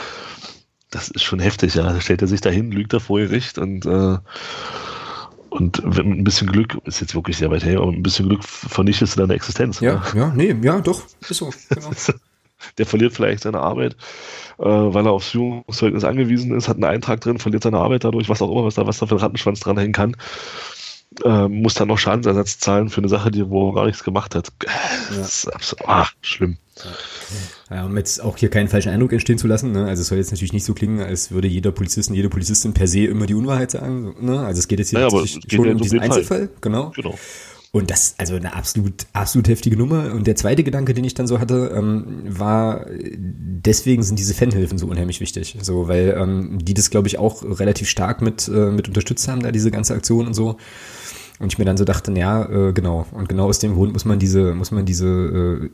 [0.90, 1.84] das ist schon heftig, ja.
[1.84, 4.18] Da stellt er sich dahin, lügt er vor Gericht und äh,
[5.52, 8.28] und mit ein bisschen Glück, ist jetzt wirklich sehr weit her, aber mit ein bisschen
[8.28, 9.80] Glück vernichtest du deine Existenz.
[9.80, 10.02] Ja, ne?
[10.14, 11.52] ja, nee, ja, doch, ist so.
[11.68, 11.90] Genau.
[12.78, 13.96] Der verliert vielleicht seine Arbeit,
[14.58, 18.28] äh, weil er aufs Führungszeugnis angewiesen ist, hat einen Eintrag drin, verliert seine Arbeit dadurch,
[18.28, 20.16] was auch immer, was da, was da für ein Rattenschwanz dranhängen kann.
[21.24, 24.34] äh, muss dann noch Schadensersatz zahlen für eine Sache, die wo er gar nichts gemacht
[24.36, 24.52] hat.
[24.64, 24.70] Ja.
[25.16, 26.56] Das ist absolut, ach, schlimm.
[27.72, 29.86] Ja, um jetzt auch hier keinen falschen Eindruck entstehen zu lassen, ne?
[29.86, 32.74] also es soll jetzt natürlich nicht so klingen, als würde jeder Polizist und jede Polizistin
[32.74, 34.14] per se immer die Unwahrheit sagen.
[34.20, 34.40] Ne?
[34.40, 36.08] Also es geht jetzt hier Ja, aber tatsächlich es geht schon ja um diesen Fall.
[36.08, 36.92] Einzelfall, genau.
[36.94, 37.18] Genau.
[37.74, 40.12] Und das, also eine absolut, absolut heftige Nummer.
[40.12, 44.76] Und der zweite Gedanke, den ich dann so hatte, ähm, war, deswegen sind diese Fanhilfen
[44.76, 45.56] so unheimlich wichtig.
[45.62, 49.42] So, weil ähm, die das, glaube ich, auch relativ stark mit, äh, mit unterstützt haben,
[49.42, 50.58] da diese ganze Aktion und so.
[51.42, 53.04] Und ich mir dann so dachte, ja, äh, genau.
[53.10, 55.70] Und genau aus dem Grund muss man diese, muss man diese äh,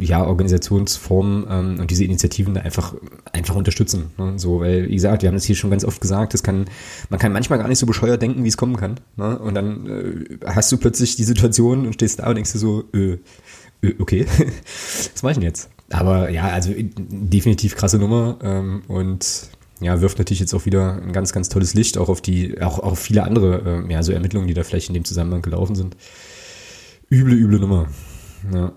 [0.00, 2.96] ja, Organisationsformen ähm, und diese Initiativen da einfach,
[3.32, 4.10] einfach unterstützen.
[4.18, 4.32] Ne?
[4.40, 6.64] So, weil, wie gesagt, wir haben das hier schon ganz oft gesagt, das kann,
[7.10, 8.98] man kann manchmal gar nicht so bescheuert denken, wie es kommen kann.
[9.16, 9.38] Ne?
[9.38, 12.82] Und dann äh, hast du plötzlich die Situation und stehst da und denkst dir so,
[12.92, 13.18] äh,
[13.82, 14.26] äh, okay,
[15.12, 15.70] was mach ich denn jetzt?
[15.90, 19.48] Aber ja, also definitiv krasse Nummer ähm, und
[19.84, 22.78] ja, wirft natürlich jetzt auch wieder ein ganz, ganz tolles Licht auch auf die, auch
[22.78, 25.96] auf viele andere, äh, ja, so Ermittlungen, die da vielleicht in dem Zusammenhang gelaufen sind.
[27.10, 27.88] Üble, üble Nummer.
[28.52, 28.72] Ja.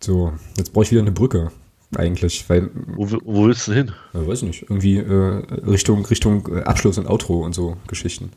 [0.00, 1.50] So, jetzt brauche ich wieder eine Brücke,
[1.96, 3.92] eigentlich, weil, Wo, wo willst du hin?
[4.14, 8.30] äh, weiß ich nicht, irgendwie äh, Richtung, Richtung äh, Abschluss und Outro und so Geschichten.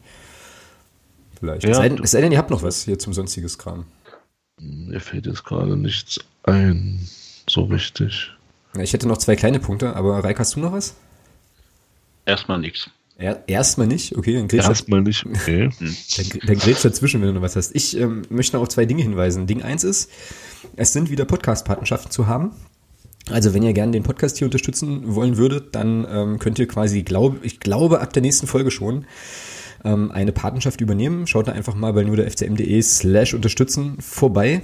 [1.39, 1.63] Vielleicht.
[1.63, 1.71] Ja.
[1.71, 3.85] es, sei denn, es sei denn, ihr habt noch was hier zum sonstiges Kram.
[4.59, 7.07] Mir fällt jetzt gerade nichts ein.
[7.47, 8.31] So richtig.
[8.77, 10.95] Ich hätte noch zwei kleine Punkte, aber Reik, hast du noch was?
[12.29, 12.89] Erstmal nichts.
[13.17, 15.25] Er, erstmal nicht, okay, dann grätsch Erstmal nicht.
[15.25, 15.69] Okay.
[15.79, 15.95] Dann,
[16.45, 17.75] dann grätsch dazwischen, wenn du noch was hast.
[17.75, 19.45] Ich ähm, möchte noch auf zwei Dinge hinweisen.
[19.45, 20.09] Ding eins ist,
[20.77, 22.51] es sind wieder Podcast-Partnerschaften zu haben.
[23.29, 27.03] Also wenn ihr gerne den Podcast hier unterstützen wollen würdet, dann ähm, könnt ihr quasi,
[27.03, 29.05] glaub, ich glaube, ab der nächsten Folge schon
[29.83, 31.27] ähm, eine Patenschaft übernehmen.
[31.27, 34.61] Schaut da einfach mal bei nur der fcm.de slash unterstützen vorbei.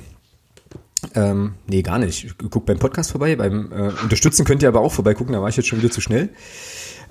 [1.14, 2.38] Ähm, nee, gar nicht.
[2.50, 3.36] Guckt beim Podcast vorbei.
[3.36, 6.02] Beim äh, Unterstützen könnt ihr aber auch vorbeigucken, da war ich jetzt schon wieder zu
[6.02, 6.30] schnell.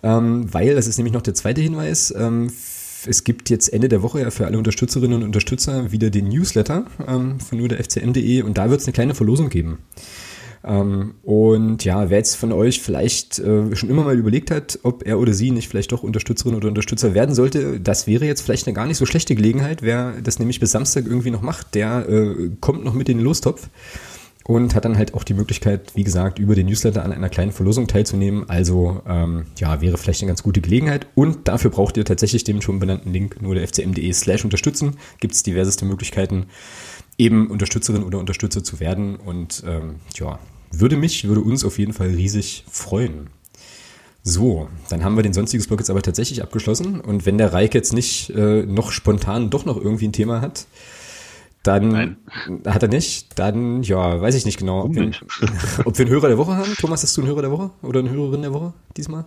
[0.03, 2.51] Ähm, weil, das ist nämlich noch der zweite Hinweis, ähm,
[3.07, 6.87] es gibt jetzt Ende der Woche ja für alle Unterstützerinnen und Unterstützer wieder den Newsletter
[7.07, 9.79] ähm, von nur der fcm.de und da wird es eine kleine Verlosung geben.
[10.65, 15.07] Ähm, und ja, wer jetzt von euch vielleicht äh, schon immer mal überlegt hat, ob
[15.07, 18.67] er oder sie nicht vielleicht doch Unterstützerin oder Unterstützer werden sollte, das wäre jetzt vielleicht
[18.67, 19.83] eine gar nicht so schlechte Gelegenheit.
[19.83, 23.25] Wer das nämlich bis Samstag irgendwie noch macht, der äh, kommt noch mit in den
[23.25, 23.69] Lostopf
[24.45, 27.53] und hat dann halt auch die Möglichkeit, wie gesagt, über den Newsletter an einer kleinen
[27.53, 28.49] Verlosung teilzunehmen.
[28.49, 31.07] Also ähm, ja, wäre vielleicht eine ganz gute Gelegenheit.
[31.15, 34.97] Und dafür braucht ihr tatsächlich den schon benannten Link nur der fcm.de slash unterstützen.
[35.19, 36.47] Gibt es diverseste Möglichkeiten,
[37.17, 39.17] eben Unterstützerin oder Unterstützer zu werden.
[39.17, 40.39] Und ähm, ja,
[40.81, 43.29] würde mich, würde uns auf jeden Fall riesig freuen.
[44.23, 47.01] So, dann haben wir den sonstiges Blog jetzt aber tatsächlich abgeschlossen.
[47.01, 50.67] Und wenn der Reik jetzt nicht äh, noch spontan doch noch irgendwie ein Thema hat,
[51.63, 52.17] dann Nein.
[52.67, 53.39] hat er nicht.
[53.39, 55.11] Dann, ja, weiß ich nicht genau, ob wir,
[55.85, 56.75] ob wir einen Hörer der Woche haben.
[56.79, 59.25] Thomas, hast du einen Hörer der Woche oder eine Hörerin der Woche diesmal?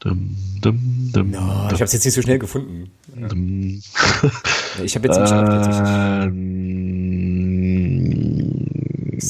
[0.00, 2.90] Dum, dum, dum, Oh, ich habe es jetzt nicht so schnell gefunden.
[3.14, 3.80] dum.
[4.82, 5.76] Ich habe jetzt tatsächlich.
[6.26, 6.91] Ähm,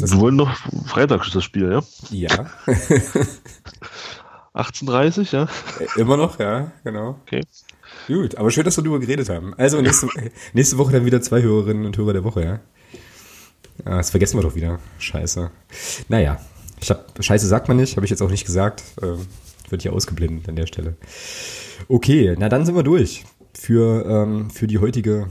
[0.00, 0.56] das- wir wollen noch
[0.86, 1.82] Freitag ist das Spiel, ja?
[2.10, 2.46] Ja,
[4.54, 5.48] 18.30 ja?
[5.96, 7.18] immer noch, ja, genau.
[7.26, 7.40] Okay.
[8.06, 9.54] Gut, aber schön, dass wir darüber geredet haben.
[9.54, 10.08] Also nächste,
[10.52, 12.60] nächste Woche dann wieder zwei Hörerinnen und Hörer der Woche, ja?
[13.84, 14.78] ja das vergessen wir doch wieder.
[14.98, 15.50] Scheiße.
[16.08, 16.38] Naja,
[16.80, 18.82] ich hab, Scheiße sagt man nicht, habe ich jetzt auch nicht gesagt.
[19.02, 19.26] Ähm,
[19.70, 20.96] wird hier ausgeblendet an der Stelle.
[21.88, 23.24] Okay, na dann sind wir durch
[23.54, 25.30] für, ähm, für die heutige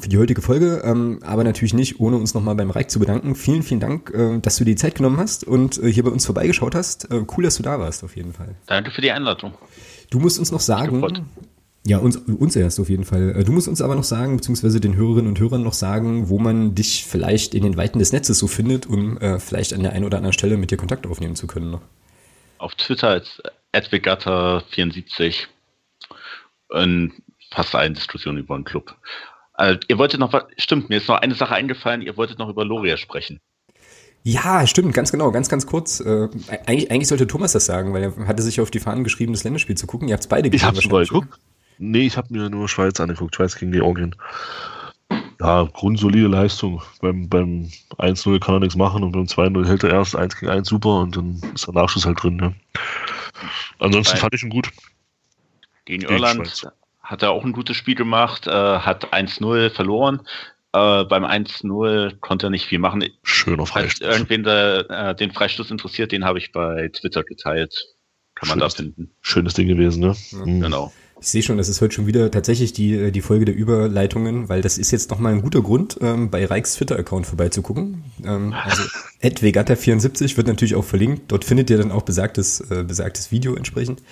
[0.00, 3.34] für die heutige Folge, ähm, aber natürlich nicht, ohne uns nochmal beim Reich zu bedanken.
[3.34, 6.10] Vielen, vielen Dank, äh, dass du dir die Zeit genommen hast und äh, hier bei
[6.10, 7.10] uns vorbeigeschaut hast.
[7.10, 8.54] Äh, cool, dass du da warst, auf jeden Fall.
[8.66, 9.54] Danke für die Einladung.
[10.10, 11.02] Du musst uns noch sagen,
[11.86, 13.34] ja, uns, uns erst auf jeden Fall.
[13.36, 16.38] Äh, Du musst uns aber noch sagen, beziehungsweise den Hörerinnen und Hörern noch sagen, wo
[16.38, 19.92] man dich vielleicht in den Weiten des Netzes so findet, um äh, vielleicht an der
[19.92, 21.70] einen oder anderen Stelle mit dir Kontakt aufnehmen zu können.
[21.70, 21.82] Noch.
[22.58, 23.40] Auf Twitter als
[23.72, 25.46] advegata74
[26.74, 27.12] in
[27.50, 28.96] fast allen Diskussionen über den Club.
[29.58, 32.48] Äh, ihr wolltet noch was, stimmt, mir ist noch eine Sache eingefallen, ihr wolltet noch
[32.48, 33.40] über Loria sprechen.
[34.22, 36.00] Ja, stimmt, ganz genau, ganz, ganz kurz.
[36.00, 36.28] Äh,
[36.66, 39.44] eigentlich, eigentlich sollte Thomas das sagen, weil er hatte sich auf die Fahnen geschrieben, das
[39.44, 40.08] Länderspiel zu gucken.
[40.08, 41.40] Ihr habt es beide Ich hab's gesehen mal wahrscheinlich, geguckt.
[41.78, 44.16] Nee, ich habe mir nur Schweiz angeguckt, Schweiz gegen Georgien.
[45.40, 46.82] Ja, grundsolide Leistung.
[47.00, 50.50] Beim, beim 1-0 kann er nichts machen und beim 2-0 hält er erst 1 gegen
[50.50, 52.36] 1 super und dann ist der Nachschuss halt drin.
[52.36, 52.54] Ne?
[53.78, 54.20] Ansonsten Nein.
[54.22, 54.70] fand ich ihn gut.
[55.84, 56.66] Gegen, Gegen Irland Schweiz.
[57.06, 60.20] Hat er auch ein gutes Spiel gemacht, äh, hat 1-0 verloren.
[60.72, 63.04] Äh, beim 1-0 konnte er nicht viel machen.
[63.22, 64.06] Schöner Freistoß.
[64.06, 67.74] irgendwen der, äh, den Freistoß interessiert, den habe ich bei Twitter geteilt.
[68.34, 69.10] Kann man da Schönes- finden.
[69.22, 70.14] Schönes Ding gewesen, ne?
[70.32, 70.60] Mhm.
[70.60, 70.92] Genau.
[71.18, 74.60] Ich sehe schon, das ist heute schon wieder tatsächlich die, die Folge der Überleitungen, weil
[74.60, 78.04] das ist jetzt nochmal ein guter Grund, ähm, bei Reichs Twitter-Account vorbeizugucken.
[78.22, 78.82] Ähm, also
[79.22, 81.32] @vegata74 wird natürlich auch verlinkt.
[81.32, 84.02] Dort findet ihr dann auch besagtes, äh, besagtes Video entsprechend.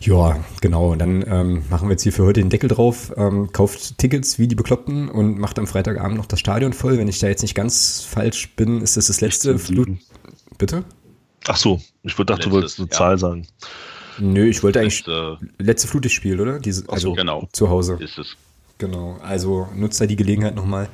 [0.00, 0.92] Ja, genau.
[0.92, 4.38] Und dann ähm, machen wir jetzt hier für heute den Deckel drauf, ähm, kauft Tickets
[4.38, 6.98] wie die Bekloppten und macht am Freitagabend noch das Stadion voll.
[6.98, 9.88] Wenn ich da jetzt nicht ganz falsch bin, ist das das letzte Flut.
[10.58, 10.84] Bitte?
[11.46, 12.96] Ach so, ich dachte, du wolltest eine ja.
[12.96, 13.46] Zahl sagen.
[14.18, 16.58] Nö, ich wollte eigentlich letzte, letzte Flutlichtspiel, oder?
[16.58, 17.48] Diese, also genau.
[17.52, 17.98] zu Hause.
[18.00, 18.36] Ist es.
[18.78, 19.18] Genau.
[19.22, 20.88] Also nutzt da die Gelegenheit nochmal.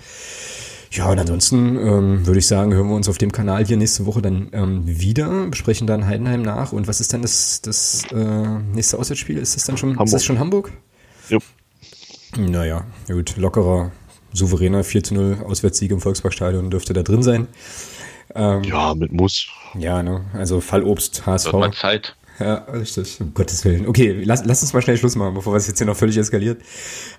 [0.92, 4.04] Ja, und ansonsten ähm, würde ich sagen, hören wir uns auf dem Kanal hier nächste
[4.04, 6.72] Woche dann ähm, wieder, besprechen dann Heidenheim nach.
[6.72, 9.38] Und was ist dann das, das äh, nächste Auswärtsspiel?
[9.38, 10.06] Ist das dann schon Hamburg.
[10.06, 10.70] Ist das schon Hamburg?
[11.30, 11.38] Ja.
[12.36, 13.90] Naja, gut, lockerer,
[14.34, 17.48] souveräner 4 zu 0 Auswärtssieg im Volksparkstadion dürfte da drin sein.
[18.34, 19.48] Ähm, ja, mit Muss.
[19.78, 20.26] Ja, ne?
[20.34, 21.46] Also Fallobst, HSV.
[21.46, 22.16] Wird mal Zeit.
[22.38, 23.20] Ja, richtig.
[23.20, 23.86] Um Gottes Willen.
[23.86, 26.62] Okay, lass, lass uns mal schnell Schluss machen, bevor es jetzt hier noch völlig eskaliert.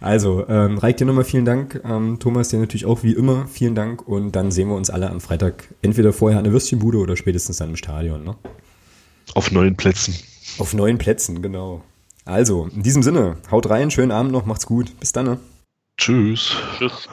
[0.02, 1.82] Also, ähm, Reik dir nochmal vielen Dank.
[1.86, 4.08] Ähm, Thomas, dir natürlich auch wie immer vielen Dank.
[4.08, 7.58] Und dann sehen wir uns alle am Freitag entweder vorher an der Würstchenbude oder spätestens
[7.58, 8.24] dann im Stadion.
[8.24, 8.36] Ne?
[9.34, 10.16] Auf neuen Plätzen.
[10.58, 11.84] Auf neuen Plätzen, genau.
[12.26, 14.98] Also, in diesem Sinne, haut rein, schönen Abend noch, macht's gut.
[15.00, 15.26] Bis dann.
[15.26, 15.40] Ne?
[15.98, 16.56] Tschüss.
[16.78, 17.08] Tschüss.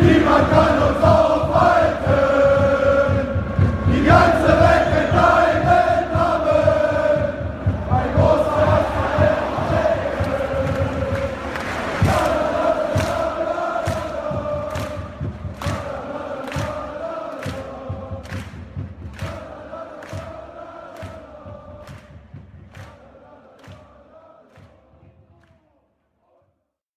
[0.00, 0.77] Niemand kann